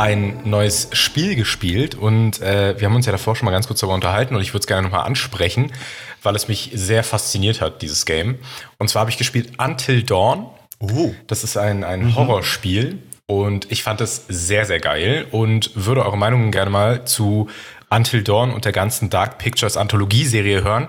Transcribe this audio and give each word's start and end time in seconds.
ein 0.00 0.40
neues 0.44 0.88
Spiel 0.92 1.36
gespielt 1.36 1.94
und 1.94 2.40
äh, 2.40 2.80
wir 2.80 2.88
haben 2.88 2.94
uns 2.94 3.04
ja 3.04 3.12
davor 3.12 3.36
schon 3.36 3.44
mal 3.44 3.52
ganz 3.52 3.66
kurz 3.66 3.80
darüber 3.80 3.94
unterhalten 3.94 4.34
und 4.34 4.40
ich 4.40 4.54
würde 4.54 4.60
es 4.60 4.66
gerne 4.66 4.88
nochmal 4.88 5.04
ansprechen, 5.04 5.72
weil 6.22 6.34
es 6.34 6.48
mich 6.48 6.70
sehr 6.72 7.04
fasziniert 7.04 7.60
hat, 7.60 7.82
dieses 7.82 8.06
Game. 8.06 8.38
Und 8.78 8.88
zwar 8.88 9.00
habe 9.00 9.10
ich 9.10 9.18
gespielt 9.18 9.52
Until 9.58 10.02
Dawn. 10.02 10.46
Oh. 10.78 11.12
Das 11.26 11.44
ist 11.44 11.58
ein, 11.58 11.84
ein 11.84 12.14
Horrorspiel 12.14 12.98
und 13.26 13.70
ich 13.70 13.82
fand 13.82 14.00
es 14.00 14.24
sehr, 14.26 14.64
sehr 14.64 14.80
geil 14.80 15.26
und 15.32 15.70
würde 15.74 16.06
eure 16.06 16.16
Meinungen 16.16 16.50
gerne 16.50 16.70
mal 16.70 17.04
zu 17.04 17.50
Until 17.90 18.22
Dawn 18.22 18.52
und 18.54 18.64
der 18.64 18.72
ganzen 18.72 19.10
Dark 19.10 19.36
Pictures 19.36 19.76
Anthologie-Serie 19.76 20.64
hören, 20.64 20.88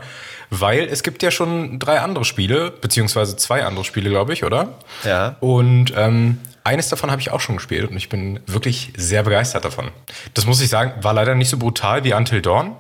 weil 0.52 0.86
es 0.86 1.04
gibt 1.04 1.22
ja 1.22 1.32
schon 1.32 1.80
drei 1.80 2.00
andere 2.00 2.24
Spiele, 2.24 2.72
beziehungsweise 2.72 3.36
zwei 3.36 3.66
andere 3.66 3.84
Spiele, 3.84 4.10
glaube 4.10 4.32
ich, 4.32 4.46
oder? 4.46 4.80
Ja. 5.04 5.36
Und 5.42 5.92
ähm, 5.98 6.38
eines 6.64 6.90
davon 6.90 7.12
habe 7.12 7.22
ich 7.22 7.32
auch 7.32 7.40
schon 7.42 7.56
gespielt 7.58 7.90
und 7.90 7.98
ich 7.98 8.10
bin 8.10 8.40
wirklich 8.48 8.94
sehr 8.98 9.24
begeistert 9.24 9.66
davon. 9.66 9.92
Das 10.34 10.46
muss 10.46 10.62
ich 10.62 10.70
sagen, 10.70 11.04
war 11.04 11.14
leider 11.14 11.36
nicht 11.36 11.50
so 11.50 11.58
brutal 11.58 12.04
wie 12.04 12.14
Until 12.14 12.42
Dawn, 12.42 12.76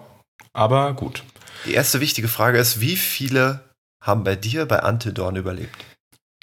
aber 0.53 0.93
gut. 0.93 1.23
Die 1.65 1.73
erste 1.73 1.99
wichtige 2.01 2.27
Frage 2.27 2.57
ist, 2.57 2.81
wie 2.81 2.95
viele 2.95 3.61
haben 4.03 4.23
bei 4.23 4.35
dir 4.35 4.65
bei 4.65 4.81
Until 4.81 5.13
Dawn 5.13 5.35
überlebt? 5.35 5.75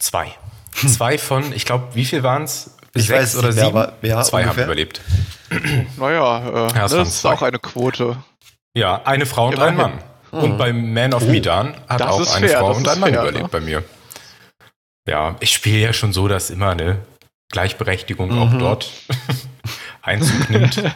Zwei. 0.01 0.33
Zwei 0.75 1.19
von, 1.19 1.53
ich 1.53 1.65
glaube, 1.65 1.95
wie 1.95 2.05
viel 2.05 2.23
waren 2.23 2.45
es? 2.45 2.71
Ich 2.95 3.07
Sechs 3.07 3.35
weiß 3.35 3.37
oder 3.39 3.53
mehr, 3.53 3.65
sieben? 3.65 3.77
aber 3.77 3.93
ja, 4.03 4.23
Zwei 4.23 4.43
haben 4.43 4.51
ungefähr. 4.51 4.65
überlebt. 4.65 5.01
Naja, 5.97 6.39
äh, 6.49 6.53
Ja, 6.53 6.67
es 6.67 6.73
das 6.73 6.93
waren 6.93 7.07
ist 7.07 7.21
zwei. 7.21 7.33
auch 7.33 7.43
eine 7.43 7.59
Quote. 7.59 8.17
Ja, 8.77 9.03
eine 9.05 9.25
Frau 9.27 9.47
und 9.49 9.55
Immerhin. 9.55 9.71
ein 9.71 9.77
Mann. 9.77 9.99
Und 10.31 10.59
beim 10.59 10.93
Man 10.93 11.15
of 11.15 11.23
Medan 11.27 11.75
hat 11.89 12.01
Das 12.01 12.09
auch 12.11 12.21
ist 12.21 12.35
eine 12.35 12.49
fair, 12.49 12.59
Frau 12.59 12.69
das 12.69 12.77
und 12.79 12.87
ist 12.87 12.93
ein 12.93 13.01
Mann 13.01 13.11
fair, 13.13 13.23
überlebt 13.23 13.43
ne? 13.45 13.49
bei 13.51 13.61
mir. 13.61 13.83
Ja, 15.09 15.37
ich 15.41 15.53
spiele 15.53 15.79
ja 15.79 15.93
schon 15.95 16.13
so, 16.13 16.29
dass 16.29 16.51
immer 16.51 16.71
eine 16.71 16.99
Gleichberechtigung 17.51 18.31
auch 18.39 18.51
Mhm. 18.51 18.59
dort 18.59 18.91
Einzug 20.03 20.51
nimmt. 20.51 20.83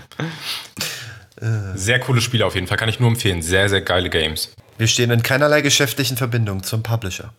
Äh. 1.41 1.77
Sehr 1.77 1.99
coole 1.99 2.21
Spiele 2.21 2.47
auf 2.47 2.55
jeden 2.55 2.69
Fall, 2.69 2.77
kann 2.77 2.89
ich 2.89 3.01
nur 3.01 3.09
empfehlen. 3.09 3.43
Sehr, 3.43 3.69
sehr 3.69 3.81
geile 3.81 4.09
Games. 4.11 4.55
Wir 4.79 4.87
stehen 4.87 5.11
in 5.11 5.25
keinerlei 5.25 5.61
geschäftlichen 5.61 6.17
Verbindung 6.17 6.63
zum 6.63 6.85
Publisher. 6.85 7.33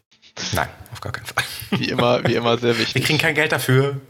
Nein, 0.52 0.68
auf 0.92 1.00
gar 1.00 1.14
keinen 1.14 1.26
Fall. 1.26 1.44
Wie 1.80 1.88
immer, 1.90 2.22
wie 2.28 2.34
immer 2.36 2.58
sehr 2.58 2.76
Wir 2.78 2.80
wichtig. 2.80 3.06
kriegen 3.06 3.18
kein 3.20 3.34
Geld 3.34 3.54
dafür. 3.54 4.02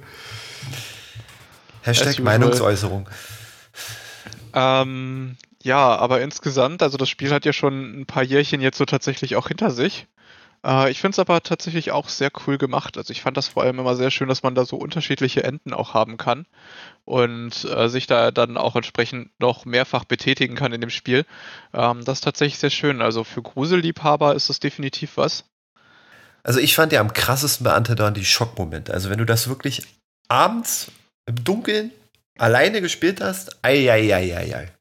As 1.85 1.99
Hashtag. 1.99 2.19
Meinungsäußerung. 2.23 3.07
Ähm, 4.53 5.37
ja, 5.61 5.95
aber 5.95 6.21
insgesamt, 6.21 6.81
also 6.81 6.97
das 6.97 7.09
Spiel 7.09 7.31
hat 7.31 7.45
ja 7.45 7.53
schon 7.53 8.01
ein 8.01 8.05
paar 8.05 8.23
Jährchen 8.23 8.61
jetzt 8.61 8.77
so 8.79 8.85
tatsächlich 8.85 9.35
auch 9.35 9.47
hinter 9.47 9.69
sich. 9.69 10.07
Äh, 10.65 10.91
ich 10.91 11.01
finde 11.01 11.15
es 11.15 11.19
aber 11.19 11.41
tatsächlich 11.41 11.91
auch 11.91 12.09
sehr 12.09 12.31
cool 12.45 12.57
gemacht. 12.57 12.97
Also 12.97 13.11
ich 13.11 13.21
fand 13.21 13.37
das 13.37 13.49
vor 13.49 13.63
allem 13.63 13.79
immer 13.79 13.95
sehr 13.95 14.11
schön, 14.11 14.29
dass 14.29 14.43
man 14.43 14.55
da 14.55 14.65
so 14.65 14.77
unterschiedliche 14.77 15.43
Enden 15.43 15.73
auch 15.73 15.93
haben 15.93 16.17
kann 16.17 16.45
und 17.05 17.65
äh, 17.65 17.89
sich 17.89 18.07
da 18.07 18.31
dann 18.31 18.57
auch 18.57 18.75
entsprechend 18.75 19.31
noch 19.39 19.65
mehrfach 19.65 20.05
betätigen 20.05 20.55
kann 20.55 20.73
in 20.73 20.81
dem 20.81 20.89
Spiel. 20.89 21.25
Ähm, 21.73 22.03
das 22.05 22.19
ist 22.19 22.23
tatsächlich 22.23 22.59
sehr 22.59 22.69
schön. 22.69 23.01
Also 23.01 23.23
für 23.23 23.41
Gruselliebhaber 23.41 24.35
ist 24.35 24.49
das 24.49 24.59
definitiv 24.59 25.17
was. 25.17 25.45
Also 26.43 26.59
ich 26.59 26.75
fand 26.75 26.91
ja 26.91 26.99
am 26.99 27.13
krassesten 27.13 27.63
bei 27.63 27.79
Dawn 27.79 28.13
die 28.13 28.25
Schockmomente. 28.25 28.93
Also 28.93 29.09
wenn 29.09 29.17
du 29.17 29.25
das 29.25 29.47
wirklich 29.47 29.83
abends 30.27 30.91
im 31.25 31.43
Dunkeln 31.43 31.91
alleine 32.37 32.81
gespielt 32.81 33.21
hast, 33.21 33.57
ei, 33.63 33.89
ei, 33.89 34.13
ei, 34.13 34.35
ei, 34.35 34.55
ei. 34.55 34.71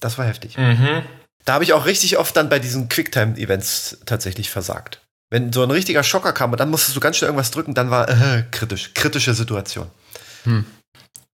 Das 0.00 0.18
war 0.18 0.26
heftig. 0.26 0.58
Mhm. 0.58 1.02
Da 1.44 1.54
habe 1.54 1.64
ich 1.64 1.72
auch 1.72 1.86
richtig 1.86 2.18
oft 2.18 2.36
dann 2.36 2.48
bei 2.48 2.58
diesen 2.58 2.88
Quicktime-Events 2.88 3.98
tatsächlich 4.04 4.50
versagt. 4.50 5.01
Wenn 5.32 5.50
so 5.50 5.62
ein 5.62 5.70
richtiger 5.70 6.02
Schocker 6.02 6.34
kam 6.34 6.52
und 6.52 6.60
dann 6.60 6.68
musstest 6.68 6.94
du 6.94 7.00
ganz 7.00 7.16
schnell 7.16 7.28
irgendwas 7.28 7.50
drücken, 7.50 7.72
dann 7.72 7.90
war 7.90 8.06
äh, 8.06 8.44
kritisch, 8.50 8.90
kritische 8.92 9.32
Situation. 9.32 9.86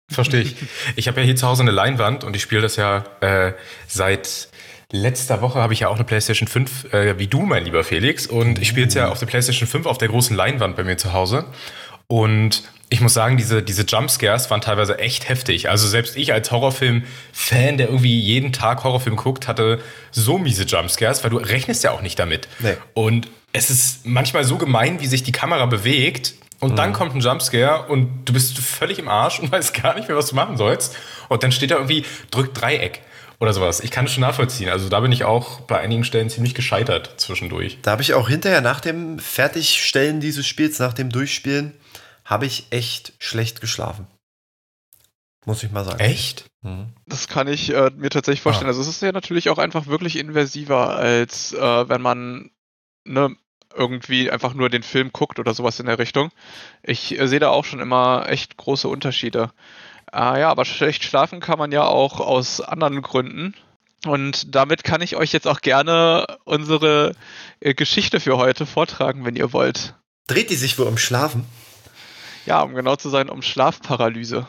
Verstehe 0.09 0.43
ich. 0.43 0.55
Ich 0.95 1.09
habe 1.09 1.19
ja 1.19 1.27
hier 1.27 1.35
zu 1.35 1.49
Hause 1.49 1.63
eine 1.63 1.73
Leinwand 1.73 2.23
und 2.23 2.37
ich 2.37 2.43
spiele 2.43 2.63
das 2.63 2.77
ja 2.77 3.05
äh, 3.21 3.55
seit 3.89 4.51
letzter 4.93 5.43
Woche 5.43 5.61
habe 5.61 5.73
ich 5.73 5.81
ja 5.81 5.89
auch 5.89 5.97
eine 5.97 6.05
PlayStation 6.05 6.47
5, 6.47 6.95
äh, 6.95 7.19
wie 7.19 7.27
du, 7.27 7.41
mein 7.41 7.65
lieber 7.65 7.83
Felix. 7.83 8.29
Und 8.29 8.61
ich 8.61 8.69
spiele 8.69 8.85
jetzt 8.85 8.95
ja 8.95 9.09
auf 9.09 9.19
der 9.19 9.27
PlayStation 9.27 9.67
5 9.67 9.87
auf 9.87 9.99
der 9.99 10.07
großen 10.07 10.37
Leinwand 10.37 10.77
bei 10.77 10.85
mir 10.85 10.97
zu 10.97 11.13
Hause. 11.13 11.47
Und 12.07 12.63
ich 12.91 13.01
muss 13.01 13.15
sagen, 13.15 13.37
diese, 13.37 13.65
diese 13.65 13.83
Jumpscares 13.83 14.49
waren 14.49 14.61
teilweise 14.61 15.01
echt 15.01 15.29
heftig. 15.29 15.69
Also 15.69 15.89
selbst 15.89 16.17
ich 16.17 16.33
als 16.33 16.53
Horrorfilm-Fan, 16.53 17.79
der 17.79 17.89
irgendwie 17.89 18.17
jeden 18.17 18.53
Tag 18.53 18.85
Horrorfilm 18.85 19.17
guckt, 19.17 19.49
hatte 19.49 19.81
so 20.13 20.39
miese 20.39 20.63
Jumpscares, 20.63 21.25
weil 21.25 21.31
du 21.31 21.39
rechnest 21.39 21.83
ja 21.83 21.91
auch 21.91 22.01
nicht 22.01 22.19
damit. 22.19 22.47
Nee. 22.61 22.77
Und 22.95 23.29
es 23.53 23.71
ist 23.71 24.07
manchmal 24.07 24.45
so 24.45 24.59
gemein, 24.59 25.01
wie 25.01 25.07
sich 25.07 25.23
die 25.23 25.33
Kamera 25.33 25.67
bewegt. 25.67 26.35
Und 26.61 26.77
dann 26.77 26.93
kommt 26.93 27.15
ein 27.15 27.21
Jumpscare 27.21 27.87
und 27.89 28.25
du 28.25 28.33
bist 28.33 28.59
völlig 28.59 28.99
im 28.99 29.09
Arsch 29.09 29.39
und 29.39 29.53
weißt 29.53 29.81
gar 29.81 29.95
nicht 29.95 30.09
mehr, 30.09 30.17
was 30.17 30.27
du 30.27 30.35
machen 30.35 30.57
sollst. 30.57 30.97
Und 31.29 31.43
dann 31.43 31.53
steht 31.53 31.71
da 31.71 31.77
irgendwie, 31.77 32.05
drück 32.31 32.53
Dreieck 32.53 33.01
oder 33.39 33.53
sowas. 33.53 33.81
Ich 33.81 33.91
kann 33.91 34.07
es 34.07 34.13
schon 34.13 34.23
nachvollziehen. 34.23 34.69
Also 34.69 34.89
da 34.89 35.01
bin 35.01 35.13
ich 35.13 35.25
auch 35.25 35.61
bei 35.61 35.79
einigen 35.79 36.05
Stellen 36.05 36.29
ziemlich 36.29 36.55
gescheitert 36.55 37.15
zwischendurch. 37.19 37.79
Da 37.83 37.93
habe 37.93 38.03
ich 38.03 38.15
auch 38.15 38.29
hinterher 38.29 38.61
nach 38.61 38.81
dem 38.81 39.21
Fertigstellen 39.21 40.21
dieses 40.21 40.47
Spiels, 40.47 40.79
nach 40.81 40.93
dem 40.93 41.11
Durchspielen, 41.11 41.75
habe 42.25 42.47
ich 42.47 42.67
echt 42.71 43.13
schlecht 43.19 43.61
geschlafen. 43.61 44.07
Muss 45.47 45.63
ich 45.63 45.71
mal 45.71 45.85
sagen. 45.85 46.01
Echt? 46.01 46.45
Mhm. 46.63 46.93
Das 47.07 47.29
kann 47.29 47.47
ich 47.47 47.73
äh, 47.73 47.91
mir 47.97 48.11
tatsächlich 48.11 48.43
vorstellen. 48.43 48.67
Ah. 48.67 48.71
Also 48.71 48.83
es 48.83 48.89
ist 48.89 49.01
ja 49.01 49.13
natürlich 49.13 49.49
auch 49.49 49.59
einfach 49.59 49.87
wirklich 49.87 50.19
invasiver, 50.19 50.97
als 50.97 51.53
äh, 51.53 51.89
wenn 51.89 52.03
man 52.03 52.51
ne, 53.09 53.37
irgendwie 53.75 54.31
einfach 54.31 54.55
nur 54.55 54.71
den 54.71 54.83
Film 54.83 55.13
guckt 55.13 55.39
oder 55.39 55.55
sowas 55.55 55.81
in 55.81 55.87
der 55.87 55.99
Richtung. 55.99 56.31
Ich 56.83 57.19
äh, 57.19 57.27
sehe 57.29 57.41
da 57.41 57.51
auch 57.51 57.65
schon 57.65 57.81
immer 57.81 58.27
echt 58.29 58.57
große 58.57 58.89
Unterschiede. 58.89 59.51
Äh, 60.13 60.41
ja, 60.41 60.51
aber 60.51 60.65
schlecht 60.65 61.05
schlafen 61.05 61.41
kann 61.41 61.59
man 61.59 61.73
ja 61.73 61.85
auch 61.85 62.21
aus 62.21 62.61
anderen 62.61 63.03
Gründen. 63.03 63.55
Und 64.07 64.55
damit 64.55 64.85
kann 64.85 65.03
ich 65.03 65.17
euch 65.17 65.33
jetzt 65.33 65.49
auch 65.49 65.61
gerne 65.61 66.27
unsere 66.45 67.15
äh, 67.61 67.75
Geschichte 67.75 68.21
für 68.21 68.37
heute 68.37 68.65
vortragen, 68.65 69.25
wenn 69.25 69.37
ihr 69.37 69.53
wollt. 69.53 69.95
Dreht 70.29 70.51
die 70.51 70.57
sich 70.57 70.79
wohl 70.79 70.87
um 70.87 70.99
Schlafen? 70.99 71.45
Ja, 72.47 72.63
um 72.63 72.75
genau 72.75 72.97
zu 72.97 73.11
sein, 73.11 73.29
um 73.29 73.43
Schlafparalyse. 73.43 74.47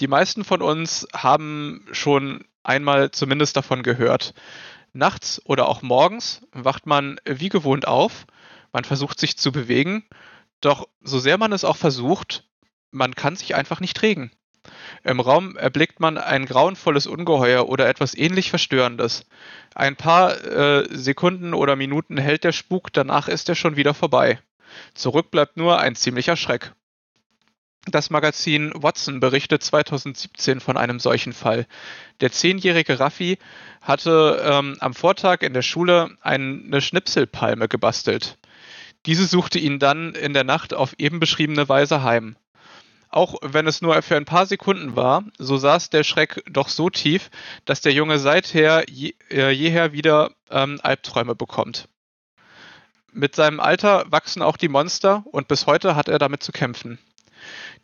Die 0.00 0.08
meisten 0.08 0.44
von 0.44 0.62
uns 0.62 1.06
haben 1.14 1.86
schon 1.92 2.44
einmal 2.62 3.10
zumindest 3.10 3.56
davon 3.56 3.82
gehört. 3.82 4.34
Nachts 4.94 5.42
oder 5.44 5.68
auch 5.68 5.82
morgens 5.82 6.46
wacht 6.52 6.86
man 6.86 7.20
wie 7.24 7.48
gewohnt 7.48 7.86
auf, 7.86 8.26
man 8.72 8.84
versucht 8.84 9.18
sich 9.18 9.36
zu 9.36 9.52
bewegen, 9.52 10.04
doch 10.60 10.88
so 11.02 11.18
sehr 11.18 11.36
man 11.36 11.52
es 11.52 11.64
auch 11.64 11.76
versucht, 11.76 12.44
man 12.90 13.14
kann 13.14 13.36
sich 13.36 13.54
einfach 13.54 13.80
nicht 13.80 14.00
regen. 14.02 14.30
Im 15.02 15.20
Raum 15.20 15.56
erblickt 15.56 16.00
man 16.00 16.16
ein 16.16 16.46
grauenvolles 16.46 17.06
Ungeheuer 17.06 17.68
oder 17.68 17.88
etwas 17.88 18.14
ähnlich 18.14 18.50
Verstörendes. 18.50 19.26
Ein 19.74 19.96
paar 19.96 20.42
äh, 20.44 20.88
Sekunden 20.90 21.52
oder 21.54 21.76
Minuten 21.76 22.16
hält 22.16 22.44
der 22.44 22.52
Spuk, 22.52 22.92
danach 22.92 23.28
ist 23.28 23.48
er 23.48 23.56
schon 23.56 23.76
wieder 23.76 23.94
vorbei. 23.94 24.38
Zurück 24.94 25.30
bleibt 25.30 25.56
nur 25.56 25.80
ein 25.80 25.96
ziemlicher 25.96 26.36
Schreck. 26.36 26.72
Das 27.86 28.08
Magazin 28.08 28.72
Watson 28.74 29.20
berichtet 29.20 29.62
2017 29.62 30.60
von 30.60 30.78
einem 30.78 30.98
solchen 30.98 31.34
Fall. 31.34 31.66
Der 32.20 32.32
zehnjährige 32.32 32.98
Raffi 32.98 33.38
hatte 33.82 34.42
ähm, 34.42 34.76
am 34.80 34.94
Vortag 34.94 35.42
in 35.42 35.52
der 35.52 35.62
Schule 35.62 36.16
eine 36.22 36.80
Schnipselpalme 36.80 37.68
gebastelt. 37.68 38.38
Diese 39.04 39.26
suchte 39.26 39.58
ihn 39.58 39.78
dann 39.78 40.14
in 40.14 40.32
der 40.32 40.44
Nacht 40.44 40.72
auf 40.72 40.94
eben 40.98 41.20
beschriebene 41.20 41.68
Weise 41.68 42.02
heim. 42.02 42.36
Auch 43.10 43.36
wenn 43.42 43.66
es 43.66 43.82
nur 43.82 44.00
für 44.02 44.16
ein 44.16 44.24
paar 44.24 44.46
Sekunden 44.46 44.96
war, 44.96 45.24
so 45.38 45.58
saß 45.58 45.90
der 45.90 46.04
Schreck 46.04 46.42
doch 46.50 46.68
so 46.68 46.88
tief, 46.88 47.30
dass 47.66 47.82
der 47.82 47.92
Junge 47.92 48.18
seither 48.18 48.84
je, 48.88 49.14
äh, 49.30 49.50
jeher 49.50 49.92
wieder 49.92 50.30
ähm, 50.50 50.80
Albträume 50.82 51.34
bekommt. 51.34 51.88
Mit 53.12 53.36
seinem 53.36 53.60
Alter 53.60 54.06
wachsen 54.08 54.42
auch 54.42 54.56
die 54.56 54.68
Monster 54.68 55.22
und 55.26 55.48
bis 55.48 55.66
heute 55.66 55.94
hat 55.94 56.08
er 56.08 56.18
damit 56.18 56.42
zu 56.42 56.50
kämpfen. 56.50 56.98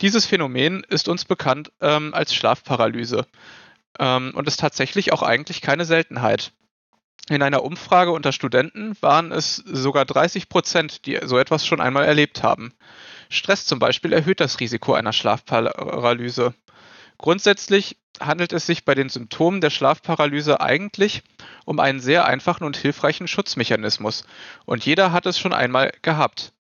Dieses 0.00 0.26
Phänomen 0.26 0.84
ist 0.88 1.08
uns 1.08 1.24
bekannt 1.24 1.72
ähm, 1.80 2.14
als 2.14 2.34
Schlafparalyse 2.34 3.26
ähm, 3.98 4.32
und 4.34 4.48
ist 4.48 4.60
tatsächlich 4.60 5.12
auch 5.12 5.22
eigentlich 5.22 5.60
keine 5.60 5.84
Seltenheit. 5.84 6.52
In 7.28 7.42
einer 7.42 7.62
Umfrage 7.62 8.10
unter 8.10 8.32
Studenten 8.32 8.96
waren 9.00 9.30
es 9.30 9.56
sogar 9.56 10.04
30 10.04 10.48
Prozent, 10.48 11.06
die 11.06 11.20
so 11.22 11.38
etwas 11.38 11.64
schon 11.64 11.80
einmal 11.80 12.04
erlebt 12.04 12.42
haben. 12.42 12.72
Stress 13.28 13.66
zum 13.66 13.78
Beispiel 13.78 14.12
erhöht 14.12 14.40
das 14.40 14.58
Risiko 14.58 14.94
einer 14.94 15.12
Schlafparalyse. 15.12 16.54
Grundsätzlich 17.18 17.98
handelt 18.18 18.52
es 18.52 18.66
sich 18.66 18.84
bei 18.84 18.94
den 18.94 19.08
Symptomen 19.08 19.60
der 19.60 19.70
Schlafparalyse 19.70 20.60
eigentlich 20.60 21.22
um 21.64 21.78
einen 21.78 22.00
sehr 22.00 22.26
einfachen 22.26 22.64
und 22.64 22.76
hilfreichen 22.76 23.28
Schutzmechanismus. 23.28 24.24
Und 24.64 24.84
jeder 24.84 25.12
hat 25.12 25.26
es 25.26 25.38
schon 25.38 25.52
einmal 25.52 25.92
gehabt. 26.02 26.52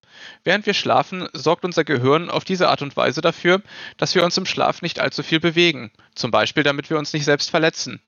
Während 0.44 0.66
wir 0.66 0.74
schlafen, 0.74 1.28
sorgt 1.32 1.64
unser 1.64 1.84
Gehirn 1.84 2.30
auf 2.30 2.44
diese 2.44 2.68
Art 2.68 2.82
und 2.82 2.96
Weise 2.96 3.20
dafür, 3.20 3.62
dass 3.96 4.14
wir 4.14 4.24
uns 4.24 4.36
im 4.36 4.46
Schlaf 4.46 4.82
nicht 4.82 5.00
allzu 5.00 5.22
viel 5.22 5.40
bewegen, 5.40 5.90
zum 6.14 6.30
Beispiel 6.30 6.62
damit 6.62 6.90
wir 6.90 6.98
uns 6.98 7.12
nicht 7.12 7.24
selbst 7.24 7.50
verletzen. 7.50 8.00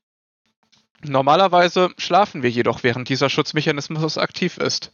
Normalerweise 1.05 1.89
schlafen 1.97 2.43
wir 2.43 2.49
jedoch, 2.49 2.83
während 2.83 3.09
dieser 3.09 3.29
Schutzmechanismus 3.29 4.17
aktiv 4.17 4.57
ist. 4.57 4.93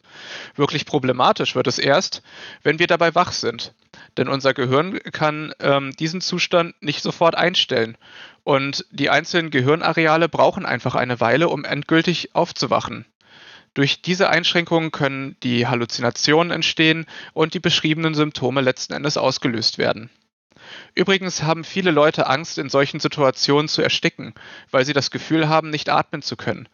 Wirklich 0.55 0.85
problematisch 0.85 1.55
wird 1.55 1.67
es 1.67 1.77
erst, 1.77 2.23
wenn 2.63 2.79
wir 2.79 2.87
dabei 2.87 3.13
wach 3.13 3.31
sind. 3.31 3.73
Denn 4.17 4.27
unser 4.27 4.53
Gehirn 4.53 4.99
kann 5.11 5.53
ähm, 5.59 5.91
diesen 5.91 6.21
Zustand 6.21 6.81
nicht 6.81 7.03
sofort 7.03 7.35
einstellen. 7.35 7.97
Und 8.43 8.85
die 8.91 9.09
einzelnen 9.09 9.51
Gehirnareale 9.51 10.29
brauchen 10.29 10.65
einfach 10.65 10.95
eine 10.95 11.19
Weile, 11.19 11.49
um 11.49 11.63
endgültig 11.63 12.33
aufzuwachen. 12.33 13.05
Durch 13.73 14.01
diese 14.01 14.29
Einschränkungen 14.29 14.91
können 14.91 15.35
die 15.43 15.67
Halluzinationen 15.67 16.51
entstehen 16.51 17.05
und 17.33 17.53
die 17.53 17.59
beschriebenen 17.59 18.15
Symptome 18.15 18.61
letzten 18.61 18.93
Endes 18.93 19.17
ausgelöst 19.17 19.77
werden. 19.77 20.09
Übrigens 20.95 21.43
haben 21.43 21.63
viele 21.63 21.91
Leute 21.91 22.27
Angst, 22.27 22.57
in 22.57 22.69
solchen 22.69 22.99
Situationen 22.99 23.67
zu 23.67 23.81
ersticken, 23.81 24.33
weil 24.71 24.85
sie 24.85 24.93
das 24.93 25.11
Gefühl 25.11 25.49
haben, 25.49 25.69
nicht 25.69 25.89
atmen 25.89 26.21
zu 26.21 26.35
können. 26.35 26.67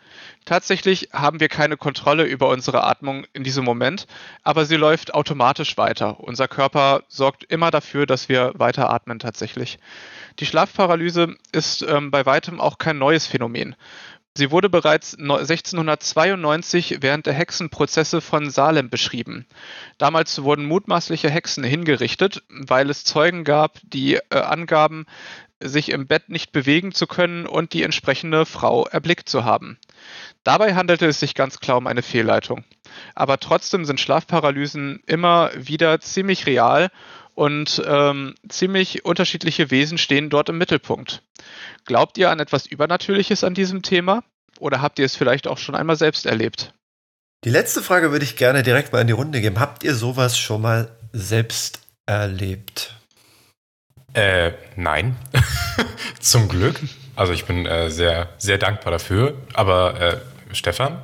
Tatsächlich 0.45 1.09
haben 1.13 1.39
wir 1.39 1.47
keine 1.47 1.77
Kontrolle 1.77 2.23
über 2.23 2.49
unsere 2.49 2.83
Atmung 2.83 3.25
in 3.33 3.43
diesem 3.43 3.63
Moment, 3.63 4.07
aber 4.43 4.65
sie 4.65 4.75
läuft 4.75 5.13
automatisch 5.13 5.77
weiter. 5.77 6.19
Unser 6.19 6.47
Körper 6.47 7.03
sorgt 7.07 7.43
immer 7.45 7.71
dafür, 7.71 8.05
dass 8.05 8.29
wir 8.29 8.51
weiter 8.55 8.89
atmen 8.89 9.19
tatsächlich. 9.19 9.79
Die 10.39 10.45
Schlafparalyse 10.45 11.35
ist 11.51 11.81
ähm, 11.83 12.11
bei 12.11 12.25
weitem 12.25 12.59
auch 12.59 12.77
kein 12.77 12.97
neues 12.97 13.25
Phänomen. 13.25 13.75
Sie 14.37 14.51
wurde 14.51 14.69
bereits 14.69 15.17
1692 15.17 16.97
während 16.99 17.25
der 17.25 17.33
Hexenprozesse 17.33 18.19
von 18.19 18.49
Salem 18.49 18.89
beschrieben. 18.89 19.45
Damals 19.97 20.43
wurden 20.43 20.65
mutmaßliche 20.65 21.29
Hexen 21.29 21.63
hingerichtet, 21.63 22.43
weil 22.49 22.89
es 22.89 23.05
Zeugen 23.05 23.45
gab, 23.45 23.79
die 23.83 24.15
äh, 24.15 24.21
angaben, 24.31 25.05
sich 25.61 25.89
im 25.89 26.05
Bett 26.05 26.27
nicht 26.27 26.51
bewegen 26.51 26.91
zu 26.91 27.07
können 27.07 27.47
und 27.47 27.71
die 27.71 27.83
entsprechende 27.83 28.45
Frau 28.45 28.85
erblickt 28.87 29.29
zu 29.29 29.45
haben. 29.45 29.77
Dabei 30.43 30.75
handelte 30.75 31.05
es 31.05 31.21
sich 31.21 31.33
ganz 31.33 31.59
klar 31.59 31.77
um 31.77 31.87
eine 31.87 32.01
Fehlleitung. 32.01 32.65
Aber 33.15 33.39
trotzdem 33.39 33.85
sind 33.85 34.01
Schlafparalysen 34.01 35.01
immer 35.05 35.51
wieder 35.55 36.01
ziemlich 36.01 36.45
real 36.45 36.91
und 37.35 37.83
ähm, 37.85 38.35
ziemlich 38.49 39.05
unterschiedliche 39.05 39.69
Wesen 39.69 39.97
stehen 39.97 40.29
dort 40.29 40.49
im 40.49 40.57
Mittelpunkt. 40.57 41.21
Glaubt 41.85 42.17
ihr 42.17 42.31
an 42.31 42.39
etwas 42.39 42.65
Übernatürliches 42.65 43.43
an 43.43 43.53
diesem 43.53 43.81
Thema? 43.81 44.23
Oder 44.59 44.81
habt 44.81 44.99
ihr 44.99 45.05
es 45.05 45.15
vielleicht 45.15 45.47
auch 45.47 45.57
schon 45.57 45.75
einmal 45.75 45.97
selbst 45.97 46.25
erlebt? 46.25 46.73
Die 47.43 47.49
letzte 47.49 47.83
Frage 47.83 48.11
würde 48.11 48.25
ich 48.25 48.37
gerne 48.37 48.63
direkt 48.63 48.91
mal 48.91 49.01
in 49.01 49.07
die 49.07 49.13
Runde 49.13 49.41
geben. 49.41 49.59
Habt 49.59 49.83
ihr 49.83 49.93
sowas 49.93 50.37
schon 50.37 50.61
mal 50.61 50.97
selbst 51.11 51.81
erlebt? 52.05 52.95
Äh, 54.13 54.53
nein. 54.77 55.17
Zum 56.19 56.47
Glück. 56.47 56.79
Also 57.15 57.33
ich 57.33 57.45
bin 57.45 57.65
äh, 57.65 57.91
sehr, 57.91 58.29
sehr 58.37 58.57
dankbar 58.57 58.91
dafür. 58.91 59.35
Aber 59.53 59.99
äh, 59.99 60.55
Stefan? 60.55 61.03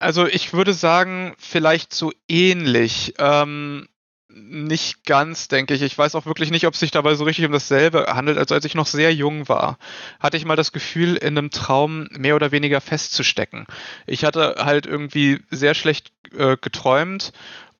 Also 0.00 0.26
ich 0.26 0.52
würde 0.52 0.74
sagen, 0.74 1.34
vielleicht 1.38 1.94
so 1.94 2.12
ähnlich. 2.28 3.14
Ähm, 3.18 3.88
nicht 4.34 5.04
ganz, 5.04 5.48
denke 5.48 5.74
ich. 5.74 5.82
Ich 5.82 5.96
weiß 5.96 6.14
auch 6.14 6.26
wirklich 6.26 6.50
nicht, 6.50 6.66
ob 6.66 6.74
es 6.74 6.80
sich 6.80 6.90
dabei 6.90 7.14
so 7.14 7.24
richtig 7.24 7.46
um 7.46 7.52
dasselbe 7.52 8.06
handelt. 8.08 8.38
Also 8.38 8.54
als 8.54 8.64
ich 8.64 8.74
noch 8.74 8.86
sehr 8.86 9.14
jung 9.14 9.48
war, 9.48 9.78
hatte 10.20 10.36
ich 10.36 10.44
mal 10.44 10.56
das 10.56 10.72
Gefühl, 10.72 11.16
in 11.16 11.38
einem 11.38 11.50
Traum 11.50 12.08
mehr 12.10 12.34
oder 12.34 12.52
weniger 12.52 12.80
festzustecken. 12.80 13.66
Ich 14.06 14.24
hatte 14.24 14.56
halt 14.58 14.86
irgendwie 14.86 15.40
sehr 15.50 15.74
schlecht 15.74 16.12
äh, 16.36 16.56
geträumt 16.60 17.32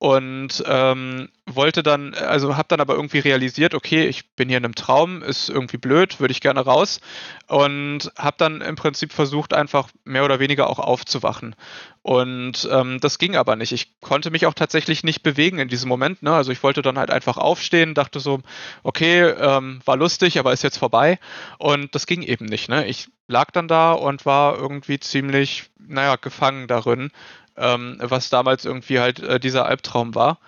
und 0.04 0.62
ähm, 0.66 1.30
wollte 1.46 1.82
dann, 1.82 2.12
also 2.12 2.58
habe 2.58 2.68
dann 2.68 2.82
aber 2.82 2.94
irgendwie 2.94 3.20
realisiert, 3.20 3.74
okay, 3.74 4.06
ich 4.06 4.28
bin 4.32 4.50
hier 4.50 4.58
in 4.58 4.64
einem 4.66 4.74
Traum, 4.74 5.22
ist 5.22 5.48
irgendwie 5.48 5.78
blöd, 5.78 6.20
würde 6.20 6.32
ich 6.32 6.42
gerne 6.42 6.60
raus 6.60 7.00
und 7.46 8.12
habe 8.18 8.36
dann 8.36 8.60
im 8.60 8.76
Prinzip 8.76 9.14
versucht, 9.14 9.54
einfach 9.54 9.88
mehr 10.04 10.26
oder 10.26 10.40
weniger 10.40 10.68
auch 10.68 10.78
aufzuwachen. 10.78 11.56
Und 12.02 12.68
ähm, 12.70 13.00
das 13.00 13.18
ging 13.18 13.34
aber 13.34 13.56
nicht. 13.56 13.72
Ich 13.72 13.98
konnte 14.02 14.30
mich 14.30 14.44
auch 14.44 14.52
tatsächlich 14.52 15.04
nicht 15.04 15.22
bewegen 15.22 15.58
in 15.58 15.68
diesem 15.68 15.88
Moment. 15.88 16.22
Ne? 16.22 16.34
Also 16.34 16.52
ich 16.52 16.62
wollte 16.62 16.82
dann 16.82 16.98
halt 16.98 17.10
einfach 17.10 17.38
aufstehen, 17.38 17.94
dachte 17.94 18.20
so, 18.20 18.40
okay, 18.82 19.22
ähm, 19.22 19.80
war 19.86 19.96
lustig, 19.96 20.38
aber 20.38 20.52
ist 20.52 20.62
jetzt 20.62 20.76
vorbei. 20.76 21.18
Und 21.56 21.94
das 21.94 22.04
ging 22.04 22.20
eben 22.20 22.44
nicht. 22.44 22.68
Ne? 22.68 22.86
Ich 22.86 23.08
lag 23.26 23.50
dann 23.52 23.68
da 23.68 23.92
und 23.92 24.26
war 24.26 24.58
irgendwie 24.58 25.00
ziemlich, 25.00 25.70
naja, 25.78 26.16
gefangen 26.16 26.66
darin, 26.66 27.10
ähm, 27.56 27.96
was 28.00 28.30
damals 28.30 28.64
irgendwie 28.64 29.00
halt 29.00 29.20
äh, 29.20 29.40
dieser 29.40 29.66
Albtraum 29.66 30.14
war. 30.14 30.38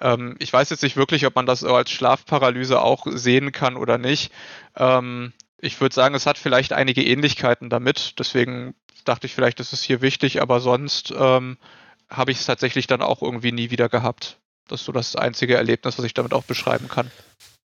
Ähm, 0.00 0.36
ich 0.38 0.52
weiß 0.52 0.70
jetzt 0.70 0.82
nicht 0.82 0.96
wirklich, 0.96 1.26
ob 1.26 1.34
man 1.34 1.46
das 1.46 1.64
als 1.64 1.90
Schlafparalyse 1.90 2.80
auch 2.80 3.06
sehen 3.08 3.52
kann 3.52 3.76
oder 3.76 3.98
nicht. 3.98 4.32
Ähm, 4.76 5.32
ich 5.58 5.80
würde 5.80 5.94
sagen, 5.94 6.14
es 6.14 6.26
hat 6.26 6.38
vielleicht 6.38 6.72
einige 6.72 7.04
Ähnlichkeiten 7.04 7.70
damit. 7.70 8.18
Deswegen 8.18 8.74
dachte 9.04 9.26
ich, 9.26 9.34
vielleicht 9.34 9.60
ist 9.60 9.72
es 9.72 9.82
hier 9.82 10.02
wichtig, 10.02 10.42
aber 10.42 10.60
sonst 10.60 11.12
ähm, 11.16 11.56
habe 12.10 12.30
ich 12.30 12.40
es 12.40 12.46
tatsächlich 12.46 12.86
dann 12.86 13.02
auch 13.02 13.22
irgendwie 13.22 13.52
nie 13.52 13.70
wieder 13.70 13.88
gehabt. 13.88 14.38
Das 14.68 14.80
ist 14.80 14.86
so 14.86 14.92
das 14.92 15.16
einzige 15.16 15.56
Erlebnis, 15.56 15.98
was 15.98 16.04
ich 16.04 16.14
damit 16.14 16.34
auch 16.34 16.44
beschreiben 16.44 16.88
kann. 16.88 17.10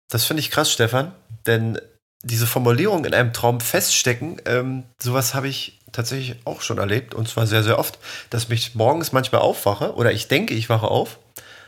Das 0.09 0.25
finde 0.25 0.41
ich 0.41 0.51
krass, 0.51 0.71
Stefan, 0.71 1.13
denn 1.45 1.79
diese 2.23 2.47
Formulierung 2.47 3.03
in 3.05 3.13
einem 3.13 3.33
Traum 3.33 3.59
feststecken, 3.59 4.41
ähm, 4.45 4.83
sowas 4.99 5.33
habe 5.33 5.47
ich 5.47 5.79
tatsächlich 5.93 6.35
auch 6.45 6.61
schon 6.61 6.77
erlebt 6.77 7.13
und 7.13 7.27
zwar 7.29 7.47
sehr, 7.47 7.63
sehr 7.63 7.79
oft, 7.79 7.99
dass 8.29 8.49
mich 8.49 8.75
morgens 8.75 9.11
manchmal 9.11 9.41
aufwache 9.41 9.95
oder 9.95 10.11
ich 10.11 10.27
denke, 10.27 10.53
ich 10.53 10.69
wache 10.69 10.87
auf, 10.87 11.19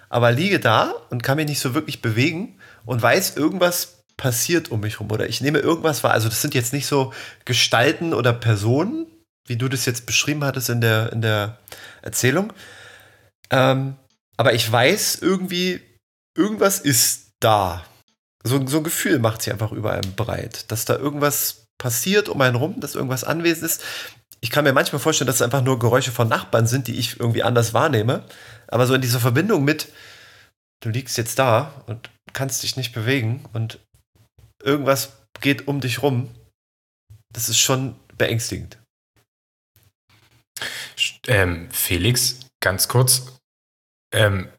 aber 0.09 0.31
liege 0.31 0.59
da 0.59 0.93
und 1.09 1.23
kann 1.23 1.37
mich 1.37 1.47
nicht 1.47 1.59
so 1.59 1.73
wirklich 1.73 2.01
bewegen 2.01 2.59
und 2.85 3.01
weiß, 3.01 3.37
irgendwas 3.37 4.03
passiert 4.17 4.71
um 4.71 4.81
mich 4.81 4.99
rum 4.99 5.11
oder 5.11 5.27
ich 5.27 5.41
nehme 5.41 5.59
irgendwas 5.59 6.03
wahr. 6.03 6.11
Also 6.11 6.29
das 6.29 6.41
sind 6.41 6.53
jetzt 6.53 6.73
nicht 6.73 6.87
so 6.87 7.13
Gestalten 7.45 8.13
oder 8.13 8.33
Personen, 8.33 9.07
wie 9.47 9.57
du 9.57 9.67
das 9.67 9.85
jetzt 9.85 10.05
beschrieben 10.05 10.43
hattest 10.43 10.69
in 10.69 10.81
der, 10.81 11.11
in 11.11 11.21
der 11.21 11.57
Erzählung. 12.01 12.53
Ähm, 13.51 13.95
aber 14.37 14.53
ich 14.53 14.69
weiß 14.69 15.19
irgendwie, 15.21 15.81
irgendwas 16.35 16.79
ist 16.79 17.31
da. 17.39 17.85
So, 18.43 18.65
so 18.67 18.77
ein 18.77 18.83
Gefühl 18.83 19.19
macht 19.19 19.41
sich 19.41 19.51
einfach 19.51 19.71
über 19.71 19.93
einem 19.93 20.13
breit, 20.15 20.71
dass 20.71 20.85
da 20.85 20.95
irgendwas 20.95 21.65
passiert 21.77 22.29
um 22.29 22.39
einen 22.41 22.55
rum, 22.55 22.79
dass 22.79 22.95
irgendwas 22.95 23.23
anwesend 23.23 23.65
ist. 23.65 23.83
Ich 24.45 24.51
kann 24.51 24.63
mir 24.63 24.73
manchmal 24.73 24.99
vorstellen, 24.99 25.25
dass 25.25 25.37
es 25.37 25.41
einfach 25.41 25.63
nur 25.63 25.79
Geräusche 25.79 26.11
von 26.11 26.27
Nachbarn 26.27 26.67
sind, 26.67 26.85
die 26.85 26.99
ich 26.99 27.19
irgendwie 27.19 27.41
anders 27.41 27.73
wahrnehme. 27.73 28.23
Aber 28.67 28.85
so 28.85 28.93
in 28.93 29.01
dieser 29.01 29.19
Verbindung 29.19 29.63
mit, 29.63 29.91
du 30.83 30.89
liegst 30.89 31.17
jetzt 31.17 31.39
da 31.39 31.83
und 31.87 32.11
kannst 32.31 32.61
dich 32.61 32.77
nicht 32.77 32.93
bewegen 32.93 33.43
und 33.53 33.79
irgendwas 34.61 35.13
geht 35.41 35.67
um 35.67 35.81
dich 35.81 36.03
rum, 36.03 36.29
das 37.33 37.49
ist 37.49 37.57
schon 37.57 37.95
beängstigend. 38.19 38.77
Ähm, 41.25 41.71
Felix, 41.71 42.41
ganz 42.61 42.87
kurz. 42.87 43.39
Ähm, 44.13 44.49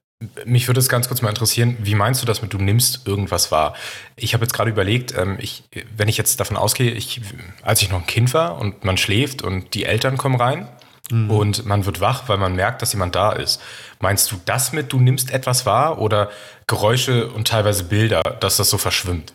mich 0.46 0.66
würde 0.66 0.80
es 0.80 0.88
ganz 0.88 1.08
kurz 1.08 1.20
mal 1.20 1.28
interessieren, 1.28 1.76
wie 1.80 1.94
meinst 1.94 2.22
du 2.22 2.26
das 2.26 2.40
mit, 2.40 2.52
du 2.52 2.58
nimmst 2.58 3.06
irgendwas 3.06 3.52
wahr? 3.52 3.74
Ich 4.16 4.32
habe 4.32 4.44
jetzt 4.44 4.54
gerade 4.54 4.70
überlegt, 4.70 5.14
ähm, 5.16 5.36
ich, 5.38 5.64
wenn 5.94 6.08
ich 6.08 6.16
jetzt 6.16 6.40
davon 6.40 6.56
ausgehe, 6.56 6.90
ich, 6.92 7.20
als 7.62 7.82
ich 7.82 7.90
noch 7.90 8.00
ein 8.00 8.06
Kind 8.06 8.32
war 8.32 8.58
und 8.58 8.84
man 8.84 8.96
schläft 8.96 9.42
und 9.42 9.74
die 9.74 9.84
Eltern 9.84 10.16
kommen 10.16 10.40
rein 10.40 10.68
mhm. 11.10 11.30
und 11.30 11.66
man 11.66 11.84
wird 11.84 12.00
wach, 12.00 12.28
weil 12.28 12.38
man 12.38 12.56
merkt, 12.56 12.80
dass 12.80 12.94
jemand 12.94 13.14
da 13.14 13.32
ist. 13.32 13.60
Meinst 14.00 14.32
du 14.32 14.40
das 14.46 14.72
mit, 14.72 14.92
du 14.92 15.00
nimmst 15.00 15.30
etwas 15.30 15.66
wahr 15.66 15.98
oder 15.98 16.30
Geräusche 16.66 17.28
und 17.28 17.48
teilweise 17.48 17.84
Bilder, 17.84 18.22
dass 18.40 18.56
das 18.56 18.70
so 18.70 18.78
verschwimmt? 18.78 19.34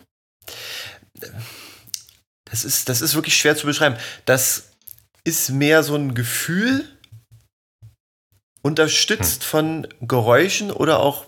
Das 2.44 2.64
ist, 2.64 2.88
das 2.88 3.00
ist 3.00 3.14
wirklich 3.14 3.36
schwer 3.36 3.56
zu 3.56 3.66
beschreiben. 3.66 3.96
Das 4.24 4.72
ist 5.22 5.50
mehr 5.50 5.84
so 5.84 5.94
ein 5.94 6.14
Gefühl, 6.14 6.91
unterstützt 8.62 9.42
hm. 9.42 9.48
von 9.48 9.88
Geräuschen 10.00 10.70
oder 10.70 11.00
auch 11.00 11.26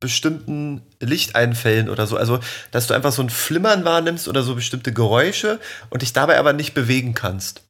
bestimmten 0.00 0.82
Lichteinfällen 1.00 1.88
oder 1.88 2.06
so. 2.06 2.16
Also, 2.16 2.40
dass 2.70 2.86
du 2.86 2.94
einfach 2.94 3.12
so 3.12 3.22
ein 3.22 3.30
Flimmern 3.30 3.84
wahrnimmst 3.84 4.28
oder 4.28 4.42
so 4.42 4.54
bestimmte 4.54 4.92
Geräusche 4.92 5.60
und 5.90 6.02
dich 6.02 6.12
dabei 6.12 6.38
aber 6.38 6.52
nicht 6.52 6.74
bewegen 6.74 7.14
kannst. 7.14 7.62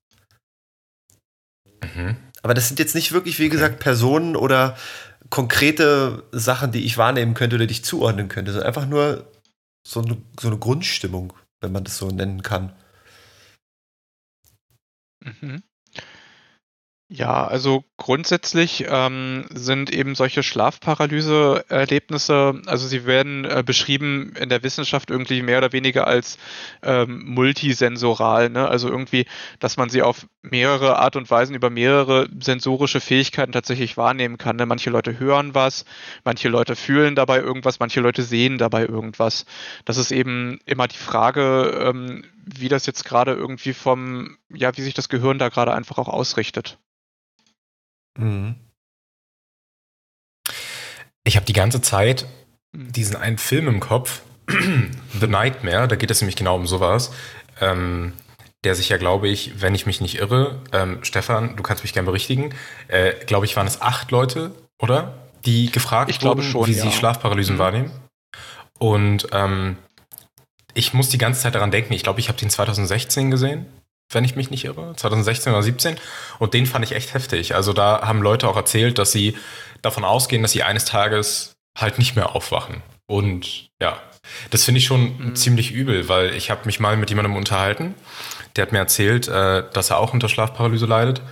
Mhm. 1.83 2.17
Aber 2.43 2.55
das 2.55 2.69
sind 2.69 2.79
jetzt 2.79 2.95
nicht 2.95 3.13
wirklich, 3.13 3.39
wie 3.39 3.49
gesagt, 3.49 3.79
Personen 3.79 4.37
oder 4.37 4.77
konkrete 5.31 6.25
Sachen, 6.33 6.73
die 6.73 6.85
ich 6.85 6.99
wahrnehmen 6.99 7.35
könnte 7.35 7.57
oder 7.57 7.67
dich 7.67 7.85
zuordnen 7.85 8.29
könnte, 8.29 8.53
sondern 8.53 8.67
einfach 8.67 8.87
nur 8.87 9.31
so 9.87 10.03
eine, 10.03 10.17
so 10.41 10.49
eine 10.49 10.59
Grundstimmung, 10.59 11.33
wenn 11.61 11.73
man 11.73 11.85
das 11.85 11.99
so 11.99 12.09
nennen 12.09 12.43
kann. 12.43 12.75
Mhm. 15.21 15.63
Ja, 17.09 17.47
also 17.47 17.85
grundsätzlich 17.97 18.87
ähm, 18.89 19.45
sind 19.51 19.93
eben 19.93 20.17
solche 20.17 20.43
Schlafparalyse-Erlebnisse, 20.43 22.61
also 22.67 22.89
sie 22.89 23.07
werden 23.07 23.45
äh, 23.45 23.63
beschrieben 23.65 24.35
in 24.39 24.49
der 24.49 24.65
Wissenschaft 24.65 25.11
irgendwie 25.11 25.43
mehr 25.43 25.59
oder 25.59 25.73
weniger 25.73 26.09
als 26.09 26.39
ähm, 26.83 27.23
multisensoral, 27.25 28.51
ne? 28.51 28.69
also 28.69 28.89
irgendwie, 28.89 29.27
dass 29.61 29.77
man 29.77 29.91
sie 29.91 30.03
auf 30.03 30.27
mehrere 30.43 30.99
Art 30.99 31.15
und 31.17 31.31
Weisen 31.31 31.55
über 31.55 31.71
mehrere 31.71 32.29
sensorische 32.41 33.01
Fähigkeiten 33.01 33.53
tatsächlich 33.53 33.97
wahrnehmen 33.97 34.39
kann. 34.39 34.57
Ne? 34.57 34.67
Manche 34.67 34.91
Leute 34.91 35.21
hören 35.21 35.55
was, 35.55 35.85
manche 36.25 36.49
Leute 36.49 36.75
fühlen 36.77 37.15
dabei 37.15 37.39
irgendwas, 37.39 37.79
manche 37.79 38.01
Leute 38.01 38.23
sehen 38.23 38.59
dabei 38.59 38.87
irgendwas. 38.87 39.47
Das 39.85 39.99
ist 39.99 40.11
eben 40.11 40.59
immer 40.67 40.89
die 40.89 40.97
Frage, 40.97 41.79
ähm, 41.81 42.25
wie 42.45 42.69
das 42.69 42.87
jetzt 42.87 43.05
gerade 43.05 43.33
irgendwie 43.33 43.73
vom, 43.73 44.37
ja, 44.53 44.77
wie 44.77 44.83
sich 44.83 44.95
das 44.95 45.09
Gehirn 45.09 45.39
da 45.39 45.49
gerade 45.49 45.73
einfach 45.73 45.99
auch 45.99 46.09
ausrichtet. 46.09 46.79
Mhm. 48.19 48.57
Ich 51.25 51.37
habe 51.37 51.47
die 51.47 51.53
ganze 51.53 51.81
Zeit 51.81 52.27
hm. 52.75 52.93
diesen 52.93 53.17
einen 53.17 53.39
Film 53.39 53.69
im 53.69 53.81
Kopf, 53.81 54.23
The 54.49 55.27
Nightmare, 55.27 55.89
da 55.89 55.97
geht 55.97 56.11
es 56.11 56.21
nämlich 56.21 56.37
genau 56.37 56.57
um 56.57 56.67
sowas. 56.67 57.13
Ähm, 57.61 58.13
der 58.65 58.75
sich 58.75 58.89
ja, 58.89 58.97
glaube 58.97 59.29
ich, 59.29 59.61
wenn 59.61 59.75
ich 59.75 59.87
mich 59.87 60.01
nicht 60.01 60.19
irre, 60.19 60.59
ähm, 60.73 60.99
Stefan, 61.03 61.55
du 61.57 61.63
kannst 61.63 61.85
mich 61.85 61.93
gerne 61.93 62.07
berichtigen, 62.07 62.55
äh, 62.89 63.13
glaube 63.27 63.45
ich, 63.45 63.57
waren 63.57 63.67
es 63.67 63.83
acht 63.83 64.11
Leute, 64.11 64.53
oder? 64.79 65.15
Die 65.45 65.71
gefragt 65.71 66.11
ich 66.11 66.23
wurden, 66.23 66.43
schon, 66.43 66.67
wie 66.67 66.73
ja. 66.73 66.83
sie 66.83 66.91
Schlafparalysen 66.91 67.57
mhm. 67.57 67.59
wahrnehmen. 67.59 67.91
Und 68.79 69.29
ähm, 69.33 69.77
ich 70.73 70.95
muss 70.95 71.11
die 71.11 71.19
ganze 71.19 71.43
Zeit 71.43 71.55
daran 71.55 71.71
denken, 71.71 71.93
ich 71.93 72.03
glaube, 72.03 72.21
ich 72.21 72.29
habe 72.29 72.39
den 72.39 72.51
2016 72.51 73.31
gesehen, 73.31 73.67
wenn 74.11 74.25
ich 74.25 74.37
mich 74.37 74.51
nicht 74.51 74.65
irre, 74.65 74.95
2016 74.97 75.53
oder 75.53 75.63
17. 75.63 75.97
Und 76.39 76.55
den 76.55 76.67
fand 76.67 76.85
ich 76.85 76.93
echt 76.93 77.15
heftig. 77.15 77.55
Also 77.55 77.73
da 77.73 78.03
haben 78.07 78.23
Leute 78.23 78.49
auch 78.49 78.57
erzählt, 78.57 78.99
dass 78.99 79.13
sie 79.13 79.37
davon 79.83 80.05
ausgehen, 80.05 80.43
dass 80.43 80.53
sie 80.53 80.63
eines 80.63 80.85
Tages 80.85 81.57
halt 81.79 81.99
nicht 81.99 82.17
mehr 82.17 82.35
aufwachen. 82.35 82.83
Und 83.07 83.69
ja, 83.81 84.01
das 84.51 84.65
finde 84.65 84.79
ich 84.79 84.87
schon 84.87 85.19
mhm. 85.19 85.37
ziemlich 85.37 85.73
übel, 85.73 86.09
weil 86.09 86.35
ich 86.35 86.51
habe 86.51 86.63
mich 86.67 86.81
mal 86.81 86.97
mit 86.97 87.11
jemandem 87.11 87.37
unterhalten, 87.37 87.95
der 88.57 88.63
hat 88.63 88.73
mir 88.73 88.79
erzählt, 88.79 89.29
äh, 89.29 89.65
dass 89.73 89.91
er 89.91 89.99
auch 89.99 90.13
unter 90.13 90.29
Schlafparalyse 90.29 90.87
leidet. 90.87 91.23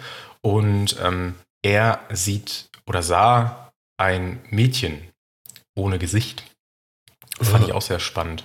Und 0.43 0.97
ähm, 1.03 1.37
er 1.63 2.01
sieht 2.11 2.69
oder 2.87 3.03
sah 3.03 3.73
ein 3.97 4.41
Mädchen 4.51 5.09
ohne 5.77 5.99
Gesicht. 5.99 6.43
Das 7.39 7.49
fand 7.49 7.67
ich 7.67 7.73
auch 7.73 7.83
sehr 7.83 8.01
spannend. 8.01 8.45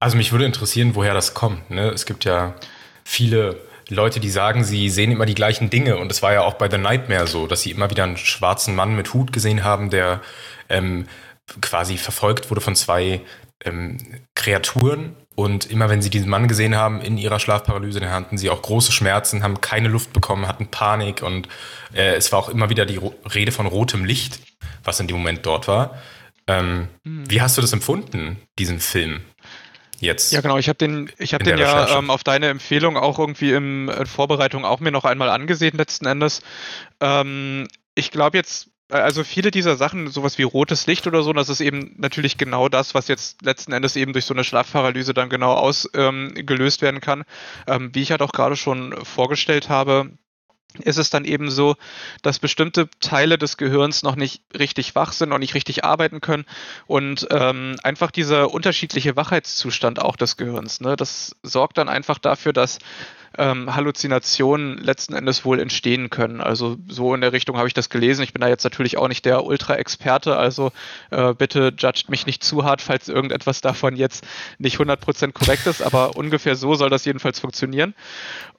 Also 0.00 0.16
mich 0.16 0.32
würde 0.32 0.44
interessieren, 0.44 0.94
woher 0.94 1.14
das 1.14 1.34
kommt. 1.34 1.70
Ne? 1.70 1.90
Es 1.90 2.06
gibt 2.06 2.24
ja 2.24 2.54
viele 3.04 3.56
Leute, 3.88 4.20
die 4.20 4.30
sagen, 4.30 4.64
sie 4.64 4.88
sehen 4.88 5.12
immer 5.12 5.26
die 5.26 5.34
gleichen 5.34 5.70
Dinge. 5.70 5.96
Und 5.96 6.10
es 6.10 6.22
war 6.22 6.32
ja 6.32 6.42
auch 6.42 6.54
bei 6.54 6.70
The 6.70 6.78
Nightmare 6.78 7.26
so, 7.26 7.46
dass 7.46 7.62
sie 7.62 7.70
immer 7.70 7.90
wieder 7.90 8.04
einen 8.04 8.16
schwarzen 8.16 8.74
Mann 8.74 8.96
mit 8.96 9.12
Hut 9.14 9.32
gesehen 9.32 9.64
haben, 9.64 9.90
der 9.90 10.20
ähm, 10.68 11.06
quasi 11.60 11.96
verfolgt 11.98 12.50
wurde 12.50 12.60
von 12.60 12.74
zwei 12.76 13.20
ähm, 13.64 13.98
Kreaturen. 14.34 15.16
Und 15.34 15.70
immer 15.70 15.88
wenn 15.88 16.02
sie 16.02 16.10
diesen 16.10 16.28
Mann 16.28 16.46
gesehen 16.46 16.76
haben 16.76 17.00
in 17.00 17.16
ihrer 17.16 17.40
Schlafparalyse, 17.40 18.00
dann 18.00 18.10
hatten 18.10 18.36
sie 18.36 18.50
auch 18.50 18.60
große 18.60 18.92
Schmerzen, 18.92 19.42
haben 19.42 19.60
keine 19.60 19.88
Luft 19.88 20.12
bekommen, 20.12 20.46
hatten 20.46 20.66
Panik. 20.66 21.22
Und 21.22 21.48
äh, 21.94 22.14
es 22.14 22.32
war 22.32 22.38
auch 22.38 22.48
immer 22.48 22.68
wieder 22.70 22.84
die 22.84 22.96
Ro 22.96 23.14
Rede 23.34 23.52
von 23.52 23.66
rotem 23.66 24.04
Licht, 24.04 24.40
was 24.84 25.00
in 25.00 25.06
dem 25.06 25.16
Moment 25.16 25.46
dort 25.46 25.68
war. 25.68 25.98
Ähm, 26.46 26.88
mhm. 27.04 27.30
Wie 27.30 27.40
hast 27.40 27.56
du 27.56 27.62
das 27.62 27.72
empfunden, 27.72 28.38
diesen 28.58 28.80
Film? 28.80 29.22
Jetzt. 30.02 30.32
Ja, 30.32 30.40
genau. 30.40 30.58
Ich 30.58 30.68
habe 30.68 30.78
den, 30.78 31.12
ich 31.18 31.32
habe 31.32 31.44
den 31.44 31.58
ja 31.58 31.96
ähm, 31.96 32.10
auf 32.10 32.24
deine 32.24 32.48
Empfehlung 32.48 32.96
auch 32.96 33.20
irgendwie 33.20 33.52
im, 33.52 33.88
in 33.88 34.06
Vorbereitung 34.06 34.64
auch 34.64 34.80
mir 34.80 34.90
noch 34.90 35.04
einmal 35.04 35.30
angesehen 35.30 35.76
letzten 35.76 36.06
Endes. 36.06 36.42
Ähm, 37.00 37.68
ich 37.94 38.10
glaube 38.10 38.36
jetzt 38.36 38.72
also 38.88 39.24
viele 39.24 39.50
dieser 39.50 39.76
Sachen, 39.76 40.08
sowas 40.08 40.38
wie 40.38 40.42
rotes 40.42 40.86
Licht 40.86 41.06
oder 41.06 41.22
so, 41.22 41.32
das 41.32 41.48
ist 41.48 41.60
eben 41.60 41.94
natürlich 41.96 42.36
genau 42.36 42.68
das, 42.68 42.94
was 42.94 43.08
jetzt 43.08 43.42
letzten 43.42 43.72
Endes 43.72 43.96
eben 43.96 44.12
durch 44.12 44.26
so 44.26 44.34
eine 44.34 44.44
Schlafparalyse 44.44 45.14
dann 45.14 45.30
genau 45.30 45.54
ausgelöst 45.54 46.82
ähm, 46.82 46.84
werden 46.84 47.00
kann. 47.00 47.22
Ähm, 47.66 47.90
wie 47.94 48.02
ich 48.02 48.10
halt 48.10 48.22
auch 48.22 48.32
gerade 48.32 48.56
schon 48.56 48.94
vorgestellt 49.04 49.68
habe, 49.68 50.10
ist 50.80 50.98
es 50.98 51.10
dann 51.10 51.24
eben 51.24 51.50
so, 51.50 51.76
dass 52.22 52.38
bestimmte 52.38 52.88
Teile 53.00 53.38
des 53.38 53.56
Gehirns 53.56 54.02
noch 54.02 54.16
nicht 54.16 54.42
richtig 54.58 54.94
wach 54.94 55.12
sind, 55.12 55.30
noch 55.30 55.38
nicht 55.38 55.54
richtig 55.54 55.84
arbeiten 55.84 56.20
können 56.20 56.44
und 56.86 57.26
ähm, 57.30 57.76
einfach 57.82 58.10
dieser 58.10 58.52
unterschiedliche 58.52 59.16
Wachheitszustand 59.16 60.00
auch 60.00 60.16
des 60.16 60.36
Gehirns, 60.36 60.80
ne, 60.80 60.96
das 60.96 61.36
sorgt 61.42 61.78
dann 61.78 61.88
einfach 61.88 62.18
dafür, 62.18 62.52
dass 62.52 62.78
ähm, 63.38 63.74
Halluzinationen 63.74 64.78
letzten 64.78 65.14
Endes 65.14 65.44
wohl 65.44 65.60
entstehen 65.60 66.10
können. 66.10 66.40
Also 66.40 66.76
so 66.88 67.14
in 67.14 67.20
der 67.20 67.32
Richtung 67.32 67.56
habe 67.56 67.68
ich 67.68 67.74
das 67.74 67.88
gelesen. 67.88 68.22
Ich 68.22 68.32
bin 68.32 68.40
da 68.40 68.48
jetzt 68.48 68.64
natürlich 68.64 68.98
auch 68.98 69.08
nicht 69.08 69.24
der 69.24 69.44
Ultra-Experte, 69.44 70.36
also 70.36 70.72
äh, 71.10 71.34
bitte 71.34 71.72
judgt 71.76 72.10
mich 72.10 72.26
nicht 72.26 72.44
zu 72.44 72.64
hart, 72.64 72.82
falls 72.82 73.08
irgendetwas 73.08 73.60
davon 73.60 73.96
jetzt 73.96 74.26
nicht 74.58 74.78
100% 74.78 75.32
korrekt 75.32 75.66
ist, 75.66 75.82
aber 75.82 76.16
ungefähr 76.16 76.56
so 76.56 76.74
soll 76.74 76.90
das 76.90 77.04
jedenfalls 77.04 77.40
funktionieren. 77.40 77.94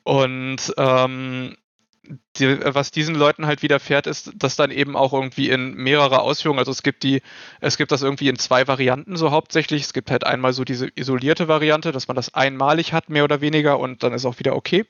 Und 0.03 0.73
ähm, 0.77 1.55
die, 2.37 2.59
was 2.65 2.91
diesen 2.91 3.15
Leuten 3.15 3.45
halt 3.45 3.61
widerfährt, 3.61 4.07
ist, 4.07 4.31
dass 4.35 4.55
dann 4.55 4.71
eben 4.71 4.95
auch 4.95 5.13
irgendwie 5.13 5.49
in 5.49 5.75
mehrere 5.75 6.21
Ausführungen, 6.21 6.59
also 6.59 6.71
es 6.71 6.83
gibt 6.83 7.03
die, 7.03 7.21
es 7.61 7.77
gibt 7.77 7.91
das 7.91 8.01
irgendwie 8.01 8.27
in 8.27 8.37
zwei 8.37 8.67
Varianten 8.67 9.15
so 9.15 9.31
hauptsächlich. 9.31 9.83
Es 9.83 9.93
gibt 9.93 10.09
halt 10.09 10.25
einmal 10.25 10.51
so 10.51 10.63
diese 10.63 10.89
isolierte 10.95 11.47
Variante, 11.47 11.91
dass 11.91 12.07
man 12.07 12.15
das 12.15 12.33
einmalig 12.33 12.91
hat, 12.91 13.09
mehr 13.09 13.23
oder 13.23 13.39
weniger, 13.39 13.79
und 13.79 14.03
dann 14.03 14.13
ist 14.13 14.25
auch 14.25 14.39
wieder 14.39 14.55
okay. 14.55 14.85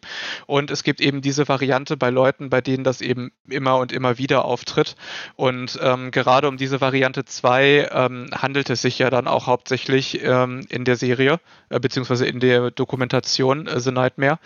Und 0.48 0.72
es 0.72 0.84
gibt 0.84 1.02
eben 1.02 1.22
diese 1.22 1.48
Variante 1.48 1.98
bei 1.98 2.10
Leuten, 2.10 2.50
bei 2.50 2.62
denen 2.62 2.84
das 2.84 3.02
eben 3.02 3.32
immer 3.50 3.78
und 3.78 3.92
immer 3.92 4.18
wieder 4.18 4.46
auftritt. 4.46 4.96
Und 5.36 5.78
ähm, 5.82 6.12
gerade 6.12 6.48
um 6.48 6.58
diese 6.58 6.82
Variante 6.82 7.26
2 7.26 7.90
ähm, 7.92 8.30
handelt 8.34 8.70
es 8.70 8.82
sich 8.82 9.00
ja 9.00 9.10
dann 9.10 9.28
auch 9.28 9.48
hauptsächlich 9.48 10.24
ähm, 10.24 10.66
in 10.70 10.86
der 10.86 10.96
Serie, 10.96 11.40
äh, 11.70 11.80
beziehungsweise 11.80 12.26
in 12.26 12.40
der 12.40 12.72
Dokumentation 12.72 13.68
äh, 13.68 13.80
The 13.80 13.92
Nightmare. 13.92 14.40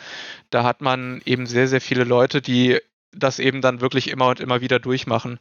Da 0.50 0.63
hat 0.63 0.81
man 0.81 1.21
eben 1.25 1.45
sehr, 1.45 1.67
sehr 1.67 1.81
viele 1.81 2.03
Leute, 2.03 2.41
die 2.41 2.56
das 3.11 3.39
eben 3.39 3.61
dann 3.61 3.81
wirklich 3.81 4.09
immer 4.09 4.27
und 4.27 4.39
immer 4.39 4.61
wieder 4.61 4.79
durchmachen. 4.79 5.39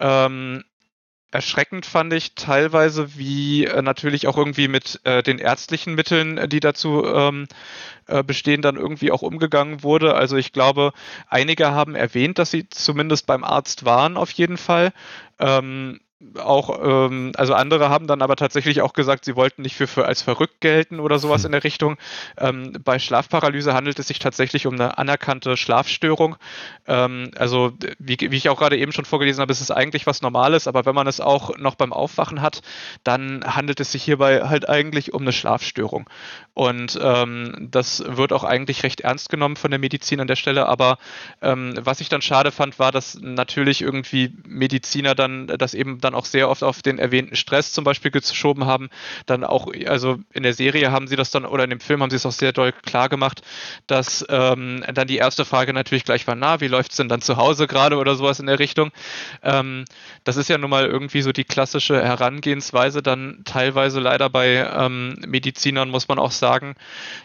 Ähm, 0.00 0.64
erschreckend 1.32 1.86
fand 1.86 2.12
ich 2.12 2.34
teilweise, 2.34 3.16
wie 3.16 3.64
äh, 3.64 3.82
natürlich 3.82 4.26
auch 4.26 4.36
irgendwie 4.36 4.68
mit 4.68 5.00
äh, 5.04 5.22
den 5.22 5.38
ärztlichen 5.38 5.94
Mitteln, 5.94 6.38
äh, 6.38 6.48
die 6.48 6.60
dazu 6.60 7.04
ähm, 7.06 7.46
äh, 8.06 8.22
bestehen, 8.22 8.62
dann 8.62 8.76
irgendwie 8.76 9.10
auch 9.10 9.22
umgegangen 9.22 9.82
wurde. 9.82 10.14
Also 10.14 10.36
ich 10.36 10.52
glaube, 10.52 10.92
einige 11.28 11.72
haben 11.72 11.94
erwähnt, 11.94 12.38
dass 12.38 12.50
sie 12.50 12.68
zumindest 12.68 13.26
beim 13.26 13.44
Arzt 13.44 13.84
waren, 13.84 14.16
auf 14.16 14.30
jeden 14.32 14.58
Fall. 14.58 14.92
Ähm, 15.38 16.00
auch, 16.38 16.78
ähm, 16.82 17.32
also 17.36 17.54
andere 17.54 17.88
haben 17.88 18.06
dann 18.06 18.22
aber 18.22 18.36
tatsächlich 18.36 18.80
auch 18.82 18.92
gesagt, 18.92 19.24
sie 19.24 19.36
wollten 19.36 19.62
nicht 19.62 19.76
für, 19.76 19.86
für 19.86 20.06
als 20.06 20.22
verrückt 20.22 20.60
gelten 20.60 21.00
oder 21.00 21.18
sowas 21.18 21.42
hm. 21.42 21.46
in 21.46 21.52
der 21.52 21.64
Richtung. 21.64 21.96
Ähm, 22.38 22.72
bei 22.84 22.98
Schlafparalyse 22.98 23.74
handelt 23.74 23.98
es 23.98 24.08
sich 24.08 24.18
tatsächlich 24.18 24.66
um 24.66 24.74
eine 24.74 24.98
anerkannte 24.98 25.56
Schlafstörung. 25.56 26.36
Ähm, 26.86 27.30
also 27.36 27.72
wie, 27.98 28.16
wie 28.20 28.36
ich 28.36 28.48
auch 28.48 28.58
gerade 28.58 28.78
eben 28.78 28.92
schon 28.92 29.04
vorgelesen 29.04 29.40
habe, 29.40 29.52
ist 29.52 29.60
es 29.60 29.70
eigentlich 29.70 30.06
was 30.06 30.22
Normales, 30.22 30.68
aber 30.68 30.86
wenn 30.86 30.94
man 30.94 31.06
es 31.06 31.20
auch 31.20 31.56
noch 31.58 31.74
beim 31.74 31.92
Aufwachen 31.92 32.40
hat, 32.40 32.62
dann 33.04 33.44
handelt 33.44 33.80
es 33.80 33.92
sich 33.92 34.02
hierbei 34.02 34.48
halt 34.48 34.68
eigentlich 34.68 35.12
um 35.12 35.22
eine 35.22 35.32
Schlafstörung. 35.32 36.08
Und 36.54 36.98
ähm, 37.02 37.68
das 37.70 38.02
wird 38.06 38.32
auch 38.32 38.44
eigentlich 38.44 38.82
recht 38.82 39.00
ernst 39.00 39.28
genommen 39.28 39.56
von 39.56 39.70
der 39.70 39.80
Medizin 39.80 40.20
an 40.20 40.26
der 40.26 40.36
Stelle. 40.36 40.66
Aber 40.66 40.98
ähm, 41.40 41.74
was 41.80 42.00
ich 42.00 42.08
dann 42.08 42.22
schade 42.22 42.52
fand, 42.52 42.78
war, 42.78 42.92
dass 42.92 43.18
natürlich 43.20 43.82
irgendwie 43.82 44.34
Mediziner 44.46 45.14
dann 45.14 45.46
das 45.46 45.74
eben 45.74 46.00
dann 46.00 46.11
dann 46.12 46.18
auch 46.18 46.26
sehr 46.26 46.48
oft 46.48 46.62
auf 46.62 46.82
den 46.82 46.98
erwähnten 46.98 47.36
Stress 47.36 47.72
zum 47.72 47.84
Beispiel 47.84 48.10
geschoben 48.10 48.66
haben. 48.66 48.90
Dann 49.26 49.44
auch, 49.44 49.68
also 49.86 50.18
in 50.32 50.42
der 50.42 50.54
Serie 50.54 50.92
haben 50.92 51.08
sie 51.08 51.16
das 51.16 51.30
dann, 51.30 51.44
oder 51.44 51.64
in 51.64 51.70
dem 51.70 51.80
Film 51.80 52.02
haben 52.02 52.10
sie 52.10 52.16
es 52.16 52.26
auch 52.26 52.32
sehr 52.32 52.52
doll 52.52 52.72
klar 52.72 53.08
gemacht, 53.08 53.42
dass 53.86 54.24
ähm, 54.28 54.84
dann 54.92 55.08
die 55.08 55.16
erste 55.16 55.44
Frage 55.44 55.72
natürlich 55.72 56.04
gleich 56.04 56.26
war, 56.26 56.34
na, 56.34 56.60
wie 56.60 56.68
läuft 56.68 56.92
es 56.92 56.98
denn 56.98 57.08
dann 57.08 57.22
zu 57.22 57.36
Hause 57.36 57.66
gerade 57.66 57.96
oder 57.96 58.14
sowas 58.14 58.40
in 58.40 58.46
der 58.46 58.58
Richtung. 58.58 58.90
Ähm, 59.42 59.84
das 60.24 60.36
ist 60.36 60.48
ja 60.48 60.58
nun 60.58 60.70
mal 60.70 60.86
irgendwie 60.86 61.22
so 61.22 61.32
die 61.32 61.44
klassische 61.44 62.02
Herangehensweise, 62.02 63.02
dann 63.02 63.42
teilweise 63.44 64.00
leider 64.00 64.28
bei 64.28 64.68
ähm, 64.74 65.16
Medizinern, 65.26 65.90
muss 65.90 66.08
man 66.08 66.18
auch 66.18 66.30
sagen. 66.30 66.74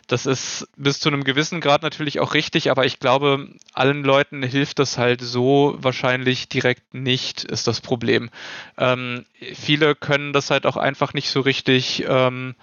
Das 0.08 0.26
ist 0.26 0.68
bis 0.78 1.00
zu 1.00 1.10
einem 1.10 1.24
gewissen 1.24 1.62
Grad 1.62 1.84
natürlich 1.84 2.20
auch 2.20 2.34
richtig, 2.34 2.72
aber 2.72 2.86
ich 2.86 3.00
glaube, 3.00 3.50
allen 3.74 4.04
Leuten 4.04 4.44
hilft 4.44 4.80
das 4.80 4.98
halt 4.98 5.22
so 5.22 5.76
wahrscheinlich 5.80 6.48
direkt 6.50 6.94
nicht, 6.94 7.44
ist 7.44 7.68
das 7.68 7.82
Problem. 7.82 8.30
Ähm, 8.78 9.26
viele 9.56 9.96
können 9.96 10.34
das 10.34 10.52
halt 10.52 10.66
auch 10.66 10.78
einfach 10.78 11.14
nicht 11.14 11.30
so 11.30 11.42
richtig, 11.42 12.06
ähm, 12.08 12.56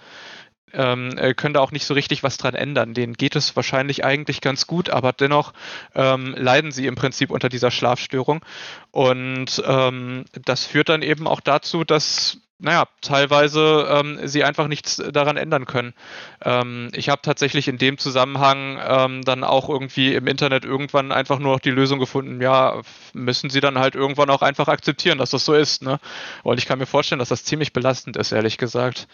ähm, 0.73 1.17
äh, 1.17 1.33
können 1.33 1.53
da 1.53 1.61
auch 1.61 1.71
nicht 1.71 1.85
so 1.85 1.93
richtig 1.93 2.23
was 2.23 2.37
dran 2.37 2.53
ändern. 2.53 2.93
Denen 2.93 3.13
geht 3.13 3.35
es 3.35 3.55
wahrscheinlich 3.55 4.03
eigentlich 4.03 4.41
ganz 4.41 4.67
gut, 4.67 4.89
aber 4.89 5.13
dennoch 5.13 5.53
ähm, 5.93 6.35
leiden 6.37 6.71
sie 6.71 6.85
im 6.85 6.95
Prinzip 6.95 7.31
unter 7.31 7.49
dieser 7.49 7.71
Schlafstörung. 7.71 8.43
Und 8.91 9.63
ähm, 9.65 10.25
das 10.45 10.65
führt 10.65 10.89
dann 10.89 11.01
eben 11.01 11.27
auch 11.27 11.39
dazu, 11.39 11.83
dass 11.83 12.39
naja, 12.57 12.85
teilweise 13.01 13.85
ähm, 13.89 14.19
sie 14.23 14.45
einfach 14.45 14.67
nichts 14.67 15.01
daran 15.11 15.35
ändern 15.35 15.65
können. 15.65 15.93
Ähm, 16.41 16.89
ich 16.93 17.09
habe 17.09 17.21
tatsächlich 17.21 17.67
in 17.67 17.77
dem 17.77 17.97
Zusammenhang 17.97 18.79
ähm, 18.81 19.21
dann 19.23 19.43
auch 19.43 19.67
irgendwie 19.67 20.15
im 20.15 20.25
Internet 20.25 20.63
irgendwann 20.63 21.11
einfach 21.11 21.39
nur 21.39 21.51
noch 21.51 21.59
die 21.59 21.71
Lösung 21.71 21.99
gefunden, 21.99 22.41
ja, 22.41 22.81
müssen 23.13 23.49
sie 23.49 23.59
dann 23.59 23.77
halt 23.77 23.95
irgendwann 23.95 24.29
auch 24.29 24.41
einfach 24.41 24.69
akzeptieren, 24.69 25.17
dass 25.17 25.31
das 25.31 25.43
so 25.43 25.53
ist. 25.53 25.81
Ne? 25.81 25.99
Und 26.43 26.57
ich 26.57 26.65
kann 26.65 26.79
mir 26.79 26.85
vorstellen, 26.85 27.19
dass 27.19 27.27
das 27.29 27.43
ziemlich 27.43 27.73
belastend 27.73 28.15
ist, 28.15 28.31
ehrlich 28.31 28.57
gesagt. 28.57 29.07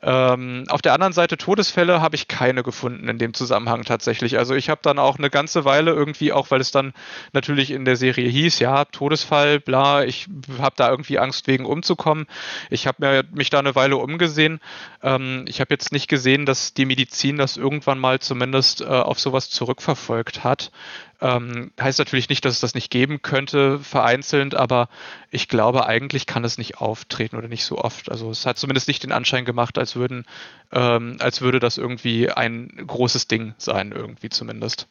Ähm, 0.00 0.64
auf 0.68 0.80
der 0.80 0.94
anderen 0.94 1.12
Seite, 1.12 1.36
Todesfälle 1.36 2.00
habe 2.00 2.16
ich 2.16 2.26
keine 2.26 2.62
gefunden 2.62 3.08
in 3.08 3.18
dem 3.18 3.34
Zusammenhang 3.34 3.84
tatsächlich. 3.84 4.38
Also 4.38 4.54
ich 4.54 4.70
habe 4.70 4.80
dann 4.82 4.98
auch 4.98 5.18
eine 5.18 5.28
ganze 5.28 5.66
Weile 5.66 5.92
irgendwie, 5.92 6.32
auch 6.32 6.50
weil 6.50 6.60
es 6.60 6.70
dann 6.70 6.94
natürlich 7.34 7.70
in 7.70 7.84
der 7.84 7.96
Serie 7.96 8.28
hieß, 8.28 8.60
ja, 8.60 8.86
Todesfall, 8.86 9.60
bla, 9.60 10.04
ich 10.04 10.26
habe 10.58 10.74
da 10.76 10.88
irgendwie 10.88 11.18
Angst 11.18 11.46
wegen 11.48 11.66
umzukommen. 11.66 12.26
Ich 12.70 12.77
Ich 12.78 12.86
habe 12.86 13.24
mich 13.32 13.50
da 13.50 13.58
eine 13.58 13.74
Weile 13.74 13.96
umgesehen. 13.96 14.60
Ähm, 15.02 15.44
ich 15.48 15.60
habe 15.60 15.74
jetzt 15.74 15.90
nicht 15.90 16.06
gesehen, 16.06 16.46
dass 16.46 16.74
die 16.74 16.84
Medizin 16.84 17.36
das 17.36 17.56
irgendwann 17.56 17.98
mal 17.98 18.20
zumindest 18.20 18.80
äh, 18.80 18.84
auf 18.84 19.18
sowas 19.18 19.50
zurückverfolgt 19.50 20.44
hat. 20.44 20.70
Ähm, 21.20 21.72
heißt 21.80 21.98
natürlich 21.98 22.28
nicht, 22.28 22.44
dass 22.44 22.54
es 22.54 22.60
das 22.60 22.74
nicht 22.74 22.90
geben 22.90 23.20
könnte, 23.20 23.80
vereinzelt, 23.80 24.54
aber 24.54 24.88
ich 25.32 25.48
glaube, 25.48 25.86
eigentlich 25.86 26.26
kann 26.26 26.44
es 26.44 26.58
nicht 26.58 26.78
auftreten 26.78 27.36
oder 27.36 27.48
nicht 27.48 27.64
so 27.64 27.78
oft. 27.78 28.10
Also 28.10 28.30
es 28.30 28.46
hat 28.46 28.58
zumindest 28.58 28.86
nicht 28.86 29.02
den 29.02 29.10
Anschein 29.10 29.44
gemacht, 29.44 29.78
als 29.78 29.96
würden, 29.96 30.24
ähm, 30.70 31.16
als 31.18 31.40
würde 31.40 31.58
das 31.58 31.76
irgendwie 31.76 32.30
ein 32.30 32.70
großes 32.86 33.26
Ding 33.26 33.54
sein, 33.58 33.90
irgendwie 33.90 34.28
zumindest. 34.28 34.86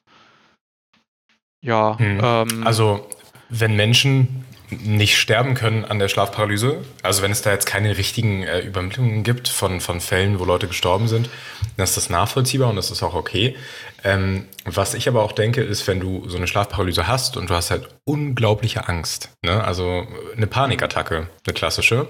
Ja. 1.62 1.98
Hm. 1.98 2.20
Ähm, 2.22 2.68
also 2.68 3.10
wenn 3.50 3.76
Menschen 3.76 4.46
nicht 4.70 5.18
sterben 5.18 5.54
können 5.54 5.86
an 5.86 6.00
der 6.00 6.10
Schlafparalyse. 6.10 6.84
Also 7.02 7.22
wenn 7.22 7.32
es 7.32 7.42
da 7.42 7.52
jetzt 7.52 7.66
keine 7.66 7.98
richtigen 7.98 8.44
äh, 8.44 8.60
Übermittlungen 8.60 9.24
gibt 9.24 9.48
von, 9.48 9.80
von 9.80 10.02
Fällen, 10.02 10.40
wo 10.40 10.46
Leute 10.46 10.68
gestorben 10.68 11.08
sind, 11.08 11.30
dann 11.78 11.86
ist 11.86 11.96
das 11.96 12.10
nachvollziehbar 12.10 12.70
und 12.70 12.76
das 12.76 12.92
ist 12.92 13.02
auch 13.02 13.14
okay. 13.14 13.56
Ähm, 14.04 14.46
was 14.66 14.94
ich 14.94 15.08
aber 15.08 15.24
auch 15.24 15.32
denke, 15.32 15.62
ist, 15.62 15.88
wenn 15.88 16.00
du 16.00 16.28
so 16.28 16.38
eine 16.38 16.48
Schlafparalyse 16.48 17.08
hast 17.08 17.38
und 17.38 17.50
du 17.50 17.54
hast 17.54 17.72
halt 17.72 17.88
unglaubliche 18.04 18.90
Angst, 18.90 19.30
ne? 19.44 19.64
also 19.64 20.06
eine 20.36 20.48
Panikattacke, 20.48 21.30
eine 21.46 21.54
klassische, 21.54 22.08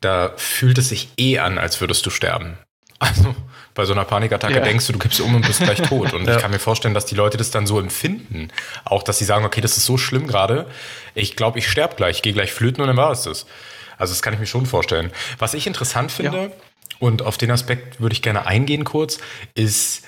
da 0.00 0.32
fühlt 0.36 0.78
es 0.78 0.90
sich 0.90 1.08
eh 1.18 1.38
an, 1.38 1.58
als 1.58 1.80
würdest 1.80 2.06
du 2.06 2.10
sterben. 2.10 2.58
Also 3.02 3.34
bei 3.74 3.84
so 3.84 3.92
einer 3.92 4.04
Panikattacke 4.04 4.54
ja. 4.54 4.60
denkst 4.60 4.86
du, 4.86 4.92
du 4.94 4.98
kippst 4.98 5.20
um 5.20 5.34
und 5.34 5.46
bist 5.46 5.60
gleich 5.60 5.80
tot. 5.88 6.12
Und 6.12 6.26
ja. 6.26 6.36
ich 6.36 6.42
kann 6.42 6.50
mir 6.50 6.58
vorstellen, 6.58 6.94
dass 6.94 7.06
die 7.06 7.14
Leute 7.14 7.36
das 7.36 7.50
dann 7.50 7.66
so 7.66 7.78
empfinden. 7.78 8.48
Auch, 8.84 9.02
dass 9.02 9.18
sie 9.18 9.24
sagen, 9.24 9.44
okay, 9.44 9.60
das 9.60 9.76
ist 9.76 9.86
so 9.86 9.96
schlimm 9.96 10.26
gerade. 10.26 10.66
Ich 11.14 11.36
glaube, 11.36 11.58
ich 11.58 11.68
sterbe 11.68 11.94
gleich, 11.96 12.16
ich 12.16 12.22
gehe 12.22 12.32
gleich 12.32 12.52
flöten 12.52 12.82
und 12.82 12.88
dann 12.88 12.96
war 12.96 13.12
es 13.12 13.22
das. 13.22 13.46
Also 13.96 14.12
das 14.12 14.22
kann 14.22 14.32
ich 14.32 14.40
mir 14.40 14.46
schon 14.46 14.66
vorstellen. 14.66 15.12
Was 15.38 15.54
ich 15.54 15.66
interessant 15.66 16.10
finde, 16.10 16.38
ja. 16.38 16.48
und 16.98 17.22
auf 17.22 17.36
den 17.36 17.50
Aspekt 17.50 18.00
würde 18.00 18.14
ich 18.14 18.22
gerne 18.22 18.46
eingehen 18.46 18.84
kurz, 18.84 19.18
ist 19.54 20.04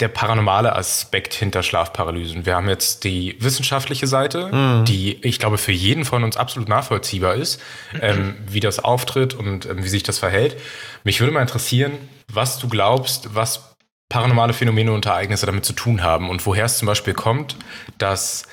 der 0.00 0.08
paranormale 0.08 0.76
Aspekt 0.76 1.32
hinter 1.32 1.62
Schlafparalysen. 1.62 2.44
Wir 2.44 2.56
haben 2.56 2.68
jetzt 2.68 3.04
die 3.04 3.36
wissenschaftliche 3.40 4.06
Seite, 4.06 4.48
mhm. 4.52 4.84
die 4.84 5.18
ich 5.24 5.38
glaube 5.38 5.56
für 5.56 5.72
jeden 5.72 6.04
von 6.04 6.22
uns 6.22 6.36
absolut 6.36 6.68
nachvollziehbar 6.68 7.34
ist, 7.34 7.62
ähm, 8.02 8.34
wie 8.46 8.60
das 8.60 8.78
auftritt 8.78 9.32
und 9.32 9.64
ähm, 9.64 9.82
wie 9.82 9.88
sich 9.88 10.02
das 10.02 10.18
verhält. 10.18 10.60
Mich 11.02 11.20
würde 11.20 11.32
mal 11.32 11.40
interessieren, 11.40 11.92
was 12.30 12.58
du 12.58 12.68
glaubst, 12.68 13.34
was 13.34 13.76
paranormale 14.08 14.52
Phänomene 14.52 14.92
und 14.92 15.06
Ereignisse 15.06 15.46
damit 15.46 15.64
zu 15.64 15.72
tun 15.72 16.02
haben 16.02 16.28
und 16.28 16.44
woher 16.44 16.66
es 16.66 16.78
zum 16.78 16.86
Beispiel 16.86 17.14
kommt, 17.14 17.56
dass 17.98 18.44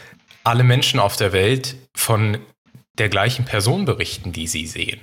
alle 0.44 0.64
Menschen 0.64 1.00
auf 1.00 1.18
der 1.18 1.34
Welt 1.34 1.76
von 1.94 2.38
der 2.98 3.10
gleichen 3.10 3.46
Person 3.46 3.86
berichten, 3.86 4.32
die 4.32 4.48
sie 4.48 4.66
sehen. 4.66 5.02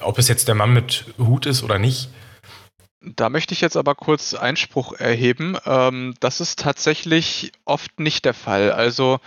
Ob 0.00 0.18
es 0.18 0.28
jetzt 0.28 0.48
der 0.48 0.54
Mann 0.54 0.72
mit 0.72 1.06
Hut 1.18 1.46
ist 1.46 1.62
oder 1.62 1.78
nicht. 1.78 2.10
Da 3.00 3.28
möchte 3.30 3.54
ich 3.54 3.60
jetzt 3.60 3.76
aber 3.76 3.94
kurz 3.94 4.34
Einspruch 4.34 4.92
erheben. 4.92 5.56
Ähm, 5.66 6.14
das 6.18 6.40
ist 6.40 6.58
tatsächlich 6.58 7.52
oft 7.64 8.00
nicht 8.00 8.24
der 8.24 8.34
Fall. 8.34 8.72
Also 8.72 9.20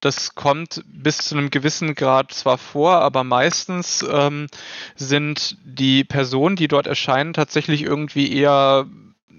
das 0.00 0.34
kommt 0.34 0.82
bis 0.86 1.18
zu 1.18 1.34
einem 1.34 1.48
gewissen 1.48 1.94
Grad 1.94 2.32
zwar 2.32 2.58
vor, 2.58 2.96
aber 2.96 3.24
meistens 3.24 4.04
ähm, 4.06 4.48
sind 4.94 5.56
die 5.64 6.04
Personen, 6.04 6.56
die 6.56 6.68
dort 6.68 6.86
erscheinen, 6.86 7.32
tatsächlich 7.32 7.82
irgendwie 7.82 8.30
eher 8.30 8.86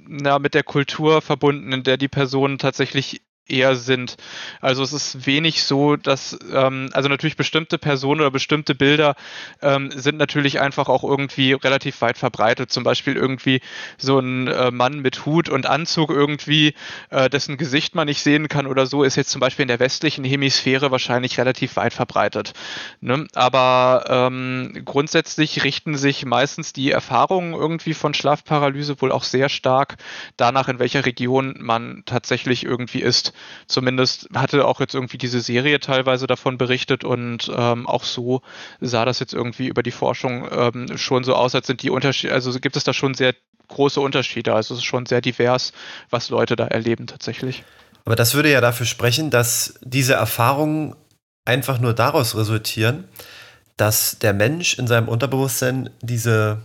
na, 0.07 0.39
mit 0.39 0.55
der 0.55 0.63
Kultur 0.63 1.21
verbunden, 1.21 1.71
in 1.71 1.83
der 1.83 1.97
die 1.97 2.07
Personen 2.07 2.57
tatsächlich 2.57 3.21
eher 3.47 3.75
sind. 3.75 4.17
Also 4.61 4.83
es 4.83 4.93
ist 4.93 5.25
wenig 5.25 5.63
so, 5.63 5.95
dass, 5.95 6.37
ähm, 6.51 6.89
also 6.93 7.09
natürlich 7.09 7.37
bestimmte 7.37 7.77
Personen 7.77 8.21
oder 8.21 8.31
bestimmte 8.31 8.73
Bilder 8.73 9.15
ähm, 9.61 9.91
sind 9.91 10.17
natürlich 10.17 10.59
einfach 10.59 10.89
auch 10.89 11.03
irgendwie 11.03 11.53
relativ 11.53 12.01
weit 12.01 12.17
verbreitet. 12.17 12.71
Zum 12.71 12.83
Beispiel 12.83 13.15
irgendwie 13.15 13.61
so 13.97 14.19
ein 14.19 14.47
äh, 14.47 14.71
Mann 14.71 14.99
mit 14.99 15.25
Hut 15.25 15.49
und 15.49 15.67
Anzug 15.67 16.09
irgendwie, 16.09 16.73
äh, 17.11 17.29
dessen 17.29 17.57
Gesicht 17.57 17.93
man 17.93 18.07
nicht 18.07 18.21
sehen 18.21 18.47
kann 18.47 18.65
oder 18.65 18.87
so, 18.87 19.03
ist 19.03 19.15
jetzt 19.15 19.29
zum 19.29 19.41
Beispiel 19.41 19.63
in 19.63 19.69
der 19.69 19.79
westlichen 19.79 20.23
Hemisphäre 20.25 20.89
wahrscheinlich 20.91 21.37
relativ 21.37 21.75
weit 21.75 21.93
verbreitet. 21.93 22.53
Ne? 22.99 23.27
Aber 23.35 24.05
ähm, 24.07 24.81
grundsätzlich 24.85 25.63
richten 25.63 25.97
sich 25.97 26.25
meistens 26.25 26.73
die 26.73 26.91
Erfahrungen 26.91 27.53
irgendwie 27.53 27.93
von 27.93 28.13
Schlafparalyse 28.13 29.01
wohl 29.01 29.11
auch 29.11 29.23
sehr 29.23 29.49
stark 29.49 29.97
danach, 30.37 30.67
in 30.67 30.79
welcher 30.79 31.05
Region 31.05 31.55
man 31.59 32.03
tatsächlich 32.05 32.63
irgendwie 32.63 33.01
ist. 33.01 33.33
Zumindest 33.67 34.29
hatte 34.33 34.65
auch 34.65 34.79
jetzt 34.79 34.95
irgendwie 34.95 35.17
diese 35.17 35.41
Serie 35.41 35.79
teilweise 35.79 36.27
davon 36.27 36.57
berichtet 36.57 37.03
und 37.03 37.51
ähm, 37.55 37.87
auch 37.87 38.03
so 38.03 38.41
sah 38.81 39.05
das 39.05 39.19
jetzt 39.19 39.33
irgendwie 39.33 39.67
über 39.67 39.83
die 39.83 39.91
Forschung 39.91 40.47
ähm, 40.51 40.97
schon 40.97 41.23
so 41.23 41.35
aus, 41.35 41.55
als 41.55 41.67
sind 41.67 41.81
die 41.83 41.89
Unterschiede, 41.89 42.33
also 42.33 42.57
gibt 42.59 42.75
es 42.75 42.83
da 42.83 42.93
schon 42.93 43.13
sehr 43.13 43.33
große 43.67 43.99
Unterschiede. 43.99 44.53
Also 44.53 44.73
es 44.73 44.81
ist 44.81 44.85
schon 44.85 45.05
sehr 45.05 45.21
divers, 45.21 45.73
was 46.09 46.29
Leute 46.29 46.55
da 46.55 46.67
erleben 46.67 47.07
tatsächlich. 47.07 47.63
Aber 48.05 48.15
das 48.15 48.35
würde 48.35 48.51
ja 48.51 48.61
dafür 48.61 48.85
sprechen, 48.85 49.31
dass 49.31 49.79
diese 49.81 50.13
Erfahrungen 50.13 50.95
einfach 51.45 51.79
nur 51.79 51.93
daraus 51.93 52.35
resultieren, 52.35 53.05
dass 53.77 54.19
der 54.19 54.33
Mensch 54.33 54.77
in 54.77 54.87
seinem 54.87 55.07
Unterbewusstsein 55.07 55.89
diese 56.01 56.61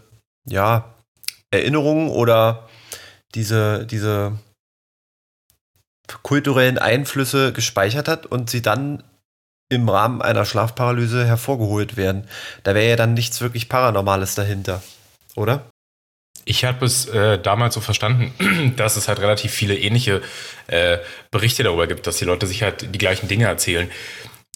ja, 0.47 0.95
Erinnerungen 1.51 2.09
oder 2.09 2.69
diese, 3.35 3.87
diese 3.87 4.39
kulturellen 6.23 6.79
Einflüsse 6.79 7.53
gespeichert 7.53 8.09
hat 8.09 8.27
und 8.27 8.51
sie 8.51 8.63
dann 8.63 9.03
im 9.71 9.89
Rahmen 9.89 10.21
einer 10.21 10.45
Schlafparalyse 10.45 11.25
hervorgeholt 11.25 11.97
werden. 11.97 12.29
Da 12.65 12.75
wäre 12.75 12.91
ja 12.91 12.97
dann 12.97 13.15
nichts 13.15 13.41
wirklich 13.41 13.69
Paranormales 13.69 14.35
dahinter, 14.35 14.83
oder? 15.37 15.65
Ich 16.45 16.65
habe 16.65 16.85
es 16.85 17.07
äh, 17.07 17.39
damals 17.39 17.75
so 17.75 17.81
verstanden, 17.81 18.75
dass 18.77 18.97
es 18.97 19.09
halt 19.09 19.21
relativ 19.21 19.53
viele 19.53 19.79
ähnliche 19.79 20.23
äh, 20.67 20.99
Berichte 21.31 21.63
darüber 21.63 21.87
gibt, 21.87 22.07
dass 22.07 22.17
die 22.17 22.25
Leute 22.25 22.47
sich 22.47 22.63
halt 22.63 22.95
die 22.95 22.99
gleichen 22.99 23.29
Dinge 23.29 23.45
erzählen. 23.45 23.91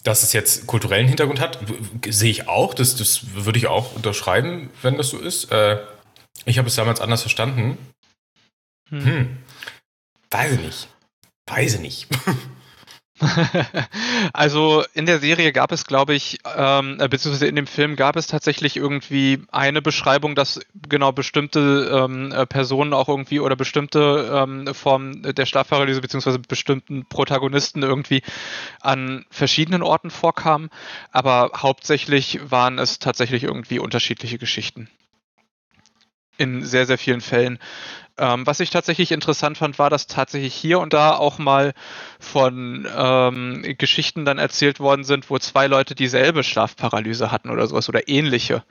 Dass 0.03 0.21
es 0.21 0.33
jetzt 0.33 0.67
kulturellen 0.67 1.07
Hintergrund 1.07 1.39
hat, 1.39 1.59
sehe 2.07 2.29
ich 2.29 2.47
auch. 2.47 2.73
Das, 2.73 2.95
das 2.95 3.33
würde 3.33 3.57
ich 3.57 3.67
auch 3.67 3.95
unterschreiben, 3.95 4.69
wenn 4.81 4.97
das 4.97 5.09
so 5.09 5.17
ist. 5.17 5.51
Äh, 5.51 5.79
ich 6.45 6.57
habe 6.57 6.67
es 6.67 6.75
damals 6.75 7.01
anders 7.01 7.21
verstanden. 7.21 7.77
Hm. 8.89 9.05
hm. 9.05 9.37
Weiß 10.29 10.51
ich 10.51 10.59
nicht. 10.59 10.87
Weiß 11.47 11.75
ich 11.75 11.81
nicht. 11.81 12.07
also 14.33 14.83
in 14.93 15.05
der 15.05 15.19
Serie 15.19 15.53
gab 15.53 15.71
es, 15.71 15.85
glaube 15.85 16.15
ich, 16.15 16.39
ähm, 16.53 16.97
äh, 16.99 17.07
beziehungsweise 17.07 17.47
in 17.47 17.55
dem 17.55 17.67
Film 17.67 17.95
gab 17.95 18.17
es 18.17 18.27
tatsächlich 18.27 18.75
irgendwie 18.75 19.41
eine 19.51 19.81
Beschreibung, 19.81 20.35
dass 20.35 20.59
genau 20.89 21.13
bestimmte 21.13 21.89
ähm, 21.93 22.33
äh, 22.33 22.45
Personen 22.45 22.93
auch 22.93 23.07
irgendwie 23.07 23.39
oder 23.39 23.55
bestimmte 23.55 24.29
ähm, 24.33 24.73
Formen 24.73 25.21
der 25.21 25.45
Schlafparalyse 25.45 26.01
beziehungsweise 26.01 26.39
bestimmten 26.39 27.05
Protagonisten 27.05 27.83
irgendwie 27.83 28.21
an 28.81 29.25
verschiedenen 29.29 29.81
Orten 29.81 30.11
vorkamen, 30.11 30.69
aber 31.11 31.51
hauptsächlich 31.55 32.39
waren 32.43 32.79
es 32.79 32.99
tatsächlich 32.99 33.43
irgendwie 33.43 33.79
unterschiedliche 33.79 34.37
Geschichten. 34.37 34.89
In 36.37 36.63
sehr, 36.65 36.85
sehr 36.85 36.97
vielen 36.97 37.21
Fällen. 37.21 37.59
Ähm, 38.17 38.47
was 38.47 38.61
ich 38.61 38.69
tatsächlich 38.69 39.11
interessant 39.11 39.57
fand, 39.57 39.77
war, 39.77 39.89
dass 39.89 40.07
tatsächlich 40.07 40.53
hier 40.53 40.79
und 40.79 40.93
da 40.93 41.15
auch 41.15 41.37
mal 41.37 41.73
von 42.19 42.87
ähm, 42.95 43.75
Geschichten 43.77 44.23
dann 44.23 44.37
erzählt 44.37 44.79
worden 44.79 45.03
sind, 45.03 45.29
wo 45.29 45.37
zwei 45.37 45.67
Leute 45.67 45.95
dieselbe 45.95 46.43
Schlafparalyse 46.43 47.31
hatten 47.31 47.49
oder 47.49 47.67
sowas 47.67 47.89
oder 47.89 48.07
ähnliche. 48.07 48.63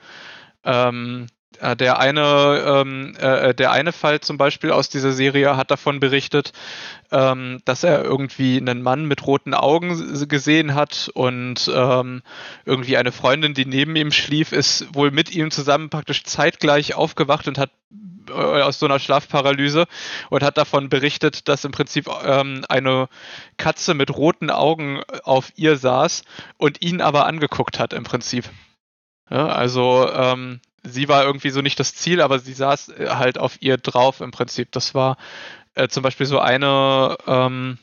Ähm, 0.63 1.27
äh, 1.27 1.44
der 1.61 1.99
eine, 1.99 2.63
ähm, 2.65 3.15
äh, 3.17 3.53
der 3.53 3.71
eine 3.71 3.91
Fall 3.91 4.19
zum 4.19 4.37
Beispiel 4.37 4.71
aus 4.71 4.89
dieser 4.89 5.11
Serie 5.11 5.55
hat 5.55 5.71
davon 5.71 5.99
berichtet, 5.99 6.51
ähm, 7.11 7.59
dass 7.65 7.83
er 7.83 8.03
irgendwie 8.03 8.57
einen 8.57 8.81
Mann 8.81 9.05
mit 9.05 9.25
roten 9.25 9.53
Augen 9.53 10.27
gesehen 10.27 10.75
hat 10.75 11.09
und 11.13 11.71
ähm, 11.73 12.23
irgendwie 12.65 12.97
eine 12.97 13.11
Freundin, 13.11 13.53
die 13.53 13.65
neben 13.65 13.95
ihm 13.95 14.11
schlief, 14.11 14.51
ist 14.51 14.93
wohl 14.93 15.11
mit 15.11 15.33
ihm 15.33 15.51
zusammen 15.51 15.89
praktisch 15.89 16.23
zeitgleich 16.23 16.95
aufgewacht 16.95 17.47
und 17.47 17.57
hat 17.57 17.71
äh, 18.29 18.33
aus 18.33 18.79
so 18.79 18.85
einer 18.85 18.99
Schlafparalyse 18.99 19.85
und 20.29 20.43
hat 20.43 20.57
davon 20.57 20.89
berichtet, 20.89 21.47
dass 21.47 21.63
im 21.63 21.71
Prinzip 21.71 22.09
ähm, 22.25 22.65
eine 22.69 23.07
Katze 23.57 23.93
mit 23.93 24.15
roten 24.15 24.49
Augen 24.49 25.01
auf 25.23 25.51
ihr 25.55 25.77
saß 25.77 26.23
und 26.57 26.81
ihn 26.81 27.01
aber 27.01 27.25
angeguckt 27.27 27.79
hat 27.79 27.93
im 27.93 28.03
Prinzip. 28.03 28.49
Ja, 29.29 29.47
also 29.47 30.09
ähm, 30.11 30.59
sie 30.85 31.07
war 31.07 31.23
irgendwie 31.23 31.49
so 31.49 31.61
nicht 31.61 31.79
das 31.79 31.95
Ziel, 31.95 32.21
aber 32.21 32.39
sie 32.39 32.53
saß 32.53 32.89
äh, 32.89 33.09
halt 33.09 33.37
auf 33.37 33.61
ihr 33.61 33.77
drauf 33.77 34.21
im 34.21 34.31
Prinzip. 34.31 34.71
Das 34.71 34.93
war 34.93 35.17
äh, 35.73 35.87
zum 35.87 36.03
Beispiel 36.03 36.25
so 36.25 36.39
eine 36.39 37.17
ähm, 37.27 37.77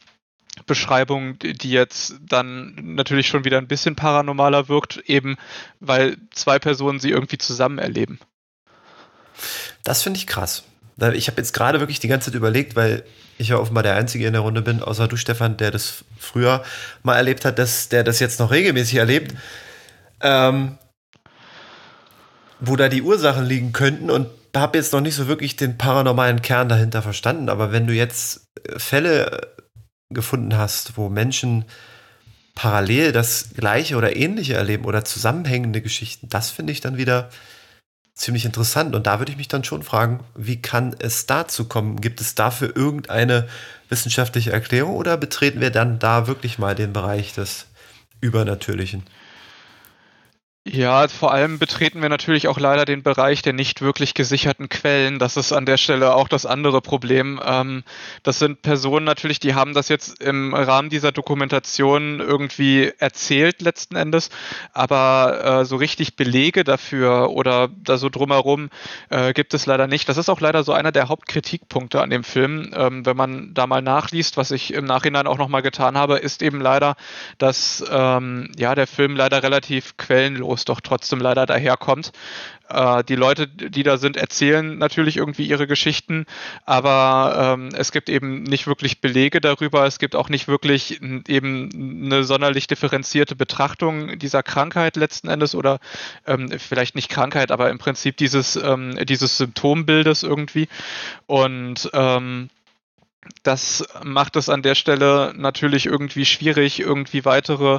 Beschreibung, 0.67 1.39
die 1.39 1.71
jetzt 1.71 2.15
dann 2.21 2.75
natürlich 2.95 3.27
schon 3.27 3.45
wieder 3.45 3.59
ein 3.59 3.69
bisschen 3.69 3.97
paranormaler 3.97 4.69
wirkt, 4.69 4.99
eben 5.07 5.37
weil 5.81 6.17
zwei 6.31 6.59
Personen 6.59 7.01
sie 7.01 7.11
irgendwie 7.11 7.39
zusammen 7.39 7.79
erleben. 7.79 8.19
Das 9.83 10.03
finde 10.03 10.19
ich 10.19 10.27
krass. 10.27 10.65
Ich 11.15 11.27
habe 11.27 11.39
jetzt 11.39 11.55
gerade 11.55 11.81
wirklich 11.81 12.01
die 12.01 12.09
ganze 12.09 12.31
Zeit 12.31 12.37
überlegt, 12.37 12.77
weil 12.77 13.05
ich 13.39 13.49
ja 13.49 13.57
offenbar 13.57 13.83
der 13.83 13.97
Einzige 13.97 14.27
in 14.27 14.35
der 14.35 14.43
Runde 14.43 14.63
bin, 14.63 14.83
außer 14.83 15.09
du, 15.09 15.17
Stefan, 15.17 15.57
der 15.57 15.71
das 15.71 16.05
früher 16.19 16.63
mal 17.03 17.17
erlebt 17.17 17.45
hat, 17.45 17.59
dass 17.59 17.89
der 17.89 18.05
das 18.05 18.21
jetzt 18.21 18.39
noch 18.39 18.51
regelmäßig 18.51 18.97
erlebt. 18.97 19.35
Ähm, 20.21 20.79
wo 22.65 22.77
da 22.77 22.89
die 22.89 23.03
Ursachen 23.03 23.45
liegen 23.45 23.73
könnten 23.73 24.09
und 24.09 24.29
habe 24.55 24.79
jetzt 24.79 24.93
noch 24.93 25.01
nicht 25.01 25.17
so 25.17 25.27
wirklich 25.27 25.57
den 25.57 25.79
paranormalen 25.79 26.43
Kern 26.43 26.69
dahinter 26.69 27.03
verstanden. 27.03 27.49
Aber 27.49 27.73
wenn 27.73 27.87
du 27.87 27.93
jetzt 27.93 28.47
äh, 28.65 28.79
Fälle 28.79 29.31
äh, 29.31 29.47
gefunden 30.11 30.57
hast, 30.57 30.97
wo 30.97 31.09
Menschen 31.09 31.65
parallel 32.55 33.13
das 33.13 33.51
Gleiche 33.57 33.97
oder 33.97 34.15
Ähnliche 34.15 34.55
erleben 34.55 34.85
oder 34.85 35.05
zusammenhängende 35.05 35.81
Geschichten, 35.81 36.29
das 36.29 36.51
finde 36.51 36.73
ich 36.73 36.81
dann 36.81 36.99
wieder 36.99 37.31
ziemlich 38.15 38.45
interessant. 38.45 38.95
Und 38.95 39.07
da 39.07 39.19
würde 39.19 39.33
ich 39.33 39.39
mich 39.39 39.49
dann 39.49 39.65
schon 39.65 39.83
fragen, 39.83 40.21
wie 40.37 40.61
kann 40.61 40.95
es 40.99 41.27
dazu 41.27 41.67
kommen? 41.67 42.01
Gibt 42.01 42.21
es 42.21 42.35
dafür 42.35 42.77
irgendeine 42.77 43.49
wissenschaftliche 43.89 44.53
Erklärung 44.53 44.95
oder 44.95 45.17
betreten 45.17 45.61
wir 45.61 45.71
dann 45.71 45.99
da 45.99 46.27
wirklich 46.27 46.59
mal 46.59 46.75
den 46.75 46.93
Bereich 46.93 47.33
des 47.33 47.67
Übernatürlichen? 48.21 49.03
Ja, 50.65 51.09
vor 51.09 51.33
allem 51.33 51.59
betreten 51.59 52.03
wir 52.03 52.09
natürlich 52.09 52.47
auch 52.47 52.61
leider 52.61 52.85
den 52.85 53.03
Bereich 53.03 53.43
der 53.43 53.53
nicht 53.53 53.83
wirklich 53.83 54.15
gesicherten 54.15 54.69
Quellen. 54.69 55.19
Das 55.19 55.37
ist 55.37 55.53
an 55.53 55.67
der 55.67 55.77
Stelle 55.77 56.15
auch 56.15 56.29
das 56.29 56.47
andere 56.47 56.81
Problem. 56.81 57.41
Ähm, 57.45 57.83
das 58.23 58.39
sind 58.39 58.63
Personen 58.63 59.05
natürlich, 59.05 59.41
die 59.41 59.57
haben 59.57 59.75
das 59.75 59.89
jetzt 59.89 60.23
im 60.23 60.55
Rahmen 60.55 60.89
dieser 60.89 61.11
Dokumentation 61.11 62.21
irgendwie 62.21 62.93
erzählt 62.99 63.61
letzten 63.61 63.97
Endes, 63.97 64.31
aber 64.73 65.63
äh, 65.63 65.65
so 65.65 65.75
richtig 65.75 66.15
Belege 66.15 66.63
dafür 66.63 67.31
oder 67.31 67.69
da 67.83 67.97
so 67.97 68.09
drumherum 68.09 68.71
äh, 69.11 69.33
gibt 69.33 69.55
es 69.55 69.67
leider 69.67 69.89
nicht. 69.89 70.09
Das 70.09 70.17
ist 70.17 70.29
auch 70.29 70.41
leider 70.41 70.63
so 70.63 70.73
einer 70.73 70.93
der 70.93 71.09
Hauptkritikpunkte 71.09 72.01
an 72.01 72.11
dem 72.11 72.23
Film. 72.23 72.71
Ähm, 72.73 73.05
wenn 73.05 73.17
man 73.17 73.53
da 73.53 73.67
mal 73.67 73.83
nachliest, 73.83 74.37
was 74.37 74.53
ich 74.53 74.73
im 74.73 74.85
Nachhinein 74.85 75.27
auch 75.27 75.39
nochmal 75.39 75.63
getan 75.63 75.99
habe, 75.99 76.19
ist 76.19 76.41
eben 76.41 76.61
leider, 76.61 76.95
dass 77.39 77.85
ähm, 77.91 78.53
ja 78.57 78.77
der 78.77 78.87
Film 78.87 79.17
leider 79.17 79.43
relativ 79.43 79.97
quellenlos 79.97 80.52
wo 80.53 80.55
es 80.55 80.67
doch 80.67 80.83
trotzdem 80.83 81.19
leider 81.19 81.47
daherkommt. 81.47 82.13
Äh, 82.69 83.05
die 83.05 83.15
Leute, 83.15 83.49
die 83.49 83.83
da 83.83 83.97
sind, 83.97 84.19
erzählen 84.19 84.77
natürlich 84.77 85.17
irgendwie 85.17 85.47
ihre 85.47 85.67
Geschichten, 85.67 86.27
aber 86.67 87.57
ähm, 87.57 87.71
es 87.75 87.91
gibt 87.91 88.11
eben 88.11 88.43
nicht 88.43 88.67
wirklich 88.67 89.01
Belege 89.01 89.41
darüber. 89.41 89.87
Es 89.87 89.99
gibt 89.99 90.15
auch 90.15 90.29
nicht 90.29 90.49
wirklich 90.49 91.01
eben 91.01 92.05
eine 92.05 92.23
sonderlich 92.25 92.67
differenzierte 92.67 93.35
Betrachtung 93.35 94.19
dieser 94.19 94.43
Krankheit 94.43 94.97
letzten 94.97 95.29
Endes 95.29 95.55
oder 95.55 95.81
ähm, 96.27 96.51
vielleicht 96.59 96.97
nicht 96.97 97.09
Krankheit, 97.09 97.51
aber 97.51 97.71
im 97.71 97.79
Prinzip 97.79 98.19
dieses, 98.19 98.57
ähm, 98.57 98.99
dieses 99.07 99.39
Symptombildes 99.39 100.23
irgendwie. 100.23 100.69
Und 101.27 101.89
ähm, 101.95 102.51
das 103.43 103.87
macht 104.03 104.37
es 104.37 104.49
an 104.49 104.63
der 104.63 104.75
Stelle 104.75 105.33
natürlich 105.37 105.87
irgendwie 105.87 106.25
schwierig, 106.25 106.81
irgendwie 106.81 107.25
weitere 107.25 107.79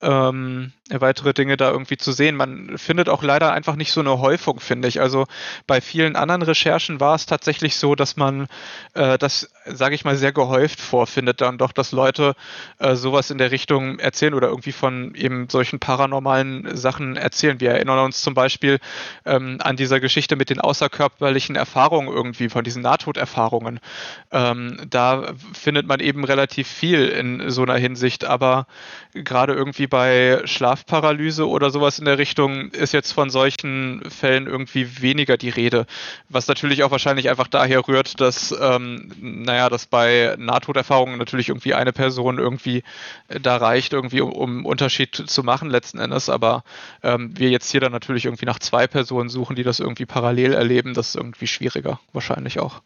ähm, 0.00 0.72
weitere 0.90 1.34
Dinge 1.34 1.56
da 1.56 1.70
irgendwie 1.70 1.96
zu 1.96 2.12
sehen. 2.12 2.36
Man 2.36 2.78
findet 2.78 3.08
auch 3.08 3.22
leider 3.22 3.52
einfach 3.52 3.76
nicht 3.76 3.92
so 3.92 4.00
eine 4.00 4.18
Häufung, 4.20 4.60
finde 4.60 4.88
ich. 4.88 5.00
Also 5.00 5.26
bei 5.66 5.80
vielen 5.80 6.16
anderen 6.16 6.42
Recherchen 6.42 7.00
war 7.00 7.14
es 7.14 7.26
tatsächlich 7.26 7.76
so, 7.76 7.94
dass 7.94 8.16
man 8.16 8.46
äh, 8.94 9.18
das, 9.18 9.50
sage 9.64 9.94
ich 9.94 10.04
mal, 10.04 10.16
sehr 10.16 10.32
gehäuft 10.32 10.80
vorfindet, 10.80 11.40
dann 11.40 11.58
doch, 11.58 11.72
dass 11.72 11.92
Leute 11.92 12.34
äh, 12.78 12.94
sowas 12.94 13.30
in 13.30 13.38
der 13.38 13.50
Richtung 13.50 13.98
erzählen 13.98 14.34
oder 14.34 14.48
irgendwie 14.48 14.72
von 14.72 15.14
eben 15.14 15.48
solchen 15.48 15.80
paranormalen 15.80 16.76
Sachen 16.76 17.16
erzählen. 17.16 17.60
Wir 17.60 17.72
erinnern 17.72 17.98
uns 17.98 18.22
zum 18.22 18.34
Beispiel 18.34 18.78
ähm, 19.24 19.58
an 19.60 19.76
dieser 19.76 19.98
Geschichte 19.98 20.36
mit 20.36 20.50
den 20.50 20.60
außerkörperlichen 20.60 21.56
Erfahrungen 21.56 22.08
irgendwie, 22.08 22.48
von 22.48 22.62
diesen 22.62 22.82
Nahtoderfahrungen. 22.82 23.80
Ähm, 24.30 24.78
da 24.88 25.34
findet 25.52 25.86
man 25.86 26.00
eben 26.00 26.24
relativ 26.24 26.68
viel 26.68 27.08
in 27.08 27.50
so 27.50 27.62
einer 27.62 27.76
Hinsicht, 27.76 28.24
aber 28.24 28.66
gerade 29.12 29.54
irgendwie 29.54 29.86
bei 29.86 30.42
Schlafparalyse 30.76 31.48
oder 31.48 31.70
sowas 31.70 31.98
in 31.98 32.04
der 32.04 32.18
Richtung 32.18 32.70
ist 32.70 32.92
jetzt 32.92 33.12
von 33.12 33.30
solchen 33.30 34.02
Fällen 34.10 34.46
irgendwie 34.46 35.00
weniger 35.00 35.36
die 35.36 35.48
Rede. 35.48 35.86
Was 36.28 36.48
natürlich 36.48 36.82
auch 36.82 36.90
wahrscheinlich 36.90 37.30
einfach 37.30 37.48
daher 37.48 37.86
rührt, 37.88 38.20
dass, 38.20 38.54
ähm, 38.60 39.10
naja, 39.20 39.68
dass 39.68 39.86
bei 39.86 40.36
Nahtoderfahrungen 40.38 41.18
natürlich 41.18 41.48
irgendwie 41.48 41.74
eine 41.74 41.92
Person 41.92 42.38
irgendwie 42.38 42.82
da 43.28 43.56
reicht, 43.56 43.92
irgendwie 43.92 44.20
um, 44.20 44.32
um 44.32 44.66
Unterschied 44.66 45.14
zu 45.14 45.42
machen 45.42 45.70
letzten 45.70 45.98
Endes. 45.98 46.28
Aber 46.28 46.62
ähm, 47.02 47.32
wir 47.36 47.50
jetzt 47.50 47.70
hier 47.70 47.80
dann 47.80 47.92
natürlich 47.92 48.26
irgendwie 48.26 48.46
nach 48.46 48.58
zwei 48.58 48.86
Personen 48.86 49.28
suchen, 49.28 49.56
die 49.56 49.64
das 49.64 49.80
irgendwie 49.80 50.06
parallel 50.06 50.52
erleben, 50.52 50.94
das 50.94 51.08
ist 51.08 51.16
irgendwie 51.16 51.46
schwieriger, 51.46 52.00
wahrscheinlich 52.12 52.60
auch. 52.60 52.82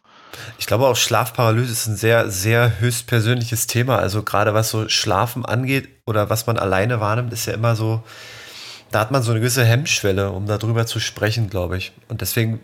Ich 0.57 0.65
glaube 0.65 0.87
auch 0.87 0.95
Schlafparalyse 0.95 1.71
ist 1.71 1.87
ein 1.87 1.97
sehr, 1.97 2.29
sehr 2.29 2.79
höchstpersönliches 2.79 3.67
Thema. 3.67 3.97
Also 3.97 4.23
gerade 4.23 4.53
was 4.53 4.69
so 4.69 4.87
Schlafen 4.87 5.45
angeht 5.45 5.89
oder 6.05 6.29
was 6.29 6.47
man 6.47 6.57
alleine 6.57 6.99
wahrnimmt, 6.99 7.33
ist 7.33 7.45
ja 7.45 7.53
immer 7.53 7.75
so, 7.75 8.03
da 8.91 8.99
hat 8.99 9.11
man 9.11 9.23
so 9.23 9.31
eine 9.31 9.39
gewisse 9.39 9.63
Hemmschwelle, 9.63 10.31
um 10.31 10.47
darüber 10.47 10.85
zu 10.85 10.99
sprechen, 10.99 11.49
glaube 11.49 11.77
ich. 11.77 11.93
Und 12.07 12.21
deswegen 12.21 12.59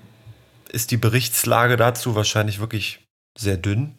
ist 0.70 0.92
die 0.92 0.98
Berichtslage 0.98 1.78
dazu 1.78 2.16
wahrscheinlich 2.16 2.60
wirklich 2.60 3.00
sehr 3.38 3.58
dünn. 3.58 3.96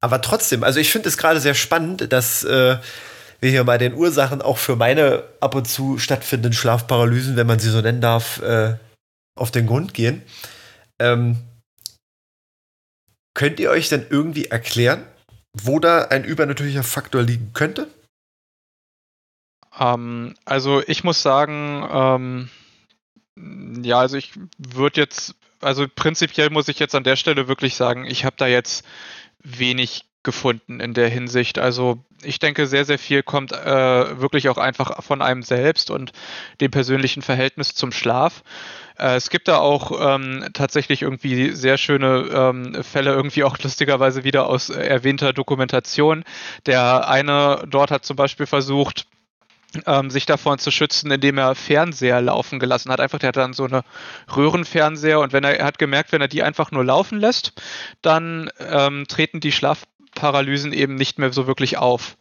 Aber 0.00 0.20
trotzdem, 0.20 0.62
also 0.64 0.80
ich 0.80 0.92
finde 0.92 1.08
es 1.08 1.16
gerade 1.16 1.40
sehr 1.40 1.54
spannend, 1.54 2.12
dass 2.12 2.44
äh, 2.44 2.76
wir 3.40 3.50
hier 3.50 3.64
bei 3.64 3.78
den 3.78 3.94
Ursachen 3.94 4.42
auch 4.42 4.58
für 4.58 4.76
meine 4.76 5.24
ab 5.40 5.54
und 5.54 5.66
zu 5.66 5.98
stattfindenden 5.98 6.52
Schlafparalysen, 6.52 7.36
wenn 7.36 7.46
man 7.46 7.58
sie 7.58 7.70
so 7.70 7.80
nennen 7.80 8.02
darf, 8.02 8.42
äh, 8.42 8.76
auf 9.34 9.50
den 9.50 9.66
Grund 9.66 9.94
gehen. 9.94 10.22
Ähm, 11.00 11.38
Könnt 13.34 13.58
ihr 13.58 13.70
euch 13.70 13.88
denn 13.88 14.06
irgendwie 14.08 14.46
erklären, 14.46 15.04
wo 15.52 15.80
da 15.80 16.04
ein 16.04 16.24
übernatürlicher 16.24 16.84
Faktor 16.84 17.22
liegen 17.22 17.52
könnte? 17.52 17.88
Ähm, 19.78 20.34
also 20.44 20.82
ich 20.86 21.04
muss 21.04 21.22
sagen, 21.22 21.88
ähm, 21.90 22.50
ja, 23.82 23.98
also 23.98 24.16
ich 24.16 24.32
würde 24.58 25.00
jetzt, 25.00 25.34
also 25.60 25.86
prinzipiell 25.92 26.50
muss 26.50 26.68
ich 26.68 26.78
jetzt 26.78 26.94
an 26.94 27.04
der 27.04 27.16
Stelle 27.16 27.48
wirklich 27.48 27.74
sagen, 27.74 28.04
ich 28.04 28.24
habe 28.24 28.36
da 28.38 28.46
jetzt 28.46 28.84
wenig 29.42 30.04
gefunden 30.22 30.80
in 30.80 30.94
der 30.94 31.08
Hinsicht. 31.08 31.58
Also 31.58 32.02
ich 32.22 32.38
denke, 32.38 32.66
sehr, 32.66 32.84
sehr 32.84 32.98
viel 32.98 33.22
kommt 33.22 33.52
äh, 33.52 34.20
wirklich 34.20 34.48
auch 34.48 34.56
einfach 34.56 35.02
von 35.04 35.20
einem 35.20 35.42
selbst 35.42 35.90
und 35.90 36.12
dem 36.60 36.70
persönlichen 36.70 37.22
Verhältnis 37.22 37.74
zum 37.74 37.92
Schlaf. 37.92 38.42
Äh, 38.98 39.16
es 39.16 39.28
gibt 39.28 39.48
da 39.48 39.58
auch 39.58 40.14
ähm, 40.14 40.48
tatsächlich 40.54 41.02
irgendwie 41.02 41.50
sehr 41.50 41.76
schöne 41.76 42.28
ähm, 42.32 42.82
Fälle, 42.82 43.12
irgendwie 43.12 43.44
auch 43.44 43.58
lustigerweise 43.58 44.24
wieder 44.24 44.46
aus 44.48 44.70
äh, 44.70 44.80
erwähnter 44.80 45.32
Dokumentation. 45.34 46.24
Der 46.66 47.08
eine 47.08 47.64
dort 47.68 47.90
hat 47.90 48.06
zum 48.06 48.16
Beispiel 48.16 48.46
versucht, 48.46 49.06
ähm, 49.86 50.10
sich 50.10 50.26
davon 50.26 50.58
zu 50.58 50.70
schützen, 50.70 51.10
indem 51.10 51.38
er 51.38 51.54
Fernseher 51.54 52.20
laufen 52.20 52.58
gelassen 52.58 52.90
hat. 52.90 53.00
Einfach, 53.00 53.18
der 53.18 53.28
hat 53.28 53.36
dann 53.36 53.52
so 53.52 53.64
eine 53.64 53.82
Röhrenfernseher 54.34 55.20
und 55.20 55.32
wenn 55.32 55.44
er, 55.44 55.58
er 55.58 55.66
hat 55.66 55.78
gemerkt, 55.78 56.12
wenn 56.12 56.20
er 56.20 56.28
die 56.28 56.42
einfach 56.42 56.70
nur 56.70 56.84
laufen 56.84 57.18
lässt, 57.18 57.52
dann 58.02 58.50
ähm, 58.58 59.06
treten 59.08 59.40
die 59.40 59.52
Schlafparalysen 59.52 60.72
eben 60.72 60.94
nicht 60.94 61.18
mehr 61.18 61.32
so 61.32 61.46
wirklich 61.46 61.78
auf. 61.78 62.16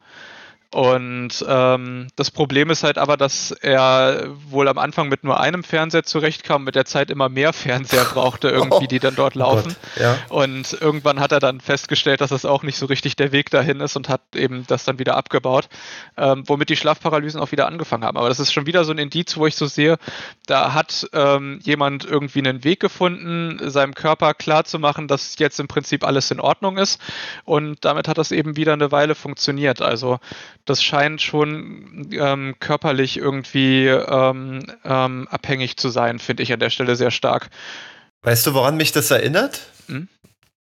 Und 0.74 1.46
ähm, 1.48 2.08
das 2.16 2.32
Problem 2.32 2.72
ist 2.72 2.84
halt 2.84 2.98
aber, 2.98 3.16
dass 3.16 3.52
er 3.52 4.26
wohl 4.50 4.68
am 4.68 4.80
Anfang 4.80 5.08
mit 5.08 5.24
nur 5.24 5.40
einem 5.40 5.64
Fernseher 5.64 6.02
zurechtkam, 6.02 6.64
mit 6.64 6.74
der 6.74 6.86
Zeit 6.86 7.12
immer 7.12 7.30
mehr 7.30 7.54
Fernseher 7.54 8.06
brauchte, 8.06 8.50
irgendwie, 8.50 8.88
die 8.90 8.98
dann 8.98 9.16
dort 9.16 9.36
oh 9.36 9.40
laufen. 9.40 9.76
Oh 9.98 10.02
ja. 10.02 10.18
Und 10.30 10.74
irgendwann 10.82 11.20
hat 11.20 11.32
er 11.32 11.40
dann 11.40 11.62
festgestellt, 11.62 12.22
dass 12.22 12.32
das 12.32 12.44
auch 12.44 12.64
nicht 12.64 12.78
so 12.78 12.88
richtig 12.88 13.16
der 13.16 13.32
Weg 13.32 13.52
dahin 13.52 13.82
ist 13.82 13.96
und 13.96 14.10
hat 14.10 14.22
eben 14.34 14.66
das 14.66 14.84
dann 14.84 14.98
wieder 14.98 15.16
abgebaut, 15.16 15.70
ähm, 16.18 16.44
womit 16.48 16.70
die 16.70 16.76
Schlafparalysen 16.76 17.40
auch 17.40 17.52
wieder 17.52 17.68
angefangen 17.68 18.04
haben. 18.04 18.18
Aber 18.18 18.30
das 18.30 18.40
ist 18.40 18.52
schon 18.52 18.66
wieder 18.66 18.84
so 18.84 18.94
ein 18.94 18.98
Indiz, 18.98 19.38
wo 19.38 19.46
ich 19.46 19.56
so 19.56 19.68
sehe, 19.68 20.00
da 20.48 20.74
hat 20.74 21.08
ähm, 21.14 21.60
jemand 21.62 22.04
irgendwie 22.04 22.40
einen 22.40 22.64
Weg 22.64 22.80
gefunden, 22.80 23.60
seinem 23.70 23.94
Körper 23.94 24.34
klarzumachen, 24.34 25.08
dass 25.08 25.38
jetzt 25.38 25.60
im 25.60 25.68
Prinzip 25.68 26.04
alles 26.04 26.32
in 26.32 26.40
Ordnung 26.40 26.78
ist. 26.78 27.00
Und 27.46 27.86
damit 27.86 28.08
hat 28.08 28.18
das 28.18 28.32
eben 28.32 28.56
wieder 28.56 28.74
eine 28.74 28.92
Weile 28.92 29.14
funktioniert. 29.14 29.80
Also 29.80 30.20
das 30.66 30.82
scheint 30.82 31.22
schon 31.22 32.10
ähm, 32.12 32.56
körperlich 32.60 33.18
irgendwie 33.18 33.88
ähm, 33.88 34.66
ähm, 34.84 35.28
abhängig 35.30 35.78
zu 35.78 35.90
sein, 35.90 36.20
finde 36.20 36.44
ich 36.44 36.54
an 36.54 36.60
der 36.60 36.70
Stelle 36.70 36.96
sehr 36.96 37.12
stark. 37.12 37.50
Weißt 38.22 38.46
du, 38.48 38.54
woran 38.54 38.78
mich 38.78 38.92
das 38.92 39.12
erinnert? 39.12 39.62
Hm? 39.88 40.08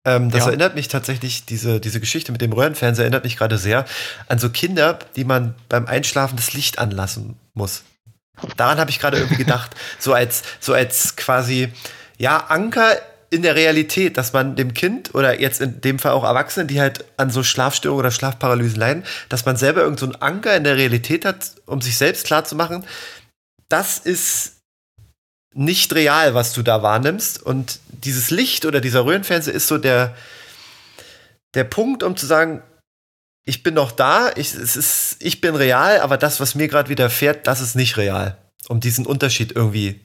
Ähm, 0.05 0.31
das 0.31 0.43
ja. 0.43 0.49
erinnert 0.49 0.75
mich 0.75 0.89
tatsächlich, 0.89 1.47
diese, 1.47 1.81
diese 1.81 2.01
Geschichte 2.01 2.33
mit 2.33 2.41
dem 2.41 2.53
Röhrenfernseher 2.53 3.05
erinnert 3.05 3.25
mich 3.25 3.37
gerade 3.37 3.59
sehr 3.59 3.85
an 4.29 4.39
so 4.39 4.51
Kinder, 4.51 4.99
die 5.17 5.25
man 5.25 5.55
beim 5.69 5.87
Einschlafen 5.87 6.37
das 6.37 6.53
Licht 6.53 6.79
anlassen 6.79 7.37
muss. 7.55 7.85
Daran 8.57 8.79
habe 8.79 8.91
ich 8.91 8.99
gerade 8.99 9.19
irgendwie 9.19 9.43
gedacht, 9.45 9.73
so 9.99 10.13
als, 10.13 10.43
so 10.61 10.75
als 10.75 11.17
quasi, 11.17 11.73
ja, 12.19 12.39
Anker 12.49 12.97
in 13.31 13.43
der 13.43 13.57
Realität, 13.57 14.17
dass 14.17 14.33
man 14.33 14.57
dem 14.57 14.75
Kind 14.75 15.15
oder 15.15 15.41
jetzt 15.41 15.61
in 15.61 15.81
dem 15.81 15.99
Fall 15.99 16.13
auch 16.13 16.25
Erwachsenen, 16.25 16.69
die 16.69 16.81
halt 16.81 17.05
an 17.17 17.31
so 17.31 17.43
Schlafstörungen 17.43 18.01
oder 18.01 18.11
Schlafparalysen 18.11 18.79
leiden, 18.79 19.05
dass 19.29 19.45
man 19.45 19.57
selber 19.57 19.83
irgendeinen 19.83 20.13
so 20.13 20.19
Anker 20.21 20.57
in 20.57 20.65
der 20.65 20.77
Realität 20.77 21.25
hat, 21.25 21.53
um 21.67 21.81
sich 21.81 21.97
selbst 21.97 22.27
klarzumachen, 22.27 22.85
das 23.69 23.99
ist 23.99 24.57
nicht 25.55 25.95
real, 25.95 26.35
was 26.35 26.53
du 26.53 26.63
da 26.63 26.83
wahrnimmst. 26.83 27.43
Und 27.43 27.81
dieses 27.89 28.31
Licht 28.31 28.65
oder 28.65 28.81
dieser 28.81 29.05
Röhrenfernseher 29.05 29.55
ist 29.55 29.67
so 29.67 29.79
der, 29.79 30.15
der 31.55 31.65
Punkt, 31.65 32.03
um 32.03 32.17
zu 32.17 32.27
sagen, 32.27 32.63
ich 33.45 33.63
bin 33.63 33.75
noch 33.75 33.93
da, 33.93 34.31
ich, 34.37 34.55
es 34.55 34.77
ist, 34.77 35.17
ich 35.21 35.41
bin 35.41 35.55
real, 35.55 36.01
aber 36.01 36.17
das, 36.17 36.41
was 36.41 36.55
mir 36.55 36.69
gerade 36.69 36.89
widerfährt, 36.89 37.47
das 37.47 37.61
ist 37.61 37.77
nicht 37.77 37.97
real. 37.97 38.37
Um 38.69 38.81
diesen 38.81 39.07
Unterschied 39.07 39.53
irgendwie 39.53 40.01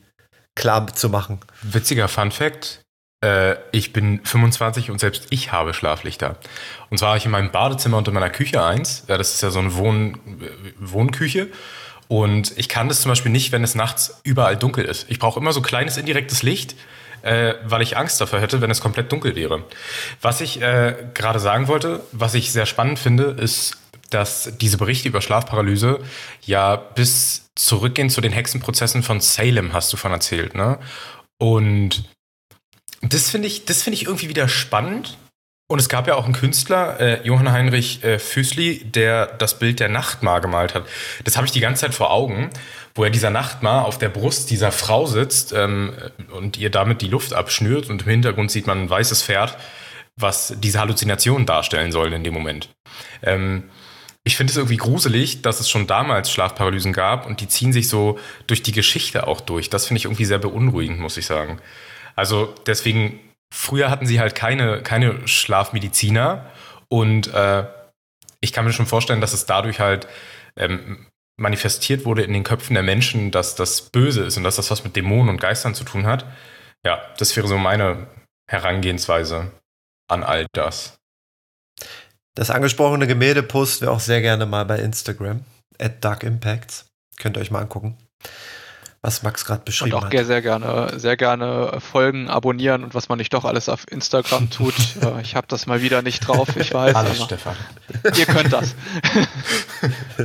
klar 0.56 0.94
zu 0.94 1.10
machen. 1.10 1.40
Witziger 1.64 2.08
Fun 2.08 2.32
Fact. 2.32 2.82
Äh, 3.22 3.56
ich 3.72 3.94
bin 3.94 4.22
25 4.24 4.90
und 4.92 5.00
selbst 5.00 5.28
ich 5.30 5.52
habe 5.52 5.74
Schlaflichter. 5.74 6.38
Und 6.90 6.98
zwar 6.98 7.10
habe 7.10 7.18
ich 7.18 7.26
in 7.26 7.32
meinem 7.32 7.52
Badezimmer 7.52 7.98
und 7.98 8.08
in 8.08 8.14
meiner 8.14 8.30
Küche 8.30 8.64
eins. 8.64 9.06
Ja, 9.08 9.18
das 9.18 9.36
ist 9.36 9.42
ja 9.42 9.52
so 9.52 9.60
eine 9.60 9.76
Wohn 9.76 10.20
Wohnküche. 10.80 11.48
Und 12.08 12.58
ich 12.58 12.68
kann 12.68 12.90
das 12.90 13.02
zum 13.02 13.10
Beispiel 13.10 13.32
nicht, 13.32 13.52
wenn 13.52 13.64
es 13.64 13.74
nachts 13.74 14.20
überall 14.24 14.58
dunkel 14.58 14.84
ist. 14.84 15.06
Ich 15.10 15.18
brauche 15.18 15.40
immer 15.40 15.54
so 15.54 15.62
kleines 15.62 15.96
indirektes 15.96 16.44
Licht, 16.44 16.76
äh, 17.22 17.54
weil 17.64 17.82
ich 17.82 17.96
Angst 17.96 18.20
dafür 18.20 18.42
hätte, 18.42 18.60
wenn 18.60 18.72
es 18.72 18.82
komplett 18.82 19.12
dunkel 19.12 19.36
wäre. 19.36 19.64
Was 20.22 20.42
ich 20.42 20.62
äh, 20.62 20.96
gerade 21.14 21.40
sagen 21.40 21.68
wollte, 21.68 22.04
was 22.12 22.34
ich 22.34 22.52
sehr 22.52 22.66
spannend 22.66 23.00
finde, 23.00 23.36
ist, 23.40 23.78
dass 24.10 24.58
diese 24.58 24.78
Berichte 24.78 25.08
über 25.08 25.22
Schlafparalyse 25.22 26.02
ja 26.42 26.76
bis 26.76 27.50
zurückgehen 27.56 28.10
zu 28.10 28.20
den 28.20 28.34
Hexenprozessen 28.34 29.04
von 29.04 29.22
Salem, 29.22 29.72
hast 29.72 29.94
du 29.94 29.98
von 29.98 30.12
erzählt, 30.12 30.54
ne? 30.54 30.80
Und 31.38 32.04
das 33.02 33.30
finde 33.30 33.48
ich, 33.48 33.66
das 33.66 33.84
finde 33.84 33.96
ich 33.96 34.06
irgendwie 34.06 34.30
wieder 34.30 34.48
spannend. 34.48 35.18
Und 35.68 35.80
es 35.80 35.88
gab 35.88 36.06
ja 36.06 36.16
auch 36.16 36.26
einen 36.26 36.34
Künstler, 36.34 37.00
äh, 37.00 37.26
Johann 37.26 37.50
Heinrich 37.50 38.04
äh, 38.04 38.20
Füßli, 38.20 38.84
der 38.84 39.26
das 39.26 39.58
Bild 39.58 39.80
der 39.80 39.88
Nachtmar 39.88 40.42
gemalt 40.42 40.76
hat. 40.76 40.86
Das 41.24 41.38
habe 41.38 41.46
ich 41.46 41.54
die 41.54 41.62
ganze 41.62 41.82
Zeit 41.82 41.96
vor 41.96 42.12
Augen, 42.12 42.50
wo 42.94 43.06
er 43.06 43.10
dieser 43.10 43.30
Nachtmar 43.30 43.86
auf 43.86 43.98
der 43.98 44.10
Brust 44.10 44.50
dieser 44.50 44.74
Frau 44.74 45.06
sitzt 45.06 45.54
ähm, 45.54 45.94
und 46.34 46.58
ihr 46.58 46.72
damit 46.72 47.02
die 47.02 47.08
Luft 47.08 47.34
abschnürt 47.34 47.90
und 47.90 48.02
im 48.02 48.10
Hintergrund 48.10 48.52
sieht 48.52 48.68
man 48.68 48.82
ein 48.82 48.90
weißes 48.90 49.24
Pferd, 49.24 49.58
was 50.18 50.54
diese 50.58 50.82
Halluzination 50.82 51.46
darstellen 51.46 51.94
soll 51.94 52.12
in 52.12 52.26
dem 52.26 52.34
Moment. 52.34 52.68
Ähm, 53.24 53.70
ich 54.26 54.36
finde 54.36 54.52
es 54.52 54.58
irgendwie 54.58 54.78
gruselig, 54.78 55.42
dass 55.42 55.62
es 55.62 55.70
schon 55.70 55.88
damals 55.88 56.32
Schlafparalysen 56.32 56.92
gab 56.92 57.26
und 57.26 57.40
die 57.40 57.48
ziehen 57.48 57.72
sich 57.72 57.88
so 57.88 58.20
durch 58.46 58.62
die 58.62 58.74
Geschichte 58.74 59.26
auch 59.26 59.40
durch. 59.40 59.70
Das 59.70 59.88
finde 59.88 60.00
ich 60.00 60.06
irgendwie 60.06 60.26
sehr 60.26 60.38
beunruhigend, 60.38 61.00
muss 61.00 61.16
ich 61.16 61.26
sagen. 61.26 61.60
Also 62.16 62.54
deswegen, 62.66 63.20
früher 63.54 63.90
hatten 63.90 64.06
sie 64.06 64.20
halt 64.20 64.36
keine, 64.36 64.82
keine 64.82 65.28
Schlafmediziner 65.28 66.50
und 66.90 67.34
äh, 67.34 67.66
ich 68.42 68.54
kann 68.54 68.66
mir 68.66 68.74
schon 68.74 68.88
vorstellen, 68.88 69.22
dass 69.22 69.34
es 69.34 69.46
dadurch 69.46 69.80
halt 69.80 70.08
ähm, 70.58 71.08
manifestiert 71.38 72.06
wurde 72.06 72.24
in 72.24 72.34
den 72.34 72.44
Köpfen 72.44 72.74
der 72.74 72.84
Menschen, 72.84 73.32
dass 73.32 73.56
das 73.56 73.90
böse 73.90 74.24
ist 74.24 74.38
und 74.38 74.44
dass 74.44 74.56
das 74.56 74.72
was 74.72 74.84
mit 74.84 74.96
Dämonen 74.96 75.30
und 75.30 75.42
Geistern 75.42 75.76
zu 75.76 75.84
tun 75.84 76.06
hat. 76.06 76.26
Ja, 76.86 77.02
das 77.18 77.36
wäre 77.36 77.48
so 77.48 77.58
meine 77.58 78.08
Herangehensweise 78.50 79.52
an 80.08 80.24
all 80.24 80.48
das. 80.54 80.98
Das 82.36 82.50
angesprochene 82.50 83.08
Gemälde 83.08 83.44
posten 83.44 83.86
wir 83.86 83.92
auch 83.92 84.00
sehr 84.00 84.22
gerne 84.22 84.46
mal 84.46 84.66
bei 84.66 84.80
Instagram. 84.80 85.44
At 85.80 86.04
Dark 86.04 86.24
Impacts. 86.24 86.86
Könnt 87.18 87.38
ihr 87.38 87.42
euch 87.42 87.52
mal 87.52 87.62
angucken. 87.62 87.98
Was 89.04 89.24
Max 89.24 89.46
gerade 89.46 89.64
beschrieben 89.64 89.96
und 89.96 89.98
auch 89.98 90.14
hat. 90.14 90.26
sehr 90.28 90.44
gerne, 90.44 91.00
sehr 91.00 91.18
gerne 91.18 91.80
folgen, 91.80 92.30
abonnieren 92.30 92.84
und 92.84 92.94
was 92.94 93.10
man 93.10 93.18
nicht 93.18 93.34
doch 93.34 93.46
alles 93.46 93.68
auf 93.68 93.86
Instagram 93.90 94.50
tut. 94.50 94.76
Äh, 95.02 95.22
ich 95.22 95.36
habe 95.36 95.48
das 95.48 95.66
mal 95.66 95.82
wieder 95.82 96.02
nicht 96.02 96.28
drauf, 96.28 96.56
ich 96.56 96.74
weiß. 96.74 96.96
Alles, 96.96 97.24
Stefan. 97.24 97.56
Ihr 98.16 98.26
könnt 98.26 98.54
das. 98.54 98.76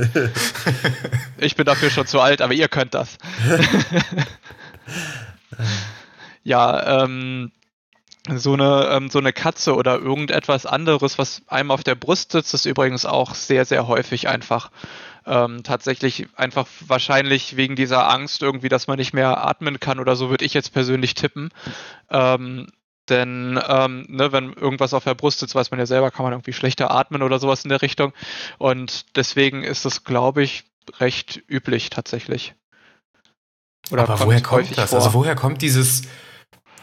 ich 1.37 1.55
bin 1.55 1.65
dafür 1.65 1.89
schon 1.89 2.05
zu 2.05 2.19
alt, 2.19 2.41
aber 2.41 2.53
ihr 2.53 2.67
könnt 2.67 2.93
das. 2.93 3.17
ja, 6.43 7.03
ähm, 7.03 7.51
so 8.35 8.53
eine, 8.53 8.89
ähm, 8.91 9.09
so 9.09 9.19
eine 9.19 9.33
Katze 9.33 9.75
oder 9.75 9.97
irgendetwas 9.97 10.65
anderes, 10.65 11.17
was 11.17 11.41
einem 11.47 11.71
auf 11.71 11.83
der 11.83 11.95
Brust 11.95 12.33
sitzt, 12.33 12.53
ist 12.53 12.65
übrigens 12.65 13.05
auch 13.05 13.33
sehr, 13.33 13.65
sehr 13.65 13.87
häufig 13.87 14.27
einfach 14.27 14.69
ähm, 15.27 15.63
tatsächlich 15.63 16.27
einfach 16.35 16.67
wahrscheinlich 16.87 17.57
wegen 17.57 17.75
dieser 17.75 18.09
Angst 18.09 18.41
irgendwie, 18.41 18.69
dass 18.69 18.87
man 18.87 18.97
nicht 18.97 19.13
mehr 19.13 19.45
atmen 19.45 19.79
kann 19.79 19.99
oder 19.99 20.15
so, 20.15 20.29
würde 20.29 20.45
ich 20.45 20.53
jetzt 20.53 20.73
persönlich 20.73 21.13
tippen. 21.13 21.49
Ähm, 22.09 22.67
denn 23.09 23.59
ähm, 23.67 24.05
ne, 24.09 24.31
wenn 24.31 24.53
irgendwas 24.53 24.93
auf 24.93 25.03
der 25.03 25.15
Brust 25.15 25.39
sitzt, 25.39 25.55
weiß 25.55 25.71
man 25.71 25.79
ja 25.79 25.85
selber, 25.85 26.11
kann 26.11 26.23
man 26.23 26.33
irgendwie 26.33 26.53
schlechter 26.53 26.91
atmen 26.91 27.21
oder 27.21 27.39
sowas 27.39 27.63
in 27.63 27.69
der 27.69 27.81
Richtung. 27.81 28.13
Und 28.57 29.05
deswegen 29.15 29.63
ist 29.63 29.85
das, 29.85 30.03
glaube 30.03 30.43
ich, 30.43 30.65
recht 30.99 31.41
üblich 31.47 31.89
tatsächlich. 31.89 32.55
Oder 33.91 34.03
Aber 34.03 34.19
woher 34.19 34.41
kommt 34.41 34.77
das? 34.77 34.89
Vor. 34.89 34.99
Also 34.99 35.13
woher 35.13 35.35
kommt 35.35 35.61
dieses, 35.61 36.03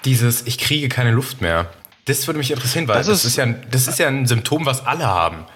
dieses, 0.04 0.46
ich 0.46 0.59
kriege 0.59 0.88
keine 0.88 1.11
Luft 1.11 1.40
mehr. 1.40 1.70
Das 2.07 2.26
würde 2.26 2.38
mich 2.38 2.50
interessieren, 2.50 2.88
weil 2.88 2.98
das, 2.98 3.07
das, 3.07 3.24
ist, 3.24 3.37
ja, 3.37 3.46
das 3.46 3.88
ist 3.88 3.98
ja 3.98 4.09
ein 4.09 4.26
Symptom, 4.26 4.66
was 4.66 4.87
alle 4.87 5.07
haben. 5.07 5.46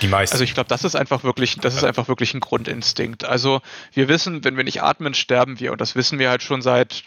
Die 0.00 0.08
meisten. 0.08 0.34
Also 0.34 0.44
ich 0.44 0.54
glaube, 0.54 0.68
das 0.68 0.84
ist 0.84 0.96
einfach 0.96 1.24
wirklich, 1.24 1.56
das 1.56 1.74
ist 1.74 1.84
einfach 1.84 2.08
wirklich 2.08 2.34
ein 2.34 2.40
Grundinstinkt. 2.40 3.24
Also 3.24 3.60
wir 3.92 4.08
wissen, 4.08 4.44
wenn 4.44 4.56
wir 4.56 4.64
nicht 4.64 4.82
atmen, 4.82 5.14
sterben 5.14 5.60
wir. 5.60 5.72
Und 5.72 5.80
das 5.80 5.94
wissen 5.94 6.18
wir 6.18 6.30
halt 6.30 6.42
schon 6.42 6.62
seit 6.62 7.04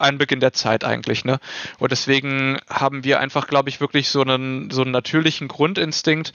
Einbeginn 0.00 0.40
der 0.40 0.52
Zeit 0.52 0.82
eigentlich, 0.82 1.24
ne? 1.24 1.38
Und 1.78 1.92
deswegen 1.92 2.58
haben 2.68 3.04
wir 3.04 3.20
einfach, 3.20 3.46
glaube 3.46 3.68
ich, 3.68 3.80
wirklich 3.80 4.08
so 4.08 4.22
einen, 4.22 4.70
so 4.70 4.82
einen 4.82 4.90
natürlichen 4.90 5.46
Grundinstinkt, 5.46 6.32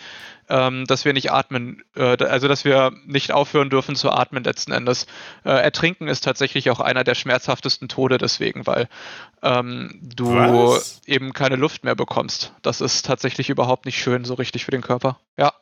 ähm, 0.47 0.85
dass 0.85 1.05
wir 1.05 1.13
nicht 1.13 1.31
atmen, 1.31 1.83
äh, 1.95 2.23
also 2.23 2.47
dass 2.47 2.63
wir 2.63 2.91
nicht 3.05 3.31
aufhören 3.31 3.69
dürfen 3.71 3.95
zu 3.95 4.11
atmen 4.11 4.43
letzten 4.43 4.71
Endes. 4.71 5.07
Äh, 5.43 5.49
Ertrinken 5.49 6.07
ist 6.07 6.23
tatsächlich 6.23 6.69
auch 6.69 6.79
einer 6.79 7.03
der 7.03 7.15
schmerzhaftesten 7.15 7.87
Tode 7.87 8.19
deswegen, 8.19 8.67
weil 8.67 8.87
ähm, 9.41 9.99
du 10.01 10.35
Was? 10.35 11.01
eben 11.07 11.33
keine 11.33 11.55
Luft 11.55 11.83
mehr 11.83 11.95
bekommst. 11.95 12.53
Das 12.61 12.81
ist 12.81 13.05
tatsächlich 13.05 13.49
überhaupt 13.49 13.85
nicht 13.85 13.99
schön, 13.99 14.25
so 14.25 14.35
richtig 14.35 14.65
für 14.65 14.71
den 14.71 14.81
Körper. 14.81 15.19
Ja 15.37 15.53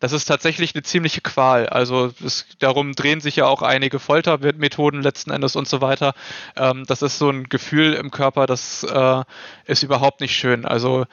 das 0.00 0.12
ist 0.12 0.26
tatsächlich 0.26 0.74
eine 0.74 0.82
ziemliche 0.82 1.20
Qual. 1.20 1.68
Also 1.68 2.12
es, 2.24 2.46
darum 2.58 2.92
drehen 2.92 3.20
sich 3.20 3.36
ja 3.36 3.46
auch 3.46 3.62
einige 3.62 3.98
Foltermethoden 3.98 5.02
letzten 5.02 5.30
Endes 5.30 5.56
und 5.56 5.68
so 5.68 5.80
weiter. 5.80 6.14
Ähm, 6.56 6.84
das 6.86 7.02
ist 7.02 7.18
so 7.18 7.30
ein 7.30 7.48
Gefühl 7.48 7.94
im 7.94 8.10
Körper, 8.10 8.46
das 8.46 8.84
äh, 8.84 9.22
ist 9.66 9.82
überhaupt 9.82 10.20
nicht 10.20 10.36
schön. 10.36 10.64
Also 10.64 11.06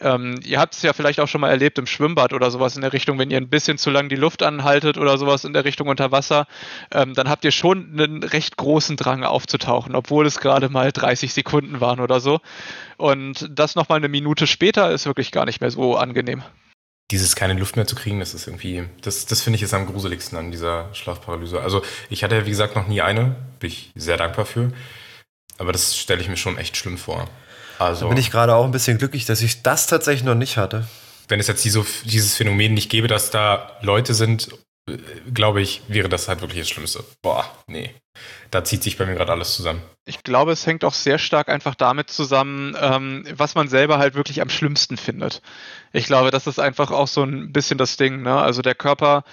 ähm, 0.00 0.38
ihr 0.44 0.60
habt 0.60 0.74
es 0.74 0.82
ja 0.82 0.92
vielleicht 0.92 1.20
auch 1.20 1.28
schon 1.28 1.40
mal 1.40 1.48
erlebt 1.48 1.78
im 1.78 1.86
Schwimmbad 1.86 2.34
oder 2.34 2.50
sowas 2.50 2.76
in 2.76 2.82
der 2.82 2.92
Richtung, 2.92 3.18
wenn 3.18 3.30
ihr 3.30 3.38
ein 3.38 3.48
bisschen 3.48 3.78
zu 3.78 3.90
lang 3.90 4.10
die 4.10 4.16
Luft 4.16 4.42
anhaltet 4.42 4.98
oder 4.98 5.16
sowas 5.16 5.44
in 5.44 5.54
der 5.54 5.64
Richtung 5.64 5.88
unter 5.88 6.12
Wasser, 6.12 6.46
ähm, 6.92 7.14
dann 7.14 7.30
habt 7.30 7.44
ihr 7.44 7.50
schon 7.50 7.98
einen 7.98 8.22
recht 8.22 8.58
großen 8.58 8.96
Drang 8.96 9.24
aufzutauchen, 9.24 9.94
obwohl 9.94 10.26
es 10.26 10.40
gerade 10.40 10.68
mal 10.68 10.92
30 10.92 11.32
Sekunden 11.32 11.80
waren 11.80 12.00
oder 12.00 12.20
so. 12.20 12.40
Und 12.98 13.48
das 13.50 13.74
nochmal 13.74 13.98
eine 13.98 14.08
Minute 14.08 14.46
später 14.46 14.90
ist 14.90 15.06
wirklich 15.06 15.32
gar 15.32 15.46
nicht 15.46 15.62
mehr 15.62 15.70
so 15.70 15.96
angenehm 15.96 16.42
dieses 17.10 17.36
keine 17.36 17.54
Luft 17.54 17.76
mehr 17.76 17.86
zu 17.86 17.94
kriegen, 17.94 18.18
das 18.18 18.34
ist 18.34 18.46
irgendwie, 18.46 18.84
das, 19.02 19.26
das 19.26 19.40
finde 19.40 19.56
ich 19.56 19.62
ist 19.62 19.74
am 19.74 19.86
gruseligsten 19.86 20.36
an 20.36 20.50
dieser 20.50 20.92
Schlafparalyse. 20.92 21.60
Also 21.60 21.82
ich 22.10 22.24
hatte 22.24 22.34
ja, 22.34 22.46
wie 22.46 22.50
gesagt, 22.50 22.74
noch 22.74 22.88
nie 22.88 23.00
eine, 23.00 23.36
bin 23.60 23.70
ich 23.70 23.92
sehr 23.94 24.16
dankbar 24.16 24.46
für. 24.46 24.72
Aber 25.58 25.72
das 25.72 25.96
stelle 25.96 26.20
ich 26.20 26.28
mir 26.28 26.36
schon 26.36 26.58
echt 26.58 26.76
schlimm 26.76 26.98
vor. 26.98 27.28
Also, 27.78 28.06
da 28.06 28.08
bin 28.08 28.18
ich 28.18 28.30
gerade 28.30 28.54
auch 28.54 28.64
ein 28.64 28.72
bisschen 28.72 28.98
glücklich, 28.98 29.24
dass 29.24 29.42
ich 29.42 29.62
das 29.62 29.86
tatsächlich 29.86 30.24
noch 30.24 30.34
nicht 30.34 30.56
hatte. 30.56 30.86
Wenn 31.28 31.40
es 31.40 31.46
jetzt 31.46 31.64
diese, 31.64 31.84
dieses 32.04 32.34
Phänomen 32.34 32.74
nicht 32.74 32.90
gäbe, 32.90 33.08
dass 33.08 33.30
da 33.30 33.78
Leute 33.82 34.14
sind, 34.14 34.48
glaube 35.32 35.60
ich, 35.60 35.82
wäre 35.88 36.08
das 36.08 36.28
halt 36.28 36.40
wirklich 36.40 36.60
das 36.60 36.68
Schlimmste. 36.68 37.04
Boah, 37.22 37.44
nee. 37.66 37.94
Da 38.50 38.64
zieht 38.64 38.82
sich 38.82 38.96
bei 38.96 39.04
mir 39.04 39.14
gerade 39.14 39.32
alles 39.32 39.54
zusammen. 39.54 39.82
Ich 40.04 40.22
glaube, 40.22 40.52
es 40.52 40.66
hängt 40.66 40.84
auch 40.84 40.94
sehr 40.94 41.18
stark 41.18 41.48
einfach 41.48 41.74
damit 41.74 42.08
zusammen, 42.10 42.76
ähm, 42.80 43.24
was 43.32 43.54
man 43.54 43.68
selber 43.68 43.98
halt 43.98 44.14
wirklich 44.14 44.40
am 44.40 44.48
schlimmsten 44.48 44.96
findet. 44.96 45.42
Ich 45.92 46.06
glaube, 46.06 46.30
das 46.30 46.46
ist 46.46 46.60
einfach 46.60 46.90
auch 46.90 47.08
so 47.08 47.24
ein 47.24 47.52
bisschen 47.52 47.78
das 47.78 47.96
Ding. 47.96 48.22
Ne? 48.22 48.40
Also 48.40 48.62
der 48.62 48.74
Körper 48.74 49.24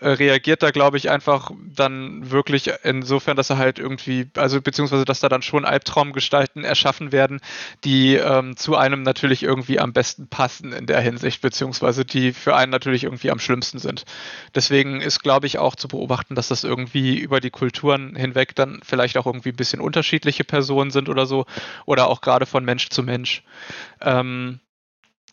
reagiert 0.00 0.62
da, 0.62 0.70
glaube 0.70 0.96
ich, 0.96 1.10
einfach 1.10 1.50
dann 1.74 2.30
wirklich 2.30 2.70
insofern, 2.82 3.36
dass 3.36 3.50
er 3.50 3.58
halt 3.58 3.78
irgendwie, 3.78 4.28
also 4.36 4.60
beziehungsweise, 4.60 5.04
dass 5.04 5.20
da 5.20 5.28
dann 5.28 5.42
schon 5.42 5.64
Albtraumgestalten 5.64 6.64
erschaffen 6.64 7.12
werden, 7.12 7.40
die 7.84 8.14
ähm, 8.16 8.56
zu 8.56 8.76
einem 8.76 9.02
natürlich 9.02 9.42
irgendwie 9.42 9.80
am 9.80 9.92
besten 9.92 10.28
passen 10.28 10.72
in 10.72 10.86
der 10.86 11.00
Hinsicht, 11.00 11.40
beziehungsweise 11.40 12.04
die 12.04 12.32
für 12.32 12.56
einen 12.56 12.70
natürlich 12.70 13.04
irgendwie 13.04 13.30
am 13.30 13.38
schlimmsten 13.38 13.78
sind. 13.78 14.04
Deswegen 14.54 15.00
ist, 15.00 15.20
glaube 15.22 15.46
ich, 15.46 15.58
auch 15.58 15.76
zu 15.76 15.88
beobachten, 15.88 16.34
dass 16.34 16.48
das 16.48 16.64
irgendwie 16.64 17.18
über 17.18 17.40
die 17.40 17.50
Kulturen 17.50 18.16
hinweg 18.16 18.54
dann 18.54 18.80
vielleicht 18.84 19.16
auch 19.16 19.26
irgendwie 19.26 19.50
ein 19.50 19.56
bisschen 19.56 19.80
unterschiedliche 19.80 20.44
Personen 20.44 20.90
sind 20.90 21.08
oder 21.08 21.26
so, 21.26 21.46
oder 21.86 22.08
auch 22.08 22.20
gerade 22.20 22.46
von 22.46 22.64
Mensch 22.64 22.88
zu 22.88 23.02
Mensch. 23.02 23.42
Ähm, 24.00 24.60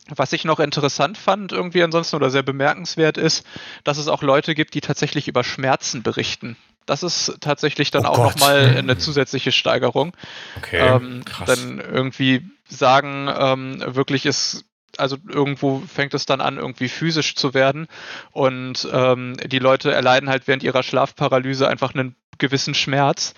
was 0.10 0.34
ich 0.34 0.44
noch 0.44 0.60
interessant 0.60 1.18
fand, 1.18 1.52
irgendwie 1.52 1.84
ansonsten 1.84 2.16
oder 2.16 2.30
sehr 2.30 2.44
bemerkenswert 2.44 3.18
ist, 3.18 3.46
dass 3.84 3.98
es 3.98 4.08
auch 4.08 4.22
Leute 4.22 4.54
gibt, 4.56 4.74
die 4.74 4.82
tatsächlich 4.82 5.28
über 5.28 5.44
Schmerzen 5.44 6.04
berichten. 6.04 6.58
Das 6.86 7.04
ist 7.04 7.38
tatsächlich 7.40 7.92
dann 7.92 8.06
oh 8.06 8.10
auch 8.10 8.18
nochmal 8.18 8.76
eine 8.78 8.98
zusätzliche 8.98 9.52
Steigerung. 9.52 10.14
Okay. 10.58 10.80
Ähm, 10.80 11.24
krass. 11.24 11.48
Dann 11.48 11.80
irgendwie 11.80 12.46
sagen, 12.68 13.30
ähm, 13.34 13.84
wirklich 13.96 14.26
ist, 14.26 14.66
also 14.98 15.18
irgendwo 15.28 15.82
fängt 15.88 16.14
es 16.14 16.26
dann 16.26 16.42
an, 16.42 16.58
irgendwie 16.58 16.90
physisch 16.90 17.36
zu 17.36 17.54
werden. 17.54 17.88
Und 18.32 18.88
ähm, 18.92 19.38
die 19.46 19.60
Leute 19.60 19.94
erleiden 19.94 20.30
halt 20.30 20.48
während 20.48 20.64
ihrer 20.64 20.84
Schlafparalyse 20.84 21.68
einfach 21.68 21.94
einen 21.94 22.16
gewissen 22.38 22.74
Schmerz, 22.74 23.34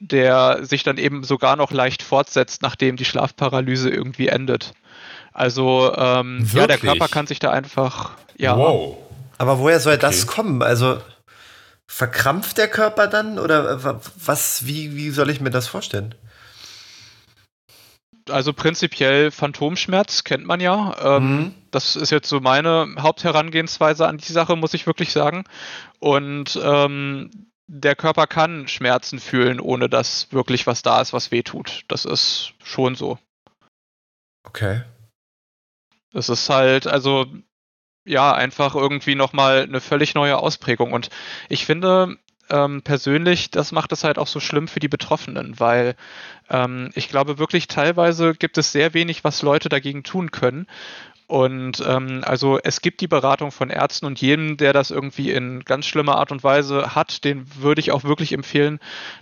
der 0.00 0.64
sich 0.64 0.82
dann 0.82 0.96
eben 0.96 1.24
sogar 1.24 1.56
noch 1.56 1.72
leicht 1.72 2.02
fortsetzt, 2.02 2.62
nachdem 2.62 2.96
die 2.96 3.04
Schlafparalyse 3.04 3.90
irgendwie 3.90 4.28
endet. 4.28 4.72
Also 5.38 5.94
ähm, 5.96 6.44
ja, 6.52 6.66
der 6.66 6.78
Körper 6.78 7.06
kann 7.06 7.28
sich 7.28 7.38
da 7.38 7.52
einfach. 7.52 8.10
Ja. 8.36 8.56
Wow. 8.56 8.96
Aber 9.38 9.60
woher 9.60 9.78
soll 9.78 9.92
okay. 9.92 10.02
das 10.02 10.26
kommen? 10.26 10.64
Also 10.64 11.00
verkrampft 11.86 12.58
der 12.58 12.66
Körper 12.66 13.06
dann 13.06 13.38
oder 13.38 14.02
was, 14.16 14.66
wie, 14.66 14.96
wie 14.96 15.10
soll 15.10 15.30
ich 15.30 15.40
mir 15.40 15.50
das 15.50 15.68
vorstellen? 15.68 16.16
Also 18.28 18.52
prinzipiell 18.52 19.30
Phantomschmerz 19.30 20.24
kennt 20.24 20.44
man 20.44 20.58
ja. 20.58 20.96
Ähm, 21.00 21.36
mhm. 21.36 21.54
Das 21.70 21.94
ist 21.94 22.10
jetzt 22.10 22.28
so 22.28 22.40
meine 22.40 22.96
Hauptherangehensweise 22.98 24.08
an 24.08 24.18
die 24.18 24.32
Sache, 24.32 24.56
muss 24.56 24.74
ich 24.74 24.88
wirklich 24.88 25.12
sagen. 25.12 25.44
Und 26.00 26.58
ähm, 26.60 27.30
der 27.68 27.94
Körper 27.94 28.26
kann 28.26 28.66
Schmerzen 28.66 29.20
fühlen, 29.20 29.60
ohne 29.60 29.88
dass 29.88 30.32
wirklich 30.32 30.66
was 30.66 30.82
da 30.82 31.00
ist, 31.00 31.12
was 31.12 31.30
weh 31.30 31.44
tut. 31.44 31.84
Das 31.86 32.06
ist 32.06 32.54
schon 32.64 32.96
so. 32.96 33.18
Okay. 34.42 34.82
Das 36.12 36.28
ist 36.28 36.48
halt, 36.48 36.86
also 36.86 37.26
ja, 38.04 38.32
einfach 38.32 38.74
irgendwie 38.74 39.14
nochmal 39.14 39.62
eine 39.62 39.80
völlig 39.80 40.14
neue 40.14 40.38
Ausprägung. 40.38 40.92
Und 40.92 41.10
ich 41.48 41.66
finde 41.66 42.16
ähm, 42.50 42.82
persönlich, 42.82 43.50
das 43.50 43.72
macht 43.72 43.92
es 43.92 44.04
halt 44.04 44.18
auch 44.18 44.26
so 44.26 44.40
schlimm 44.40 44.68
für 44.68 44.80
die 44.80 44.88
Betroffenen, 44.88 45.60
weil 45.60 45.94
ähm, 46.48 46.90
ich 46.94 47.08
glaube 47.08 47.38
wirklich, 47.38 47.68
teilweise 47.68 48.34
gibt 48.34 48.58
es 48.58 48.72
sehr 48.72 48.94
wenig, 48.94 49.24
was 49.24 49.42
Leute 49.42 49.68
dagegen 49.68 50.02
tun 50.02 50.30
können. 50.30 50.66
Und 51.26 51.84
ähm, 51.86 52.22
also 52.24 52.58
es 52.58 52.80
gibt 52.80 53.02
die 53.02 53.06
Beratung 53.06 53.52
von 53.52 53.68
Ärzten 53.68 54.06
und 54.06 54.18
jedem, 54.18 54.56
der 54.56 54.72
das 54.72 54.90
irgendwie 54.90 55.30
in 55.30 55.62
ganz 55.62 55.84
schlimmer 55.84 56.16
Art 56.16 56.32
und 56.32 56.42
Weise 56.42 56.94
hat, 56.94 57.22
den 57.22 57.44
würde 57.56 57.82
ich 57.82 57.92
auch 57.92 58.02
wirklich 58.02 58.32
empfehlen, 58.32 58.78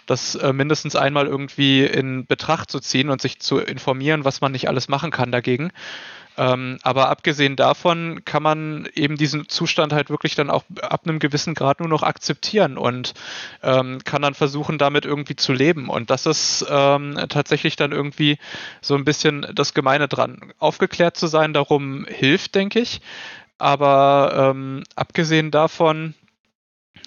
das 0.07 0.37
äh, 0.37 0.53
mindestens 0.53 0.95
einmal 0.95 1.27
irgendwie 1.27 1.85
in 1.85 2.25
Betracht 2.25 2.71
zu 2.71 2.79
ziehen 2.79 3.11
und 3.11 3.21
sich 3.21 3.41
zu 3.41 3.59
informieren, 3.59 4.25
was 4.25 4.41
man 4.41 4.53
nicht 4.53 4.69
alles 4.69 4.87
machen 4.87 5.11
kann 5.11 5.33
dagegen. 5.33 5.73
Ähm, 6.37 6.79
aber 6.83 7.09
abgesehen 7.09 7.57
davon 7.57 8.25
kann 8.25 8.43
man 8.43 8.89
eben 8.95 9.17
diesen 9.17 9.49
Zustand 9.49 9.93
halt 9.93 10.11
wirklich 10.11 10.35
dann 10.35 10.51
auch 10.51 10.65
ab 10.83 11.03
einem 11.05 11.19
gewissen 11.19 11.55
Grad 11.55 11.81
nur 11.81 11.89
noch 11.89 12.03
akzeptieren 12.03 12.77
und 12.77 13.15
ähm, 13.63 14.01
kann 14.05 14.23
dann 14.23 14.35
versuchen, 14.35 14.79
damit 14.79 15.07
irgendwie 15.07 15.37
zu 15.37 15.53
leben. 15.53 15.89
Und 15.89 16.11
das 16.11 16.27
ist 16.27 16.67
ähm, 16.69 17.19
tatsächlich 17.29 17.77
dann 17.77 17.93
irgendwie 17.93 18.39
so 18.83 18.95
ein 18.95 19.05
bisschen 19.05 19.47
das 19.55 19.73
Gemeine 19.73 20.09
dran. 20.09 20.53
Aufgeklärt 20.59 21.17
zu 21.17 21.27
sein 21.27 21.53
darum 21.53 22.07
hilft, 22.09 22.55
denke 22.55 22.81
ich. 22.81 23.01
Aber 23.59 24.53
ähm, 24.55 24.85
abgesehen 24.95 25.51
davon 25.51 26.15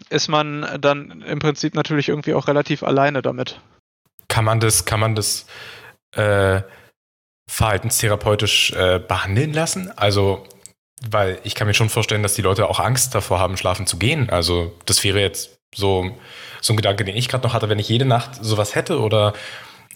ist 0.10 0.28
man 0.28 0.66
dann 0.82 1.22
im 1.22 1.40
Prinzip 1.40 1.76
natürlich 1.76 2.10
irgendwie 2.10 2.34
auch 2.34 2.48
relativ 2.48 2.82
alleine 2.82 3.22
damit. 3.22 3.62
Kann 4.28 4.46
man 4.46 4.60
das, 4.60 4.86
kann 4.86 5.00
man 5.00 5.16
das 5.16 5.46
äh 6.14 6.62
verhaltenstherapeutisch 7.50 8.72
äh, 8.74 9.00
behandeln 9.00 9.54
lassen? 9.54 9.92
Also, 9.96 10.46
weil 11.10 11.40
ich 11.44 11.56
kann 11.56 11.68
mir 11.68 11.74
schon 11.74 11.90
vorstellen, 11.90 12.24
dass 12.24 12.36
die 12.36 12.42
Leute 12.42 12.70
auch 12.70 12.80
Angst 12.80 13.16
davor 13.16 13.40
haben, 13.40 13.58
schlafen 13.58 13.88
zu 13.88 13.98
gehen. 13.98 14.30
Also, 14.30 14.74
das 14.86 15.04
wäre 15.04 15.20
jetzt 15.20 15.58
so, 15.76 16.12
so 16.62 16.74
ein 16.74 16.78
Gedanke, 16.78 17.04
den 17.04 17.16
ich 17.16 17.28
gerade 17.28 17.46
noch 17.46 17.54
hatte, 17.54 17.70
wenn 17.70 17.80
ich 17.80 17.90
jede 17.90 18.06
Nacht 18.06 18.44
sowas 18.44 18.76
hätte 18.76 19.00
oder 19.00 19.34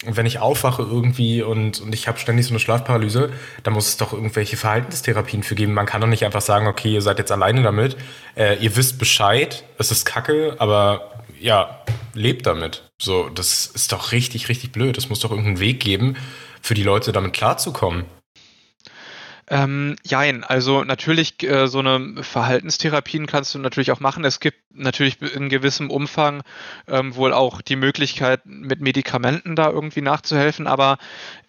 wenn 0.06 0.26
ich 0.26 0.39
aufwache 0.39 0.82
irgendwie 0.82 1.42
und, 1.42 1.80
und 1.80 1.94
ich 1.94 2.08
habe 2.08 2.20
ständig 2.20 2.46
so 2.46 2.52
eine 2.52 2.60
Schlafparalyse, 2.60 3.32
dann 3.63 3.74
muss 3.74 3.88
es 3.88 3.98
doch 3.98 4.12
irgendwelche 4.12 4.58
Verhaltenstherapien 4.58 5.44
für 5.44 5.56
geben. 5.56 5.74
Man 5.74 5.86
kann 5.86 6.02
doch 6.02 6.08
nicht 6.08 6.26
einfach 6.26 6.42
sagen, 6.42 6.68
okay, 6.68 6.94
ihr 6.94 7.02
seid 7.02 7.20
jetzt 7.20 7.32
alleine 7.32 7.63
damit, 7.63 7.96
äh, 8.36 8.58
ihr 8.58 8.76
wisst 8.76 9.00
Bescheid, 9.00 9.63
es 9.78 9.92
ist 9.92 10.06
kacke, 10.06 10.56
aber 10.60 11.24
ja, 11.39 11.84
lebt 12.13 12.46
damit. 12.46 12.84
So, 13.02 13.30
das 13.30 13.68
ist 13.68 13.92
doch 13.92 14.12
richtig, 14.12 14.50
richtig 14.50 14.72
blöd. 14.72 14.98
Es 14.98 15.10
muss 15.10 15.20
doch 15.20 15.32
irgendeinen 15.32 15.60
Weg 15.60 15.80
geben, 15.80 16.16
für 16.63 16.73
die 16.73 16.84
Leute 16.84 17.12
damit 17.12 17.34
klarzukommen? 17.34 18.06
Ähm, 19.49 19.97
jein, 20.06 20.45
also 20.45 20.86
natürlich 20.86 21.43
äh, 21.43 21.67
so 21.67 21.80
eine 21.80 22.23
Verhaltenstherapien 22.23 23.28
kannst 23.28 23.54
du 23.54 23.60
natürlich 23.60 23.91
auch 23.91 23.99
machen. 23.99 24.23
Es 24.23 24.39
gibt 24.39 24.58
natürlich 24.71 25.21
in 25.21 25.49
gewissem 25.49 25.91
Umfang 25.91 26.43
ähm, 26.88 27.13
wohl 27.17 27.34
auch 27.34 27.62
die 27.62 27.76
Möglichkeit, 27.76 28.45
mit 28.45 28.80
Medikamenten 28.80 29.58
da 29.58 29.69
irgendwie 29.69 30.02
nachzuhelfen, 30.02 30.65
aber 30.65 30.97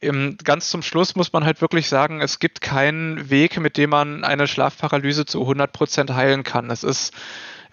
ähm, 0.02 0.36
ganz 0.42 0.70
zum 0.70 0.82
Schluss 0.82 1.14
muss 1.14 1.32
man 1.32 1.44
halt 1.44 1.60
wirklich 1.60 1.88
sagen, 1.88 2.20
es 2.20 2.40
gibt 2.40 2.60
keinen 2.60 3.30
Weg, 3.30 3.60
mit 3.60 3.76
dem 3.76 3.90
man 3.90 4.24
eine 4.24 4.48
Schlafparalyse 4.48 5.24
zu 5.24 5.42
100% 5.48 6.14
heilen 6.14 6.42
kann. 6.42 6.70
Es 6.70 6.82
ist 6.82 7.14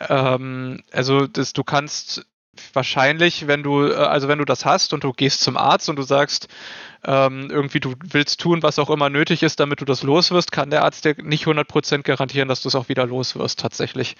ähm, 0.09 0.83
also 0.91 1.27
das, 1.27 1.53
du 1.53 1.63
kannst 1.63 2.25
wahrscheinlich, 2.73 3.47
wenn 3.47 3.63
du, 3.63 3.87
äh, 3.87 3.95
also 3.95 4.27
wenn 4.27 4.39
du 4.39 4.45
das 4.45 4.65
hast 4.65 4.93
und 4.93 5.03
du 5.03 5.13
gehst 5.13 5.41
zum 5.41 5.57
Arzt 5.57 5.89
und 5.89 5.95
du 5.97 6.03
sagst, 6.03 6.47
ähm, 7.03 7.49
irgendwie 7.49 7.79
du 7.79 7.95
willst 8.03 8.39
tun, 8.39 8.61
was 8.61 8.77
auch 8.77 8.89
immer 8.89 9.09
nötig 9.09 9.41
ist, 9.43 9.59
damit 9.59 9.81
du 9.81 9.85
das 9.85 10.03
los 10.03 10.31
wirst, 10.31 10.51
kann 10.51 10.69
der 10.69 10.83
Arzt 10.83 11.03
dir 11.03 11.15
nicht 11.21 11.45
100% 11.45 12.03
garantieren, 12.03 12.47
dass 12.47 12.61
du 12.61 12.67
es 12.67 12.75
auch 12.75 12.89
wieder 12.89 13.05
los 13.07 13.35
wirst 13.35 13.59
tatsächlich. 13.59 14.15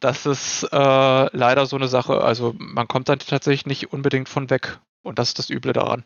Das 0.00 0.26
ist 0.26 0.64
äh, 0.64 1.36
leider 1.36 1.66
so 1.66 1.76
eine 1.76 1.88
Sache. 1.88 2.22
Also 2.22 2.54
man 2.58 2.88
kommt 2.88 3.08
dann 3.08 3.20
tatsächlich 3.20 3.66
nicht 3.66 3.92
unbedingt 3.92 4.28
von 4.28 4.50
weg. 4.50 4.78
Und 5.02 5.20
das 5.20 5.28
ist 5.28 5.38
das 5.38 5.50
Üble 5.50 5.72
daran. 5.72 6.04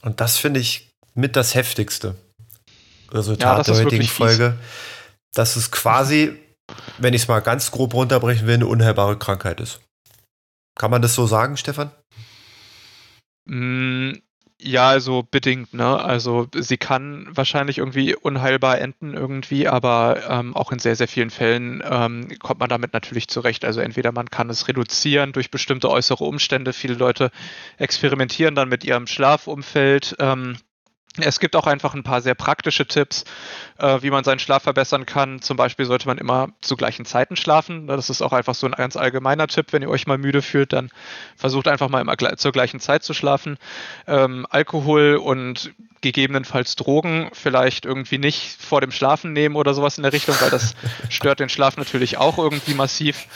Und 0.00 0.20
das 0.20 0.38
finde 0.38 0.60
ich 0.60 0.90
mit 1.14 1.36
das 1.36 1.54
heftigste 1.54 2.16
Resultat 3.12 3.58
ja, 3.66 3.74
der 3.74 3.84
heutigen 3.84 4.06
Folge. 4.06 4.56
Dass 5.34 5.56
es 5.56 5.70
quasi, 5.70 6.34
wenn 6.98 7.12
ich 7.12 7.22
es 7.22 7.28
mal 7.28 7.40
ganz 7.40 7.70
grob 7.70 7.92
runterbrechen 7.92 8.46
will, 8.46 8.54
eine 8.54 8.66
unheilbare 8.66 9.18
Krankheit 9.18 9.60
ist. 9.60 9.80
Kann 10.74 10.90
man 10.90 11.02
das 11.02 11.14
so 11.14 11.26
sagen, 11.26 11.56
Stefan? 11.56 11.90
Mm, 13.46 14.12
ja, 14.60 14.88
also 14.88 15.22
bedingt, 15.30 15.74
ne? 15.74 16.00
Also 16.02 16.48
sie 16.54 16.78
kann 16.78 17.28
wahrscheinlich 17.30 17.78
irgendwie 17.78 18.14
unheilbar 18.14 18.80
enden 18.80 19.14
irgendwie, 19.14 19.68
aber 19.68 20.22
ähm, 20.28 20.56
auch 20.56 20.72
in 20.72 20.78
sehr, 20.78 20.96
sehr 20.96 21.08
vielen 21.08 21.30
Fällen 21.30 21.82
ähm, 21.88 22.28
kommt 22.38 22.60
man 22.60 22.68
damit 22.70 22.92
natürlich 22.94 23.28
zurecht. 23.28 23.64
Also 23.64 23.80
entweder 23.80 24.12
man 24.12 24.30
kann 24.30 24.48
es 24.50 24.66
reduzieren 24.68 25.32
durch 25.32 25.50
bestimmte 25.50 25.90
äußere 25.90 26.24
Umstände. 26.24 26.72
Viele 26.72 26.94
Leute 26.94 27.30
experimentieren 27.78 28.54
dann 28.54 28.68
mit 28.68 28.84
ihrem 28.84 29.06
Schlafumfeld. 29.06 30.16
Ähm, 30.18 30.56
es 31.16 31.38
gibt 31.38 31.54
auch 31.54 31.66
einfach 31.66 31.94
ein 31.94 32.02
paar 32.02 32.20
sehr 32.20 32.34
praktische 32.34 32.86
Tipps, 32.86 33.24
äh, 33.78 34.02
wie 34.02 34.10
man 34.10 34.24
seinen 34.24 34.40
Schlaf 34.40 34.64
verbessern 34.64 35.06
kann. 35.06 35.40
Zum 35.40 35.56
Beispiel 35.56 35.86
sollte 35.86 36.08
man 36.08 36.18
immer 36.18 36.48
zu 36.60 36.76
gleichen 36.76 37.04
Zeiten 37.04 37.36
schlafen. 37.36 37.86
Das 37.86 38.10
ist 38.10 38.20
auch 38.20 38.32
einfach 38.32 38.54
so 38.54 38.66
ein 38.66 38.72
ganz 38.72 38.96
allgemeiner 38.96 39.46
Tipp. 39.46 39.66
Wenn 39.70 39.82
ihr 39.82 39.90
euch 39.90 40.08
mal 40.08 40.18
müde 40.18 40.42
fühlt, 40.42 40.72
dann 40.72 40.90
versucht 41.36 41.68
einfach 41.68 41.88
mal 41.88 42.00
immer 42.00 42.16
zur 42.36 42.50
gleichen 42.50 42.80
Zeit 42.80 43.04
zu 43.04 43.14
schlafen. 43.14 43.58
Ähm, 44.08 44.44
Alkohol 44.50 45.16
und 45.16 45.72
gegebenenfalls 46.00 46.74
Drogen 46.74 47.30
vielleicht 47.32 47.86
irgendwie 47.86 48.18
nicht 48.18 48.60
vor 48.60 48.80
dem 48.80 48.90
Schlafen 48.90 49.32
nehmen 49.32 49.54
oder 49.54 49.72
sowas 49.72 49.96
in 49.96 50.02
der 50.02 50.12
Richtung, 50.12 50.34
weil 50.40 50.50
das 50.50 50.74
stört 51.10 51.38
den 51.38 51.48
Schlaf 51.48 51.76
natürlich 51.76 52.18
auch 52.18 52.38
irgendwie 52.38 52.74
massiv. 52.74 53.26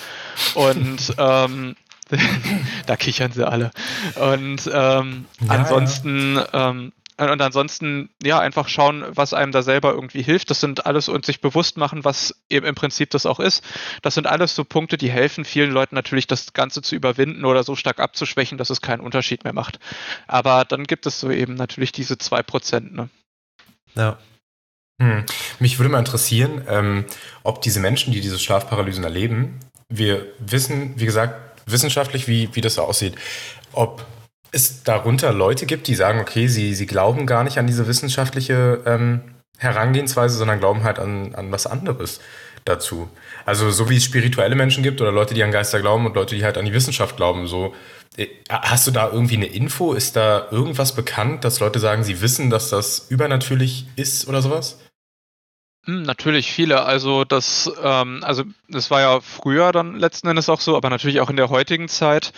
Und 0.55 1.15
ähm, 1.17 1.77
da 2.87 2.97
kichern 2.97 3.33
sie 3.33 3.47
alle. 3.47 3.71
Und 4.17 4.69
ähm, 4.73 5.27
ja, 5.41 5.49
ansonsten 5.49 6.37
ja. 6.37 6.71
Ähm, 6.71 6.93
und 7.19 7.43
ansonsten, 7.43 8.11
ja, 8.23 8.39
einfach 8.39 8.69
schauen, 8.69 9.05
was 9.09 9.35
einem 9.35 9.51
da 9.51 9.63
selber 9.63 9.93
irgendwie 9.93 10.23
hilft. 10.23 10.51
Das 10.51 10.61
sind 10.61 10.87
alles 10.87 11.09
und 11.09 11.27
sich 11.27 11.41
bewusst 11.41 11.77
machen, 11.77 12.05
was 12.05 12.35
eben 12.49 12.65
im 12.65 12.77
Prinzip 12.77 13.11
das 13.11 13.27
auch 13.27 13.41
ist. 13.41 13.65
Das 14.03 14.15
sind 14.15 14.29
alles 14.29 14.55
so 14.55 14.65
Punkte, 14.65 14.97
die 14.97 15.11
helfen 15.11 15.45
vielen 15.45 15.73
Leuten 15.73 15.97
natürlich, 15.97 16.29
das 16.29 16.53
Ganze 16.53 16.81
zu 16.81 16.95
überwinden 16.95 17.45
oder 17.45 17.65
so 17.65 17.75
stark 17.75 17.99
abzuschwächen, 17.99 18.57
dass 18.57 18.71
es 18.71 18.81
keinen 18.81 19.01
Unterschied 19.01 19.43
mehr 19.43 19.53
macht. 19.53 19.81
Aber 20.29 20.65
dann 20.65 20.85
gibt 20.85 21.07
es 21.07 21.19
so 21.19 21.31
eben 21.31 21.55
natürlich 21.55 21.91
diese 21.91 22.19
zwei 22.19 22.43
Prozent, 22.45 22.95
ne? 22.95 23.09
Ja. 23.97 24.19
Hm. 25.01 25.25
Mich 25.59 25.79
würde 25.79 25.91
mal 25.91 25.99
interessieren, 25.99 26.65
ähm, 26.69 27.05
ob 27.43 27.63
diese 27.63 27.81
Menschen, 27.81 28.13
die 28.13 28.21
diese 28.21 28.39
Schlafparalysen 28.39 29.03
erleben, 29.03 29.61
wir 29.89 30.27
wissen, 30.39 30.99
wie 31.01 31.07
gesagt, 31.07 31.63
wissenschaftlich, 31.67 32.29
wie, 32.29 32.55
wie 32.55 32.61
das 32.61 32.75
so 32.75 32.83
aussieht, 32.83 33.15
ob 33.73 34.05
es 34.51 34.83
darunter 34.83 35.33
Leute 35.33 35.67
gibt, 35.67 35.87
die 35.89 35.95
sagen, 35.95 36.21
okay, 36.21 36.49
sie, 36.49 36.75
sie 36.75 36.87
glauben 36.87 37.27
gar 37.27 37.45
nicht 37.45 37.59
an 37.59 37.67
diese 37.67 37.87
wissenschaftliche 37.87 38.81
ähm, 38.87 39.21
Herangehensweise, 39.59 40.37
sondern 40.37 40.61
glauben 40.61 40.85
halt 40.85 40.99
an, 40.99 41.35
an 41.35 41.51
was 41.51 41.67
anderes 41.67 42.21
dazu. 42.65 43.09
Also 43.45 43.71
so 43.71 43.91
wie 43.91 43.97
es 43.97 44.05
spirituelle 44.05 44.55
Menschen 44.55 44.83
gibt 44.83 45.01
oder 45.01 45.13
Leute, 45.13 45.35
die 45.35 45.43
an 45.43 45.51
Geister 45.51 45.81
glauben 45.81 46.07
und 46.07 46.15
Leute, 46.15 46.37
die 46.37 46.45
halt 46.45 46.59
an 46.59 46.65
die 46.65 46.73
Wissenschaft 46.73 47.17
glauben. 47.17 47.47
So, 47.47 47.75
äh, 48.17 48.29
hast 48.49 48.87
du 48.87 48.91
da 48.91 49.11
irgendwie 49.11 49.37
eine 49.37 49.47
Info? 49.47 49.93
Ist 49.93 50.17
da 50.17 50.49
irgendwas 50.51 50.95
bekannt, 50.95 51.45
dass 51.45 51.61
Leute 51.61 51.79
sagen, 51.79 52.05
sie 52.05 52.21
wissen, 52.21 52.51
dass 52.51 52.71
das 52.71 53.07
übernatürlich 53.09 53.87
ist 53.97 54.29
oder 54.29 54.43
sowas? 54.43 54.79
Hm, 55.87 56.03
natürlich 56.03 56.53
viele. 56.53 56.85
Also 56.85 57.25
das, 57.25 57.71
ähm, 57.83 58.23
also 58.23 58.45
das 58.69 58.91
war 58.91 59.01
ja 59.01 59.21
früher 59.21 59.73
dann 59.73 59.97
letzten 59.97 60.29
Endes 60.29 60.49
auch 60.49 60.61
so, 60.61 60.77
aber 60.77 60.91
natürlich 60.91 61.21
auch 61.21 61.31
in 61.31 61.37
der 61.37 61.49
heutigen 61.49 61.89
Zeit 61.89 62.33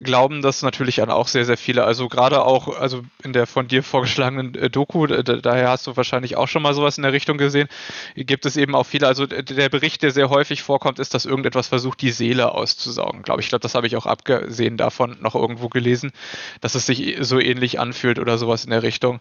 glauben 0.00 0.42
das 0.42 0.62
natürlich 0.62 0.96
dann 0.96 1.10
auch 1.10 1.26
sehr, 1.26 1.44
sehr 1.44 1.56
viele. 1.56 1.84
Also 1.84 2.08
gerade 2.08 2.44
auch, 2.44 2.78
also 2.78 3.02
in 3.24 3.32
der 3.32 3.46
von 3.46 3.66
dir 3.66 3.82
vorgeschlagenen 3.82 4.54
äh, 4.54 4.70
Doku, 4.70 5.06
daher 5.06 5.70
hast 5.70 5.86
du 5.88 5.96
wahrscheinlich 5.96 6.36
auch 6.36 6.46
schon 6.46 6.62
mal 6.62 6.72
sowas 6.72 6.98
in 6.98 7.02
der 7.02 7.12
Richtung 7.12 7.36
gesehen, 7.36 7.68
gibt 8.14 8.46
es 8.46 8.56
eben 8.56 8.76
auch 8.76 8.84
viele, 8.84 9.08
also 9.08 9.26
der 9.26 9.68
Bericht, 9.68 10.02
der 10.02 10.12
sehr 10.12 10.30
häufig 10.30 10.62
vorkommt, 10.62 11.00
ist, 11.00 11.14
dass 11.14 11.26
irgendetwas 11.26 11.66
versucht, 11.66 12.00
die 12.00 12.12
Seele 12.12 12.52
auszusaugen, 12.52 13.22
glaube 13.22 13.40
ich. 13.40 13.46
Ich 13.46 13.50
glaube, 13.50 13.62
das 13.62 13.74
habe 13.74 13.86
ich 13.86 13.96
auch 13.96 14.06
abgesehen 14.06 14.76
davon 14.76 15.16
noch 15.20 15.34
irgendwo 15.34 15.68
gelesen, 15.68 16.12
dass 16.60 16.76
es 16.76 16.86
sich 16.86 17.16
so 17.20 17.40
ähnlich 17.40 17.80
anfühlt 17.80 18.20
oder 18.20 18.38
sowas 18.38 18.64
in 18.64 18.70
der 18.70 18.82
Richtung. 18.84 19.20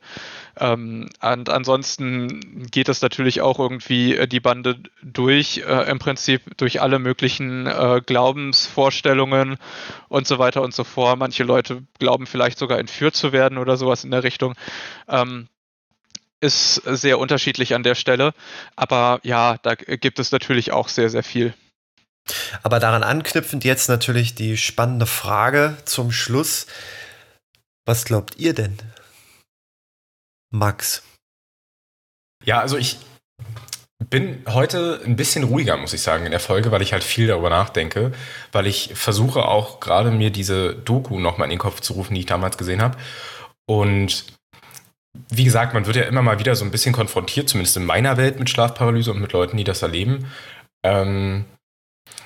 Ähm, 0.60 1.10
und 1.22 1.50
ansonsten 1.50 2.68
geht 2.70 2.90
es 2.90 3.02
natürlich 3.02 3.42
auch 3.42 3.58
irgendwie 3.58 4.16
äh, 4.16 4.28
die 4.28 4.40
Bande 4.40 4.76
durch, 5.02 5.64
äh, 5.68 5.90
im 5.90 5.98
Prinzip 5.98 6.42
durch 6.58 6.82
alle 6.82 7.00
möglichen 7.00 7.66
äh, 7.66 8.02
Glaubensvorstellungen 8.06 9.58
und 10.10 10.28
so 10.28 10.38
weiter 10.38 10.67
und 10.68 10.76
so 10.76 10.84
fort. 10.84 11.18
Manche 11.18 11.44
Leute 11.44 11.84
glauben 11.98 12.28
vielleicht 12.28 12.60
sogar 12.60 12.78
entführt 12.78 13.16
zu 13.16 13.32
werden 13.32 13.58
oder 13.58 13.78
sowas 13.78 14.04
in 14.04 14.12
der 14.12 14.24
Richtung. 14.24 14.54
Ähm, 15.08 15.48
ist 16.40 16.76
sehr 16.76 17.18
unterschiedlich 17.18 17.74
an 17.74 17.84
der 17.84 17.96
Stelle. 17.96 18.34
Aber 18.76 19.20
ja, 19.24 19.58
da 19.64 19.76
gibt 19.76 20.20
es 20.20 20.32
natürlich 20.32 20.72
auch 20.72 20.90
sehr, 20.90 21.10
sehr 21.10 21.24
viel. 21.24 21.54
Aber 22.62 22.80
daran 22.80 23.04
anknüpfend 23.04 23.64
jetzt 23.64 23.88
natürlich 23.88 24.36
die 24.36 24.58
spannende 24.58 25.06
Frage 25.06 25.78
zum 25.86 26.12
Schluss. 26.12 26.68
Was 27.86 28.04
glaubt 28.04 28.36
ihr 28.38 28.54
denn? 28.54 28.78
Max. 30.52 31.02
Ja, 32.44 32.60
also 32.60 32.78
ich 32.78 32.98
bin 34.10 34.44
heute 34.48 35.02
ein 35.06 35.16
bisschen 35.16 35.44
ruhiger, 35.44 35.76
muss 35.78 35.94
ich 35.94 36.02
sagen, 36.02 36.26
in 36.26 36.32
der 36.32 36.40
Folge, 36.40 36.72
weil 36.72 36.82
ich 36.82 36.94
halt 36.94 37.04
viel 37.04 37.28
darüber 37.28 37.50
nachdenke, 37.50 38.12
weil 38.52 38.68
ich 38.68 38.92
versuche 38.94 39.46
auch 39.46 39.80
gerade 39.80 40.12
mir 40.12 40.30
diese 40.30 40.76
Doku 40.76 41.20
nochmal 41.20 41.46
in 41.46 41.52
den 41.52 41.60
Kopf 41.60 41.82
zu 41.82 41.94
rufen, 41.94 42.14
die 42.14 42.22
ich 42.22 42.26
damals 42.26 42.58
gesehen 42.58 42.82
habe. 42.82 42.98
Und 43.66 44.26
wie 45.30 45.44
gesagt, 45.44 45.74
man 45.74 45.88
wird 45.88 45.96
ja 45.96 46.04
immer 46.04 46.22
mal 46.22 46.40
wieder 46.40 46.56
so 46.56 46.64
ein 46.64 46.72
bisschen 46.72 46.94
konfrontiert, 46.94 47.50
zumindest 47.50 47.76
in 47.78 47.86
meiner 47.86 48.18
Welt, 48.18 48.40
mit 48.40 48.50
Schlafparalyse 48.50 49.12
und 49.12 49.20
mit 49.20 49.34
Leuten, 49.34 49.58
die 49.58 49.64
das 49.64 49.82
erleben. 49.82 50.32
Ähm, 50.84 51.46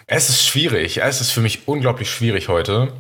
es 0.08 0.30
ist 0.30 0.46
schwierig. 0.46 0.98
Es 1.02 1.22
ist 1.22 1.32
für 1.32 1.42
mich 1.42 1.68
unglaublich 1.70 2.12
schwierig 2.12 2.50
heute. 2.50 2.94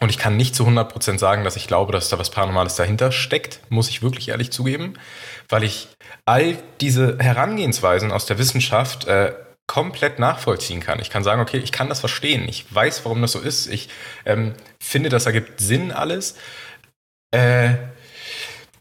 Und 0.00 0.10
ich 0.10 0.18
kann 0.18 0.36
nicht 0.36 0.54
zu 0.54 0.66
100% 0.66 1.18
sagen, 1.18 1.44
dass 1.44 1.56
ich 1.56 1.68
glaube, 1.68 1.92
dass 1.92 2.08
da 2.08 2.18
was 2.18 2.30
Paranormales 2.30 2.74
dahinter 2.74 3.12
steckt, 3.12 3.60
muss 3.68 3.88
ich 3.88 4.02
wirklich 4.02 4.28
ehrlich 4.28 4.50
zugeben, 4.50 4.94
weil 5.48 5.64
ich 5.64 5.88
all 6.24 6.56
diese 6.80 7.18
Herangehensweisen 7.18 8.12
aus 8.12 8.26
der 8.26 8.38
Wissenschaft 8.38 9.06
äh, 9.06 9.34
komplett 9.66 10.18
nachvollziehen 10.18 10.80
kann. 10.80 11.00
Ich 11.00 11.10
kann 11.10 11.24
sagen, 11.24 11.40
okay, 11.40 11.58
ich 11.58 11.72
kann 11.72 11.88
das 11.88 12.00
verstehen. 12.00 12.46
Ich 12.48 12.72
weiß, 12.72 13.04
warum 13.04 13.22
das 13.22 13.32
so 13.32 13.40
ist. 13.40 13.66
Ich 13.66 13.88
ähm, 14.26 14.54
finde, 14.80 15.08
das 15.08 15.26
ergibt 15.26 15.60
Sinn 15.60 15.90
alles. 15.90 16.36
Äh, 17.30 17.74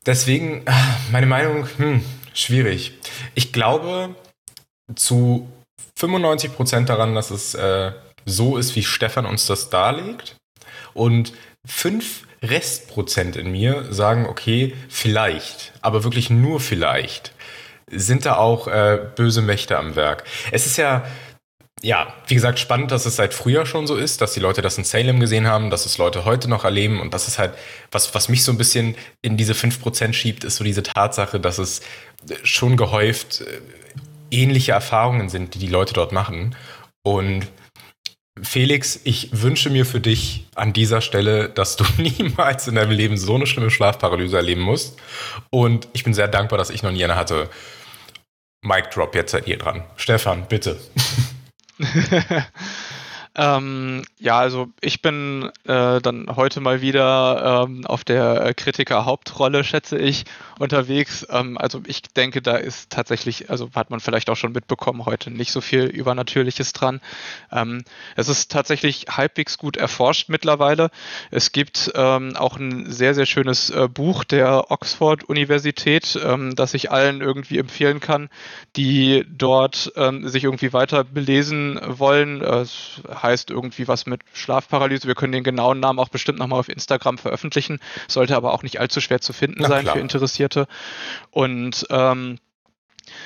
deswegen, 0.06 0.66
meine 1.12 1.26
Meinung, 1.26 1.68
hm, 1.78 2.04
schwierig. 2.34 3.00
Ich 3.34 3.54
glaube 3.54 4.16
zu 4.96 5.50
95% 6.00 6.86
daran, 6.86 7.16
dass 7.16 7.32
es 7.32 7.56
äh, 7.56 7.94
so 8.26 8.58
ist, 8.58 8.76
wie 8.76 8.84
Stefan 8.84 9.26
uns 9.26 9.46
das 9.46 9.70
darlegt. 9.70 10.36
Und 10.94 11.34
5 11.66 12.24
Restprozent 12.44 13.36
in 13.36 13.52
mir 13.52 13.86
sagen, 13.92 14.28
okay, 14.28 14.76
vielleicht, 14.90 15.74
aber 15.82 16.04
wirklich 16.04 16.30
nur 16.30 16.60
vielleicht, 16.60 17.34
sind 17.90 18.26
da 18.26 18.36
auch 18.36 18.68
äh, 18.68 19.00
böse 19.16 19.42
Mächte 19.42 19.78
am 19.78 19.96
Werk. 19.96 20.24
Es 20.52 20.66
ist 20.66 20.78
ja, 20.78 21.06
ja, 21.82 22.14
wie 22.28 22.36
gesagt, 22.36 22.60
spannend, 22.60 22.92
dass 22.92 23.06
es 23.06 23.16
seit 23.16 23.34
früher 23.34 23.66
schon 23.66 23.88
so 23.88 23.96
ist, 23.96 24.22
dass 24.22 24.34
die 24.34 24.40
Leute 24.40 24.62
das 24.62 24.78
in 24.78 24.84
Salem 24.84 25.20
gesehen 25.20 25.48
haben, 25.48 25.70
dass 25.70 25.86
es 25.86 25.98
Leute 25.98 26.26
heute 26.26 26.50
noch 26.50 26.64
erleben 26.64 27.02
und 27.02 27.14
das 27.14 27.28
ist 27.28 27.40
halt, 27.40 27.54
was, 27.92 28.14
was 28.14 28.30
mich 28.30 28.44
so 28.44 28.52
ein 28.52 28.58
bisschen 28.58 28.96
in 29.22 29.38
diese 29.38 29.54
5% 29.54 30.14
schiebt, 30.14 30.44
ist 30.44 30.58
so 30.58 30.64
diese 30.64 30.84
Tatsache, 30.84 31.40
dass 31.40 31.58
es 31.58 31.82
schon 32.44 32.78
gehäuft 32.78 33.42
äh, 33.42 33.62
ähnliche 34.32 34.72
Erfahrungen 34.72 35.30
sind, 35.30 35.54
die 35.54 35.60
die 35.60 35.68
Leute 35.68 35.94
dort 35.94 36.12
machen. 36.12 36.56
Und 37.04 37.48
Felix, 38.42 39.00
ich 39.04 39.30
wünsche 39.32 39.70
mir 39.70 39.86
für 39.86 40.00
dich 40.00 40.48
an 40.56 40.74
dieser 40.74 41.02
Stelle, 41.02 41.50
dass 41.50 41.76
du 41.76 41.86
niemals 41.98 42.68
in 42.68 42.76
deinem 42.76 42.92
Leben 42.92 43.18
so 43.18 43.36
eine 43.36 43.46
schlimme 43.46 43.70
Schlafparalyse 43.70 44.38
erleben 44.38 44.62
musst. 44.62 44.98
Und 45.50 45.88
ich 45.94 46.04
bin 46.04 46.14
sehr 46.14 46.28
dankbar, 46.28 46.58
dass 46.58 46.70
ich 46.70 46.84
noch 46.84 46.92
nie 46.92 47.04
eine 47.04 47.16
hatte. 47.16 47.50
Mic 48.62 48.90
Drop, 48.94 49.14
jetzt 49.14 49.32
seid 49.32 49.48
ihr 49.48 49.58
dran. 49.58 49.84
Stefan, 49.98 50.48
bitte. 50.48 50.80
Ähm, 53.36 54.04
ja, 54.20 54.38
also 54.38 54.68
ich 54.80 55.02
bin 55.02 55.50
äh, 55.66 56.00
dann 56.02 56.28
heute 56.36 56.60
mal 56.60 56.82
wieder 56.82 57.66
ähm, 57.68 57.84
auf 57.86 58.04
der 58.04 58.54
Kritiker-Hauptrolle, 58.54 59.64
schätze 59.64 59.98
ich, 59.98 60.26
unterwegs. 60.60 61.26
Ähm, 61.32 61.58
also 61.58 61.82
ich 61.88 62.04
denke, 62.04 62.44
da 62.44 62.58
ist 62.58 62.92
tatsächlich, 62.92 63.50
also 63.50 63.72
hat 63.74 63.90
man 63.90 64.02
vielleicht 64.02 64.30
auch 64.30 64.36
schon 64.36 64.52
mitbekommen, 64.52 65.06
heute 65.06 65.32
nicht 65.32 65.52
so 65.52 65.62
viel 65.62 65.86
Übernatürliches 65.86 66.74
dran. 66.74 67.02
Ähm, 67.52 67.84
es 68.16 68.30
ist 68.30 68.52
tatsächlich 68.52 69.08
halbwegs 69.10 69.58
gut 69.58 69.78
erforscht 69.78 70.30
mittlerweile. 70.30 70.92
Es 71.32 71.52
gibt 71.52 71.92
ähm, 71.96 72.36
auch 72.36 72.58
ein 72.58 72.92
sehr, 72.92 73.16
sehr 73.16 73.26
schönes 73.26 73.72
äh, 73.72 73.88
Buch 73.88 74.26
der 74.26 74.70
Oxford-Universität, 74.70 76.20
ähm, 76.24 76.56
das 76.56 76.76
ich 76.76 76.92
allen 76.92 77.22
irgendwie 77.22 77.58
empfehlen 77.58 78.00
kann, 78.00 78.30
die 78.76 79.26
dort 79.28 79.92
sich 80.24 80.44
irgendwie 80.44 80.74
weiter 80.74 81.04
belesen 81.04 81.80
wollen. 81.84 82.42
Äh, 82.42 82.66
heißt 83.24 83.50
irgendwie 83.50 83.88
was 83.88 84.06
mit 84.06 84.22
Schlafparalyse. 84.34 85.08
Wir 85.08 85.16
können 85.16 85.32
den 85.32 85.44
genauen 85.44 85.80
Namen 85.80 86.00
auch 86.00 86.10
bestimmt 86.10 86.40
nochmal 86.40 86.60
auf 86.60 86.70
Instagram 86.70 87.18
veröffentlichen. 87.18 87.80
Sollte 88.08 88.36
aber 88.36 88.54
auch 88.54 88.64
nicht 88.64 88.80
allzu 88.80 89.02
schwer 89.02 89.22
zu 89.22 89.34
finden 89.34 89.62
Na, 89.62 89.70
sein 89.70 89.84
klar. 89.84 89.96
für 89.96 90.02
Interessierte. 90.02 90.68
Und 91.32 91.88
ähm, 91.90 92.38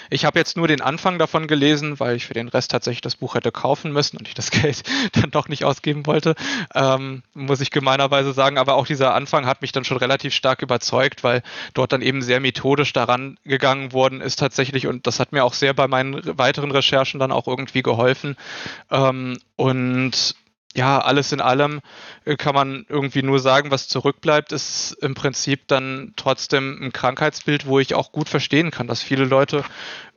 ich 0.09 0.25
habe 0.25 0.39
jetzt 0.39 0.57
nur 0.57 0.67
den 0.67 0.81
Anfang 0.81 1.19
davon 1.19 1.47
gelesen, 1.47 1.99
weil 1.99 2.15
ich 2.15 2.25
für 2.25 2.33
den 2.33 2.47
Rest 2.47 2.71
tatsächlich 2.71 3.01
das 3.01 3.15
Buch 3.15 3.35
hätte 3.35 3.51
kaufen 3.51 3.91
müssen 3.91 4.17
und 4.17 4.27
ich 4.27 4.33
das 4.33 4.51
Geld 4.51 4.83
dann 5.13 5.31
doch 5.31 5.47
nicht 5.47 5.65
ausgeben 5.65 6.05
wollte, 6.05 6.35
ähm, 6.75 7.23
muss 7.33 7.61
ich 7.61 7.71
gemeinerweise 7.71 8.33
sagen. 8.33 8.57
Aber 8.57 8.75
auch 8.75 8.87
dieser 8.87 9.13
Anfang 9.13 9.45
hat 9.45 9.61
mich 9.61 9.71
dann 9.71 9.83
schon 9.83 9.97
relativ 9.97 10.33
stark 10.33 10.61
überzeugt, 10.61 11.23
weil 11.23 11.43
dort 11.73 11.91
dann 11.91 12.01
eben 12.01 12.21
sehr 12.21 12.39
methodisch 12.39 12.93
daran 12.93 13.37
gegangen 13.43 13.93
worden 13.93 14.21
ist 14.21 14.37
tatsächlich 14.39 14.87
und 14.87 15.07
das 15.07 15.19
hat 15.19 15.31
mir 15.31 15.43
auch 15.43 15.53
sehr 15.53 15.73
bei 15.73 15.87
meinen 15.87 16.21
weiteren 16.37 16.71
Recherchen 16.71 17.19
dann 17.19 17.31
auch 17.31 17.47
irgendwie 17.47 17.83
geholfen. 17.83 18.35
Ähm, 18.91 19.37
und 19.55 20.35
ja, 20.77 20.99
alles 20.99 21.31
in 21.31 21.41
allem 21.41 21.81
äh, 22.23 22.35
kann 22.35 22.53
man 22.53 22.85
irgendwie 22.87 23.23
nur 23.23 23.39
sagen, 23.39 23.71
was 23.71 23.87
zurückbleibt, 23.87 24.51
ist 24.51 24.95
im 25.01 25.15
Prinzip 25.15 25.67
dann 25.67 26.13
trotzdem 26.15 26.79
ein 26.81 26.93
Krankheitsbild, 26.93 27.65
wo 27.65 27.79
ich 27.79 27.95
auch 27.95 28.11
gut 28.11 28.29
verstehen 28.29 28.69
kann, 28.69 28.87
dass 28.87 29.01
viele 29.01 29.25
Leute 29.25 29.63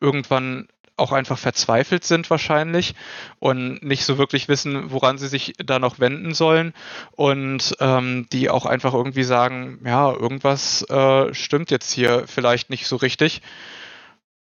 irgendwann 0.00 0.68
auch 0.98 1.12
einfach 1.12 1.38
verzweifelt 1.38 2.04
sind 2.04 2.28
wahrscheinlich 2.28 2.94
und 3.38 3.82
nicht 3.82 4.04
so 4.04 4.18
wirklich 4.18 4.48
wissen, 4.48 4.90
woran 4.90 5.16
sie 5.16 5.28
sich 5.28 5.54
da 5.56 5.78
noch 5.78 5.98
wenden 5.98 6.34
sollen 6.34 6.74
und 7.12 7.74
ähm, 7.80 8.26
die 8.30 8.50
auch 8.50 8.66
einfach 8.66 8.92
irgendwie 8.92 9.22
sagen, 9.22 9.80
ja, 9.86 10.12
irgendwas 10.12 10.82
äh, 10.90 11.32
stimmt 11.32 11.70
jetzt 11.70 11.90
hier 11.90 12.24
vielleicht 12.26 12.68
nicht 12.68 12.86
so 12.86 12.96
richtig 12.96 13.40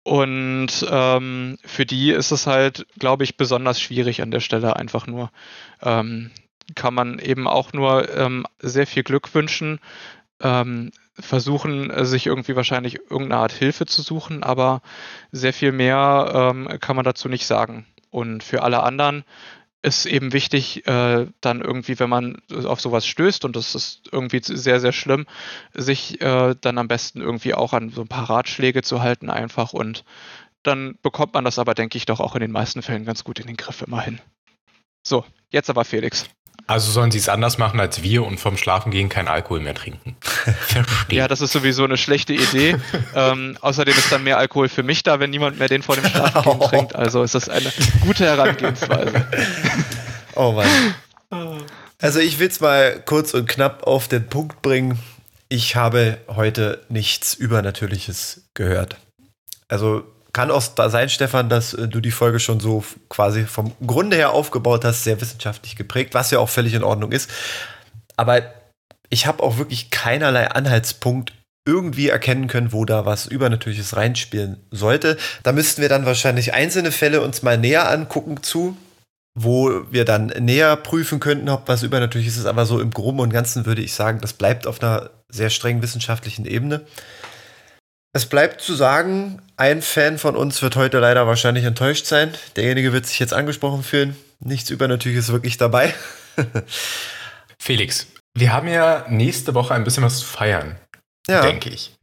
und 0.07 0.69
ähm, 0.89 1.57
für 1.65 1.85
die 1.85 2.11
ist 2.11 2.31
es 2.31 2.47
halt, 2.47 2.85
glaube 2.97 3.25
ich, 3.25 3.35
besonders 3.35 3.81
schwierig 3.81 4.21
an 4.21 4.31
der 4.31 4.39
Stelle 4.39 4.77
einfach 4.77 5.05
nur. 5.05 5.31
Ähm, 5.81 6.31
kann 6.75 6.93
man 6.93 7.19
eben 7.19 7.45
auch 7.45 7.73
nur 7.73 8.09
ähm, 8.15 8.45
sehr 8.59 8.87
viel 8.87 9.03
Glück 9.03 9.35
wünschen, 9.35 9.81
ähm, 10.39 10.91
versuchen, 11.19 11.91
sich 12.05 12.25
irgendwie 12.25 12.55
wahrscheinlich 12.55 13.01
irgendeine 13.11 13.41
Art 13.41 13.51
Hilfe 13.51 13.85
zu 13.85 14.01
suchen, 14.01 14.43
aber 14.43 14.81
sehr 15.33 15.51
viel 15.51 15.73
mehr 15.73 16.31
ähm, 16.33 16.79
kann 16.79 16.95
man 16.95 17.03
dazu 17.03 17.27
nicht 17.27 17.45
sagen. 17.45 17.85
Und 18.09 18.43
für 18.43 18.63
alle 18.63 18.83
anderen 18.83 19.25
ist 19.81 20.05
eben 20.05 20.33
wichtig, 20.33 20.87
äh, 20.87 21.27
dann 21.41 21.61
irgendwie, 21.61 21.99
wenn 21.99 22.09
man 22.09 22.41
auf 22.51 22.81
sowas 22.81 23.05
stößt, 23.05 23.45
und 23.45 23.55
das 23.55 23.75
ist 23.75 24.09
irgendwie 24.11 24.41
sehr, 24.43 24.79
sehr 24.79 24.91
schlimm, 24.91 25.25
sich 25.73 26.21
äh, 26.21 26.55
dann 26.59 26.77
am 26.77 26.87
besten 26.87 27.21
irgendwie 27.21 27.53
auch 27.53 27.73
an 27.73 27.89
so 27.89 28.01
ein 28.01 28.07
paar 28.07 28.29
Ratschläge 28.29 28.81
zu 28.81 29.01
halten 29.01 29.29
einfach 29.29 29.73
und 29.73 30.03
dann 30.63 30.97
bekommt 31.01 31.33
man 31.33 31.45
das 31.45 31.59
aber, 31.59 31.73
denke 31.73 31.97
ich, 31.97 32.05
doch 32.05 32.19
auch 32.19 32.35
in 32.35 32.41
den 32.41 32.51
meisten 32.51 32.81
Fällen 32.81 33.05
ganz 33.05 33.23
gut 33.23 33.39
in 33.39 33.47
den 33.47 33.57
Griff 33.57 33.81
immerhin. 33.81 34.19
So, 35.05 35.23
jetzt 35.49 35.69
aber 35.69 35.85
Felix. 35.85 36.25
Also 36.67 36.91
sollen 36.91 37.11
sie 37.11 37.17
es 37.17 37.29
anders 37.29 37.57
machen 37.57 37.79
als 37.79 38.03
wir 38.03 38.25
und 38.25 38.39
vom 38.39 38.57
Schlafengehen 38.57 39.07
kein 39.07 39.29
Alkohol 39.29 39.61
mehr 39.61 39.73
trinken. 39.73 40.17
Verstehe. 40.21 41.17
Ja, 41.17 41.29
das 41.29 41.39
ist 41.39 41.53
sowieso 41.53 41.85
eine 41.85 41.95
schlechte 41.95 42.33
Idee. 42.33 42.75
ähm, 43.15 43.57
außerdem 43.61 43.97
ist 43.97 44.11
dann 44.11 44.25
mehr 44.25 44.37
Alkohol 44.37 44.67
für 44.67 44.83
mich 44.83 45.01
da, 45.01 45.21
wenn 45.21 45.29
niemand 45.29 45.59
mehr 45.59 45.69
den 45.69 45.81
vor 45.81 45.95
dem 45.95 46.05
Schlafengehen 46.05 46.59
trinkt. 46.69 46.95
Also 46.95 47.23
ist 47.23 47.35
das 47.35 47.47
eine 47.47 47.71
gute 48.01 48.25
Herangehensweise. 48.25 49.25
oh 50.35 50.51
Mann. 50.51 50.67
Also 52.01 52.19
ich 52.19 52.37
will 52.37 52.49
es 52.49 52.59
mal 52.59 53.01
kurz 53.05 53.33
und 53.33 53.47
knapp 53.47 53.83
auf 53.83 54.09
den 54.09 54.27
Punkt 54.27 54.61
bringen. 54.61 54.99
Ich 55.47 55.77
habe 55.77 56.17
heute 56.27 56.85
nichts 56.89 57.33
Übernatürliches 57.33 58.49
gehört. 58.53 58.97
Also 59.69 60.03
kann 60.37 60.51
auch 60.51 60.61
sein, 60.61 61.09
Stefan, 61.09 61.49
dass 61.49 61.73
äh, 61.73 61.87
du 61.87 61.99
die 61.99 62.11
Folge 62.11 62.39
schon 62.39 62.59
so 62.59 62.83
quasi 63.09 63.45
vom 63.45 63.73
Grunde 63.87 64.17
her 64.17 64.33
aufgebaut 64.33 64.85
hast, 64.85 65.03
sehr 65.03 65.19
wissenschaftlich 65.19 65.75
geprägt, 65.75 66.13
was 66.13 66.29
ja 66.29 66.37
auch 66.37 66.47
völlig 66.47 66.75
in 66.75 66.83
Ordnung 66.83 67.11
ist. 67.11 67.27
Aber 68.17 68.43
ich 69.09 69.25
habe 69.25 69.41
auch 69.41 69.57
wirklich 69.57 69.89
keinerlei 69.89 70.47
Anhaltspunkt 70.51 71.33
irgendwie 71.65 72.09
erkennen 72.09 72.45
können, 72.45 72.71
wo 72.71 72.85
da 72.85 73.03
was 73.03 73.25
Übernatürliches 73.25 73.95
reinspielen 73.95 74.57
sollte. 74.69 75.17
Da 75.41 75.53
müssten 75.53 75.81
wir 75.81 75.89
dann 75.89 76.05
wahrscheinlich 76.05 76.53
einzelne 76.53 76.91
Fälle 76.91 77.21
uns 77.21 77.41
mal 77.41 77.57
näher 77.57 77.89
angucken 77.89 78.43
zu, 78.43 78.77
wo 79.33 79.91
wir 79.91 80.05
dann 80.05 80.27
näher 80.27 80.75
prüfen 80.75 81.19
könnten, 81.19 81.49
ob 81.49 81.67
was 81.67 81.81
Übernatürliches 81.81 82.37
ist. 82.37 82.45
Aber 82.45 82.67
so 82.67 82.79
im 82.79 82.91
Groben 82.91 83.21
und 83.21 83.33
Ganzen 83.33 83.65
würde 83.65 83.81
ich 83.81 83.95
sagen, 83.95 84.19
das 84.21 84.33
bleibt 84.33 84.67
auf 84.67 84.83
einer 84.83 85.09
sehr 85.29 85.49
strengen 85.49 85.81
wissenschaftlichen 85.81 86.45
Ebene. 86.45 86.85
Es 88.17 88.25
bleibt 88.25 88.61
zu 88.61 88.73
sagen, 88.73 89.43
ein 89.57 89.83
Fan 89.83 90.17
von 90.17 90.35
uns 90.35 90.63
wird 90.63 90.75
heute 90.75 90.97
leider 90.97 91.27
wahrscheinlich 91.27 91.65
enttäuscht 91.65 92.07
sein. 92.07 92.33
Derjenige 92.55 92.91
wird 92.91 93.05
sich 93.05 93.19
jetzt 93.19 93.31
angesprochen 93.31 93.83
fühlen. 93.83 94.17
Nichts 94.39 94.71
Übernatürliches 94.71 95.31
wirklich 95.31 95.57
dabei. 95.57 95.93
Felix, 97.61 98.07
wir 98.35 98.53
haben 98.53 98.69
ja 98.69 99.05
nächste 99.07 99.53
Woche 99.53 99.75
ein 99.75 99.83
bisschen 99.83 100.03
was 100.03 100.17
zu 100.17 100.25
feiern, 100.25 100.77
Ja, 101.29 101.41
denke 101.41 101.69
ich. 101.69 101.93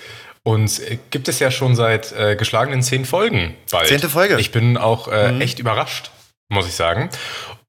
Und 0.44 0.78
äh, 0.88 1.00
gibt 1.10 1.26
es 1.26 1.40
ja 1.40 1.50
schon 1.50 1.74
seit 1.74 2.12
äh, 2.12 2.36
geschlagenen 2.36 2.80
zehn 2.84 3.04
Folgen 3.06 3.56
bald. 3.72 3.88
Zehnte 3.88 4.08
Folge. 4.08 4.38
Ich 4.38 4.52
bin 4.52 4.76
auch 4.76 5.08
äh, 5.08 5.32
Mhm. 5.32 5.40
echt 5.40 5.58
überrascht, 5.58 6.12
muss 6.48 6.68
ich 6.68 6.74
sagen. 6.76 7.10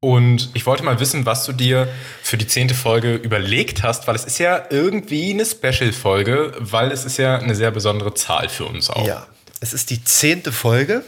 Und 0.06 0.51
ich 0.53 0.68
wollte 0.68 0.84
mal 0.84 0.99
wissen, 0.99 1.26
was 1.26 1.45
du 1.45 1.51
dir 1.51 1.88
für 2.22 2.38
die 2.38 2.45
zehnte 2.45 2.76
Folge 2.76 3.16
überlegt 3.16 3.82
hast, 3.82 4.06
weil 4.06 4.14
es 4.14 4.24
ist 4.24 4.38
ja 4.38 4.62
irgendwie 4.70 5.32
eine 5.34 5.43
Special-Folge, 5.43 6.53
weil 6.60 6.91
es 6.91 7.06
ist 7.06 7.18
ja 7.18 7.39
eine 7.39 7.56
sehr 7.56 7.72
besondere 7.72 8.14
Zahl 8.14 8.47
für 8.47 8.66
uns 8.66 8.91
auch. 8.91 9.08
ja. 9.08 9.26
Es 9.62 9.74
ist 9.74 9.89
die 9.89 10.03
zehnte 10.03 10.51
Folge 10.51 11.03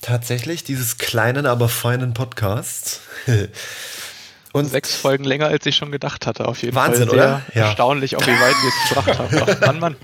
tatsächlich 0.00 0.64
dieses 0.64 0.98
kleinen, 0.98 1.46
aber 1.46 1.68
feinen 1.68 2.14
Podcasts. 2.14 3.02
Und 4.52 4.70
Sechs 4.72 4.92
Folgen 4.92 5.22
länger, 5.22 5.46
als 5.46 5.64
ich 5.64 5.76
schon 5.76 5.92
gedacht 5.92 6.26
hatte, 6.26 6.48
auf 6.48 6.62
jeden 6.62 6.74
Wahnsinn, 6.74 7.10
Fall. 7.10 7.16
Sehr 7.16 7.26
oder? 7.26 7.42
Ja. 7.54 7.66
Erstaunlich, 7.68 8.16
auch 8.16 8.26
wie 8.26 8.32
weit 8.32 8.56
wir 8.60 8.70
es 8.70 8.88
gebracht 8.88 9.18
haben. 9.20 9.54
Ach, 9.54 9.66
Mann, 9.68 9.78
Mann. 9.78 9.96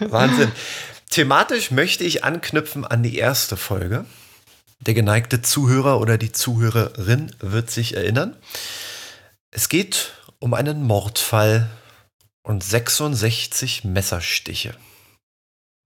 Wahnsinn. 0.10 0.52
Thematisch 1.10 1.72
möchte 1.72 2.04
ich 2.04 2.22
anknüpfen 2.22 2.84
an 2.84 3.02
die 3.02 3.18
erste 3.18 3.56
Folge. 3.56 4.04
Der 4.84 4.94
geneigte 4.94 5.42
Zuhörer 5.42 6.00
oder 6.00 6.18
die 6.18 6.32
Zuhörerin 6.32 7.30
wird 7.38 7.70
sich 7.70 7.96
erinnern. 7.96 8.36
Es 9.52 9.68
geht 9.68 10.12
um 10.40 10.54
einen 10.54 10.82
Mordfall 10.82 11.70
und 12.42 12.64
66 12.64 13.84
Messerstiche. 13.84 14.74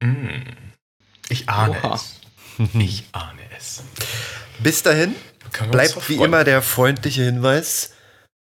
Mm. 0.02 0.40
Ich 1.28 1.48
ahne 1.50 1.78
Oha. 1.82 1.94
es. 1.94 2.20
Ich 2.72 3.04
ahne 3.12 3.42
es. 3.54 3.82
Bis 4.60 4.82
dahin 4.82 5.14
bleibt 5.70 6.08
wie 6.08 6.14
immer 6.14 6.42
der 6.44 6.62
freundliche 6.62 7.22
Hinweis. 7.22 7.92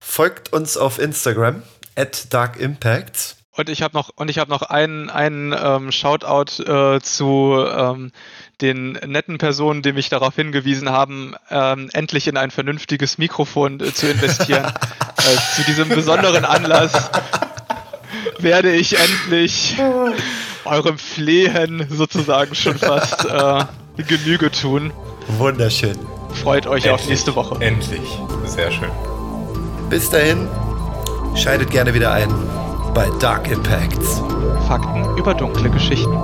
Folgt 0.04 0.52
uns 0.54 0.76
auf 0.76 0.98
Instagram 0.98 1.62
at 1.96 2.34
Dark 2.34 2.58
Impacts. 2.58 3.38
Und 3.54 3.70
ich 3.70 3.82
habe 3.82 3.96
noch, 3.96 4.10
und 4.16 4.30
ich 4.30 4.40
hab 4.40 4.48
noch 4.48 4.64
einen, 4.64 5.10
einen 5.10 5.54
ähm, 5.56 5.92
Shoutout 5.92 6.64
äh, 6.64 7.02
zu 7.02 7.64
ähm, 7.70 8.12
den 8.62 8.94
netten 9.06 9.38
Personen, 9.38 9.82
die 9.82 9.94
mich 9.94 10.10
darauf 10.10 10.36
hingewiesen 10.36 10.90
haben, 10.90 11.36
ähm, 11.50 11.90
endlich 11.94 12.28
in 12.28 12.38
ein 12.38 12.52
vernünftiges 12.52 13.18
Mikrofon 13.18 13.80
äh, 13.80 13.94
zu 13.94 14.10
investieren. 14.10 14.66
äh, 15.18 15.56
zu 15.56 15.64
diesem 15.64 15.90
besonderen 15.90 16.46
Anlass 16.46 17.10
werde 18.40 18.72
ich 18.72 18.98
endlich 18.98 19.78
eurem 20.66 20.98
Flehen 20.98 21.86
sozusagen 21.90 22.56
schon 22.56 22.78
fast 22.78 23.26
äh, 23.26 23.64
Genüge 24.04 24.52
tun. 24.52 24.92
Wunderschön. 25.28 25.98
Freut 26.34 26.66
euch 26.66 26.90
auf 26.90 27.02
Endlich. 27.02 27.10
nächste 27.10 27.36
Woche. 27.36 27.64
Endlich. 27.64 28.20
Sehr 28.46 28.72
schön. 28.72 28.90
Bis 29.90 30.10
dahin, 30.10 30.48
schaltet 31.36 31.70
gerne 31.70 31.94
wieder 31.94 32.12
ein 32.14 32.30
bei 32.94 33.10
Dark 33.20 33.50
Impacts. 33.50 34.22
Fakten 34.68 35.18
über 35.18 35.34
dunkle 35.34 35.70
Geschichten. 35.70 36.18